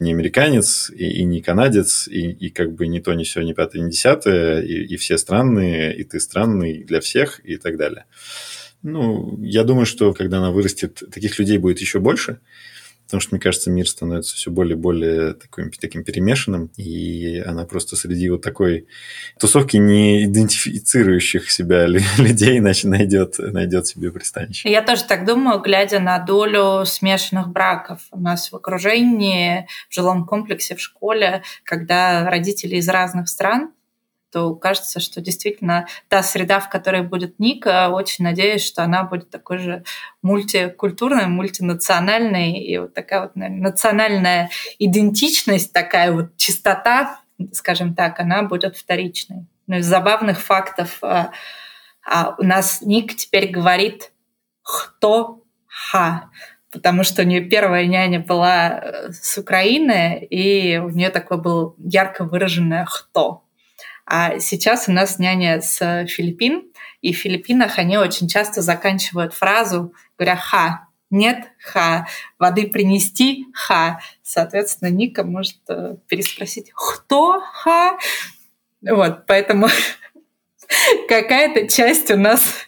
не 0.00 0.12
американец, 0.12 0.90
и, 0.90 1.20
и 1.20 1.24
не 1.24 1.42
канадец, 1.42 2.08
и, 2.08 2.30
и 2.30 2.50
как 2.50 2.74
бы 2.74 2.86
не 2.86 3.00
то, 3.00 3.12
не 3.14 3.24
все, 3.24 3.42
не 3.42 3.54
пятое, 3.54 3.82
не 3.82 3.90
десятое, 3.90 4.62
и, 4.62 4.94
и 4.94 4.96
все 4.96 5.18
странные, 5.18 5.96
и 5.96 6.04
ты 6.04 6.20
странный 6.20 6.84
для 6.84 7.00
всех, 7.00 7.40
и 7.44 7.56
так 7.56 7.76
далее. 7.76 8.04
Ну, 8.82 9.38
я 9.42 9.64
думаю, 9.64 9.86
что 9.86 10.14
когда 10.14 10.38
она 10.38 10.52
вырастет, 10.52 11.02
таких 11.12 11.38
людей 11.38 11.58
будет 11.58 11.80
еще 11.80 11.98
больше, 11.98 12.38
Потому 13.08 13.22
что, 13.22 13.34
мне 13.34 13.40
кажется, 13.40 13.70
мир 13.70 13.88
становится 13.88 14.36
все 14.36 14.50
более 14.50 14.76
и 14.76 14.78
более 14.78 15.32
таким, 15.32 15.70
таким 15.70 16.04
перемешанным, 16.04 16.70
и 16.76 17.38
она 17.38 17.64
просто 17.64 17.96
среди 17.96 18.28
вот 18.28 18.42
такой 18.42 18.86
тусовки 19.40 19.78
не 19.78 20.26
идентифицирующих 20.26 21.50
себя 21.50 21.86
людей 22.18 22.58
иначе 22.58 22.86
найдет, 22.86 23.36
найдет 23.38 23.86
себе 23.86 24.12
пристанище. 24.12 24.70
Я 24.70 24.82
тоже 24.82 25.04
так 25.04 25.24
думаю, 25.24 25.60
глядя 25.60 26.00
на 26.00 26.18
долю 26.18 26.84
смешанных 26.84 27.48
браков 27.48 28.02
у 28.10 28.20
нас 28.20 28.52
в 28.52 28.56
окружении, 28.56 29.66
в 29.88 29.94
жилом 29.94 30.26
комплексе, 30.26 30.76
в 30.76 30.80
школе, 30.80 31.42
когда 31.64 32.28
родители 32.28 32.76
из 32.76 32.88
разных 32.90 33.30
стран 33.30 33.70
то 34.30 34.54
кажется, 34.54 35.00
что 35.00 35.20
действительно 35.20 35.86
та 36.08 36.22
среда, 36.22 36.60
в 36.60 36.68
которой 36.68 37.02
будет 37.02 37.38
Ника, 37.38 37.88
очень 37.88 38.24
надеюсь, 38.24 38.64
что 38.64 38.82
она 38.82 39.04
будет 39.04 39.30
такой 39.30 39.58
же 39.58 39.84
мультикультурной, 40.22 41.26
мультинациональной, 41.26 42.52
и 42.60 42.78
вот 42.78 42.94
такая 42.94 43.22
вот 43.22 43.36
наверное, 43.36 43.70
национальная 43.70 44.50
идентичность, 44.78 45.72
такая 45.72 46.12
вот 46.12 46.36
чистота, 46.36 47.20
скажем 47.52 47.94
так, 47.94 48.20
она 48.20 48.42
будет 48.42 48.76
вторичной. 48.76 49.46
Но 49.66 49.76
из 49.76 49.86
забавных 49.86 50.40
фактов 50.40 50.98
а, 51.02 51.32
а 52.04 52.34
у 52.38 52.42
нас 52.42 52.80
Ник 52.82 53.14
теперь 53.16 53.50
говорит 53.50 54.12
«хто 54.62 55.42
ха», 55.66 56.30
потому 56.70 57.04
что 57.04 57.22
у 57.22 57.24
нее 57.24 57.42
первая 57.42 57.86
няня 57.86 58.20
была 58.20 58.80
э, 58.80 59.12
с 59.12 59.36
Украины, 59.38 60.26
и 60.30 60.78
у 60.78 60.88
нее 60.88 61.10
такое 61.10 61.38
было 61.38 61.74
ярко 61.78 62.24
выраженное 62.24 62.84
«хто». 62.86 63.44
А 64.10 64.38
сейчас 64.40 64.88
у 64.88 64.92
нас 64.92 65.18
няня 65.18 65.60
с 65.60 66.06
Филиппин, 66.06 66.72
и 67.02 67.12
в 67.12 67.18
Филиппинах 67.18 67.78
они 67.78 67.98
очень 67.98 68.26
часто 68.26 68.62
заканчивают 68.62 69.34
фразу, 69.34 69.92
говоря 70.16 70.34
«ха», 70.36 70.88
нет 71.10 71.48
ха, 71.62 72.06
воды 72.38 72.68
принести 72.68 73.46
ха. 73.52 74.00
Соответственно, 74.22 74.90
Ника 74.90 75.24
может 75.24 75.58
э, 75.68 75.96
переспросить 76.06 76.70
кто 76.74 77.40
ха. 77.40 77.98
Вот, 78.82 79.26
поэтому 79.26 79.68
какая-то 81.08 81.68
часть 81.68 82.10
у 82.10 82.16
нас 82.16 82.67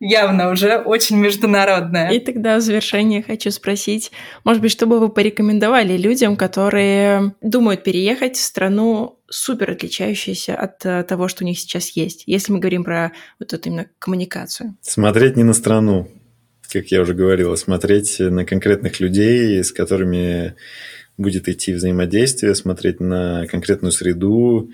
явно 0.00 0.50
уже 0.50 0.78
очень 0.78 1.16
международная. 1.18 2.10
И 2.10 2.18
тогда 2.18 2.56
в 2.56 2.62
завершение 2.62 3.22
хочу 3.22 3.50
спросить, 3.50 4.10
может 4.44 4.62
быть, 4.62 4.72
что 4.72 4.86
бы 4.86 4.98
вы 4.98 5.10
порекомендовали 5.10 5.96
людям, 5.96 6.36
которые 6.36 7.34
думают 7.42 7.84
переехать 7.84 8.36
в 8.36 8.42
страну 8.42 9.20
супер 9.28 9.70
отличающаяся 9.70 10.56
от 10.56 10.84
э, 10.84 11.04
того, 11.04 11.28
что 11.28 11.44
у 11.44 11.46
них 11.46 11.58
сейчас 11.58 11.90
есть, 11.90 12.24
если 12.26 12.52
мы 12.52 12.58
говорим 12.58 12.82
про 12.82 13.12
вот 13.38 13.52
эту 13.52 13.68
именно 13.68 13.86
коммуникацию? 14.00 14.76
Смотреть 14.80 15.36
не 15.36 15.44
на 15.44 15.52
страну, 15.52 16.08
как 16.72 16.86
я 16.86 17.02
уже 17.02 17.14
говорил, 17.14 17.52
а 17.52 17.56
смотреть 17.56 18.18
на 18.18 18.44
конкретных 18.44 18.98
людей, 18.98 19.62
с 19.62 19.70
которыми 19.70 20.56
будет 21.16 21.48
идти 21.48 21.74
взаимодействие, 21.74 22.54
смотреть 22.54 22.98
на 22.98 23.46
конкретную 23.46 23.92
среду, 23.92 24.70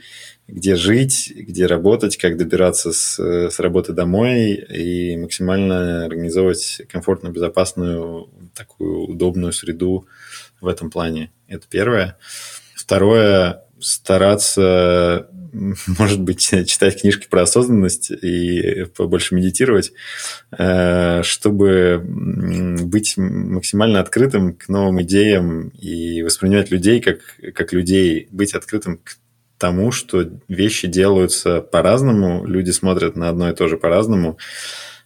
где 0.48 0.76
жить, 0.76 1.32
где 1.34 1.66
работать, 1.66 2.16
как 2.16 2.36
добираться 2.36 2.92
с, 2.92 3.18
с 3.18 3.58
работы 3.58 3.92
домой 3.92 4.52
и 4.52 5.16
максимально 5.16 6.04
организовать 6.04 6.82
комфортную, 6.88 7.34
безопасную, 7.34 8.30
такую 8.54 9.08
удобную 9.08 9.52
среду 9.52 10.06
в 10.60 10.68
этом 10.68 10.90
плане. 10.90 11.32
Это 11.48 11.66
первое. 11.68 12.16
Второе, 12.74 13.64
стараться, 13.80 15.28
может 15.98 16.20
быть, 16.20 16.48
читать 16.66 17.00
книжки 17.00 17.26
про 17.28 17.42
осознанность 17.42 18.10
и 18.10 18.84
побольше 18.96 19.34
медитировать, 19.34 19.92
э, 20.56 21.22
чтобы 21.24 22.00
быть 22.04 23.14
максимально 23.16 24.00
открытым 24.00 24.54
к 24.54 24.68
новым 24.68 25.02
идеям 25.02 25.68
и 25.70 26.22
воспринимать 26.22 26.70
людей 26.70 27.00
как, 27.00 27.18
как 27.54 27.72
людей, 27.72 28.28
быть 28.30 28.54
открытым 28.54 28.98
к 28.98 29.18
тому, 29.58 29.90
что 29.92 30.28
вещи 30.48 30.86
делаются 30.88 31.60
по-разному, 31.60 32.44
люди 32.46 32.70
смотрят 32.70 33.16
на 33.16 33.28
одно 33.28 33.50
и 33.50 33.54
то 33.54 33.68
же 33.68 33.76
по-разному. 33.76 34.38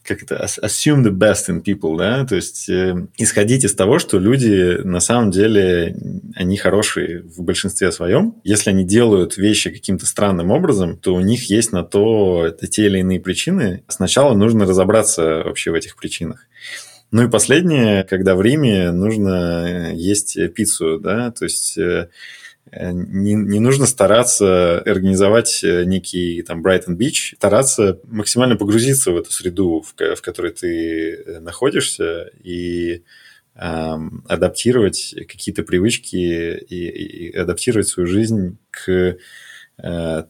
Как 0.02 0.22
это? 0.22 0.46
Assume 0.62 1.04
the 1.04 1.10
best 1.10 1.48
in 1.50 1.62
people, 1.62 1.96
да? 1.96 2.24
То 2.24 2.34
есть 2.34 2.68
э, 2.68 3.06
исходить 3.18 3.64
из 3.64 3.74
того, 3.74 3.98
что 3.98 4.18
люди 4.18 4.80
на 4.82 4.98
самом 4.98 5.30
деле, 5.30 5.94
они 6.34 6.56
хорошие 6.56 7.22
в 7.22 7.42
большинстве 7.42 7.92
своем. 7.92 8.34
Если 8.42 8.70
они 8.70 8.84
делают 8.84 9.36
вещи 9.36 9.70
каким-то 9.70 10.06
странным 10.06 10.50
образом, 10.50 10.96
то 10.96 11.14
у 11.14 11.20
них 11.20 11.50
есть 11.50 11.72
на 11.72 11.84
то 11.84 12.50
те 12.70 12.86
или 12.86 13.00
иные 13.00 13.20
причины. 13.20 13.84
Сначала 13.88 14.34
нужно 14.34 14.64
разобраться 14.64 15.42
вообще 15.44 15.70
в 15.70 15.74
этих 15.74 15.96
причинах. 15.96 16.46
Ну 17.12 17.24
и 17.24 17.30
последнее, 17.30 18.02
когда 18.04 18.34
в 18.34 18.42
Риме 18.42 18.92
нужно 18.92 19.92
есть 19.94 20.38
пиццу, 20.54 20.98
да, 20.98 21.30
то 21.30 21.44
есть 21.44 21.76
э, 21.76 22.08
Э, 22.08 22.08
не, 22.72 23.34
не 23.34 23.58
нужно 23.58 23.86
стараться 23.86 24.78
организовать 24.80 25.64
э, 25.64 25.84
некий 25.84 26.42
там 26.42 26.62
Брайтон 26.62 26.96
Бич, 26.96 27.34
стараться 27.36 28.00
максимально 28.04 28.56
погрузиться 28.56 29.10
в 29.10 29.16
эту 29.16 29.32
среду, 29.32 29.82
в, 29.82 29.94
в 30.14 30.22
которой 30.22 30.52
ты 30.52 31.14
э, 31.14 31.40
находишься, 31.40 32.30
и 32.42 33.02
эм, 33.56 34.24
адаптировать 34.28 35.14
какие-то 35.28 35.64
привычки 35.64 36.16
и, 36.16 36.88
и 36.88 37.36
адаптировать 37.36 37.88
свою 37.88 38.06
жизнь 38.06 38.58
к 38.70 39.16
э, 39.82 40.24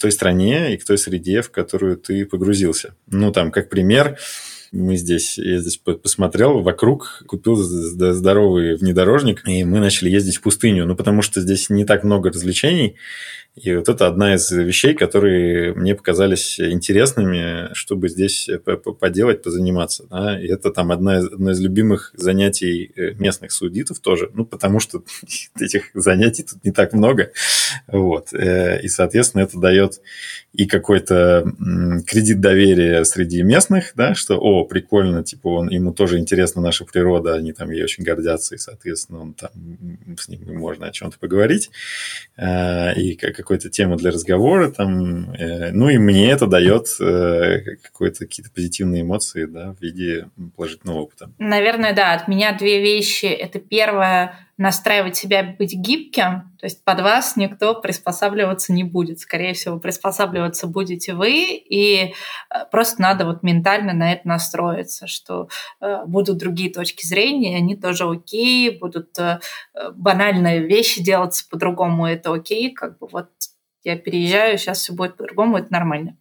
той 0.00 0.12
стране 0.12 0.74
и 0.74 0.78
к 0.78 0.84
той 0.84 0.98
среде, 0.98 1.42
в 1.42 1.50
которую 1.52 1.96
ты 1.96 2.26
погрузился. 2.26 2.94
Ну, 3.06 3.30
там, 3.30 3.52
как 3.52 3.68
пример, 3.68 4.18
мы 4.72 4.96
здесь, 4.96 5.38
я 5.38 5.58
здесь 5.58 5.78
посмотрел 5.78 6.60
вокруг, 6.60 7.22
купил 7.26 7.56
здоровый 7.56 8.76
внедорожник, 8.76 9.46
и 9.48 9.64
мы 9.64 9.80
начали 9.80 10.10
ездить 10.10 10.36
в 10.36 10.42
пустыню, 10.42 10.86
ну, 10.86 10.96
потому 10.96 11.22
что 11.22 11.40
здесь 11.40 11.70
не 11.70 11.84
так 11.84 12.04
много 12.04 12.30
развлечений, 12.30 12.96
и 13.54 13.74
вот 13.74 13.88
это 13.88 14.06
одна 14.06 14.34
из 14.34 14.50
вещей, 14.50 14.94
которые 14.94 15.74
мне 15.74 15.94
показались 15.94 16.60
интересными, 16.60 17.72
чтобы 17.74 18.08
здесь 18.08 18.48
поделать, 19.00 19.42
позаниматься. 19.42 20.04
Да? 20.08 20.40
И 20.40 20.46
это 20.46 20.70
там 20.70 20.92
одна 20.92 21.18
из, 21.18 21.26
одно 21.26 21.50
из 21.50 21.60
любимых 21.60 22.12
занятий 22.16 22.92
э, 22.94 23.14
местных 23.14 23.50
судитов 23.50 23.98
тоже, 23.98 24.30
ну, 24.32 24.44
потому 24.44 24.78
что 24.78 25.02
этих 25.60 25.90
занятий 25.94 26.44
тут 26.44 26.64
не 26.64 26.70
так 26.70 26.92
много. 26.92 27.32
Вот. 27.88 28.32
Э, 28.32 28.80
и, 28.80 28.88
соответственно, 28.88 29.42
это 29.42 29.58
дает 29.58 30.00
и 30.52 30.66
какой-то 30.66 31.52
кредит 32.06 32.40
доверия 32.40 33.04
среди 33.04 33.42
местных, 33.42 33.92
да, 33.96 34.14
что, 34.14 34.38
о, 34.38 34.64
прикольно, 34.64 35.24
типа, 35.24 35.48
он, 35.48 35.68
ему 35.68 35.92
тоже 35.92 36.18
интересна 36.18 36.62
наша 36.62 36.84
природа, 36.84 37.34
они 37.34 37.52
там 37.52 37.70
ей 37.70 37.82
очень 37.82 38.04
гордятся, 38.04 38.54
и, 38.54 38.58
соответственно, 38.58 39.20
он 39.20 39.34
там, 39.34 39.50
с 40.18 40.28
ним 40.28 40.58
можно 40.58 40.86
о 40.86 40.92
чем-то 40.92 41.18
поговорить. 41.18 41.70
Э, 42.36 42.94
и 42.94 43.14
как 43.14 43.37
какую-то 43.38 43.70
тему 43.70 43.96
для 43.96 44.10
разговора, 44.10 44.70
там, 44.70 45.30
э, 45.32 45.70
ну 45.70 45.88
и 45.88 45.96
мне 45.96 46.30
это 46.30 46.46
дает 46.46 46.88
э, 47.00 47.76
какие-то 47.92 48.50
позитивные 48.52 49.02
эмоции, 49.02 49.44
да, 49.44 49.74
в 49.74 49.80
виде 49.80 50.28
положительного 50.56 50.98
опыта. 50.98 51.30
Наверное, 51.38 51.94
да, 51.94 52.14
от 52.14 52.26
меня 52.26 52.56
две 52.58 52.82
вещи. 52.82 53.26
Это 53.26 53.60
первое, 53.60 54.34
настраивать 54.58 55.16
себя 55.16 55.54
быть 55.56 55.72
гибким, 55.72 56.52
то 56.58 56.66
есть 56.66 56.84
под 56.84 57.00
вас 57.00 57.36
никто 57.36 57.80
приспосабливаться 57.80 58.72
не 58.72 58.82
будет. 58.82 59.20
Скорее 59.20 59.54
всего, 59.54 59.78
приспосабливаться 59.78 60.66
будете 60.66 61.14
вы, 61.14 61.44
и 61.54 62.12
э, 62.12 62.12
просто 62.72 63.00
надо 63.00 63.24
вот 63.24 63.44
ментально 63.44 63.92
на 63.92 64.12
это 64.12 64.26
настроиться, 64.26 65.06
что 65.06 65.48
э, 65.80 66.04
будут 66.06 66.38
другие 66.38 66.72
точки 66.72 67.06
зрения, 67.06 67.56
они 67.56 67.76
тоже 67.76 68.04
окей, 68.04 68.76
будут 68.76 69.16
э, 69.18 69.38
банальные 69.94 70.66
вещи 70.66 71.02
делаться 71.02 71.46
по-другому, 71.48 72.06
это 72.06 72.34
окей, 72.34 72.72
как 72.72 72.98
бы 72.98 73.06
вот 73.06 73.30
я 73.84 73.96
переезжаю, 73.96 74.58
сейчас 74.58 74.80
все 74.80 74.92
будет 74.92 75.16
по-другому, 75.16 75.58
это 75.58 75.72
нормально. 75.72 76.16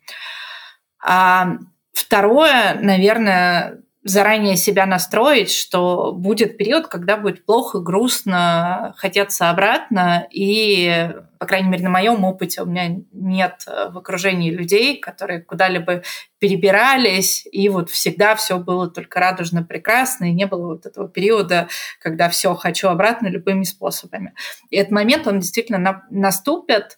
А 1.04 1.58
второе, 1.92 2.76
наверное, 2.80 3.82
заранее 4.10 4.56
себя 4.56 4.86
настроить, 4.86 5.52
что 5.52 6.12
будет 6.14 6.58
период, 6.58 6.88
когда 6.88 7.18
будет 7.18 7.46
плохо, 7.46 7.80
грустно, 7.80 8.94
хотеться 8.98 9.50
обратно. 9.50 10.28
И, 10.32 11.12
по 11.40 11.46
крайней 11.46 11.70
мере, 11.70 11.84
на 11.84 11.90
моем 11.90 12.24
опыте 12.24 12.62
у 12.62 12.66
меня 12.66 13.02
нет 13.12 13.64
э, 13.68 13.90
в 13.90 13.98
окружении 13.98 14.52
людей, 14.52 15.00
которые 15.00 15.42
куда-либо 15.42 16.04
перебирались, 16.40 17.48
и 17.52 17.70
вот 17.70 17.90
всегда 17.90 18.36
все 18.36 18.58
было 18.58 18.90
только 18.90 19.20
радужно 19.20 19.64
прекрасно, 19.64 20.26
и 20.26 20.34
не 20.34 20.46
было 20.46 20.68
вот 20.74 20.86
этого 20.86 21.10
периода, 21.10 21.68
когда 22.00 22.30
все 22.30 22.54
хочу 22.56 22.90
обратно 22.90 23.28
любыми 23.28 23.64
способами. 23.64 24.34
И 24.70 24.78
этот 24.78 24.92
момент, 24.92 25.28
он 25.28 25.40
действительно 25.40 25.80
на, 25.80 26.04
наступит, 26.10 26.98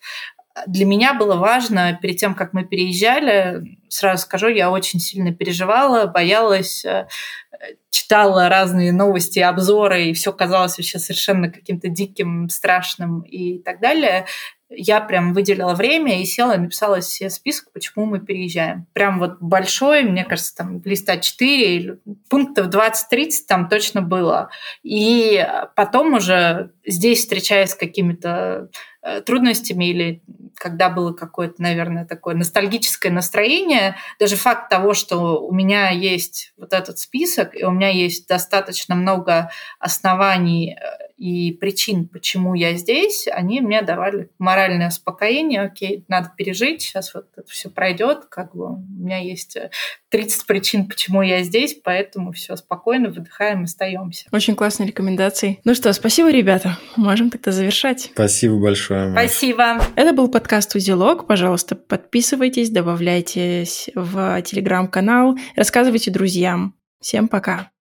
для 0.67 0.85
меня 0.85 1.13
было 1.13 1.35
важно, 1.35 1.97
перед 2.01 2.17
тем, 2.17 2.35
как 2.35 2.53
мы 2.53 2.65
переезжали, 2.65 3.77
сразу 3.89 4.23
скажу, 4.23 4.47
я 4.47 4.71
очень 4.71 4.99
сильно 4.99 5.33
переживала, 5.33 6.05
боялась, 6.07 6.85
э, 6.85 7.07
читала 7.89 8.49
разные 8.49 8.91
новости, 8.91 9.39
обзоры, 9.39 10.05
и 10.05 10.13
все 10.13 10.31
казалось 10.31 10.77
вообще 10.77 10.99
совершенно 10.99 11.51
каким-то 11.51 11.89
диким, 11.89 12.49
страшным 12.49 13.21
и 13.21 13.59
так 13.59 13.79
далее 13.79 14.25
я 14.69 15.01
прям 15.01 15.33
выделила 15.33 15.73
время 15.73 16.21
и 16.21 16.25
села, 16.25 16.55
написала 16.55 17.01
себе 17.01 17.29
список, 17.29 17.71
почему 17.73 18.05
мы 18.05 18.19
переезжаем. 18.19 18.85
Прям 18.93 19.17
вот 19.19 19.37
большой, 19.39 20.03
мне 20.03 20.23
кажется, 20.23 20.55
там 20.55 20.81
листа 20.85 21.17
4, 21.17 21.99
пунктов 22.29 22.67
20-30 22.67 23.29
там 23.47 23.67
точно 23.67 24.01
было. 24.01 24.49
И 24.83 25.45
потом 25.75 26.13
уже 26.13 26.71
здесь, 26.89 27.19
встречаясь 27.19 27.71
с 27.71 27.75
какими-то 27.75 28.69
э, 29.01 29.21
трудностями 29.21 29.85
или 29.85 30.21
когда 30.55 30.89
было 30.89 31.13
какое-то, 31.13 31.61
наверное, 31.61 32.05
такое 32.05 32.35
ностальгическое 32.35 33.11
настроение, 33.11 33.95
даже 34.19 34.35
факт 34.35 34.69
того, 34.69 34.93
что 34.93 35.41
у 35.41 35.53
меня 35.53 35.89
есть 35.89 36.53
вот 36.57 36.73
этот 36.73 36.99
список, 36.99 37.55
и 37.55 37.63
у 37.63 37.71
меня 37.71 37.89
есть 37.89 38.27
достаточно 38.27 38.95
много 38.95 39.51
оснований 39.79 40.75
э, 40.75 41.09
и 41.17 41.51
причин, 41.51 42.07
почему 42.07 42.53
я 42.53 42.75
здесь, 42.75 43.27
они 43.29 43.61
мне 43.61 43.81
давали 43.81 44.29
моральное 44.39 44.87
успокоение, 44.87 45.61
окей, 45.61 46.05
надо 46.07 46.31
пережить, 46.35 46.81
сейчас 46.81 47.13
вот 47.13 47.27
это 47.35 47.47
все 47.49 47.69
пройдет, 47.69 48.25
как 48.29 48.55
бы 48.55 48.73
у 48.73 48.77
меня 48.77 49.17
есть 49.17 49.57
30 50.09 50.41
э, 50.41 50.45
причин, 50.47 50.87
почему 50.87 51.21
я 51.21 51.43
здесь, 51.43 51.75
поэтому 51.83 52.31
все 52.31 52.55
спокойно, 52.55 53.09
выдыхаем, 53.09 53.63
остаемся. 53.63 54.27
Очень 54.31 54.55
классные 54.55 54.87
рекомендации. 54.87 55.59
Ну 55.63 55.75
что, 55.75 55.91
спасибо, 55.93 56.31
ребята. 56.31 56.77
Можем 56.95 57.29
тогда 57.29 57.51
завершать. 57.51 58.09
Спасибо 58.13 58.59
большое. 58.59 59.11
Спасибо. 59.11 59.81
Это 59.95 60.13
был 60.13 60.27
подкаст 60.29 60.75
«Узелок». 60.75 61.27
Пожалуйста, 61.27 61.75
подписывайтесь, 61.75 62.69
добавляйтесь 62.69 63.89
в 63.95 64.41
телеграм-канал, 64.41 65.37
рассказывайте 65.55 66.11
друзьям. 66.11 66.75
Всем 66.99 67.27
пока. 67.27 67.71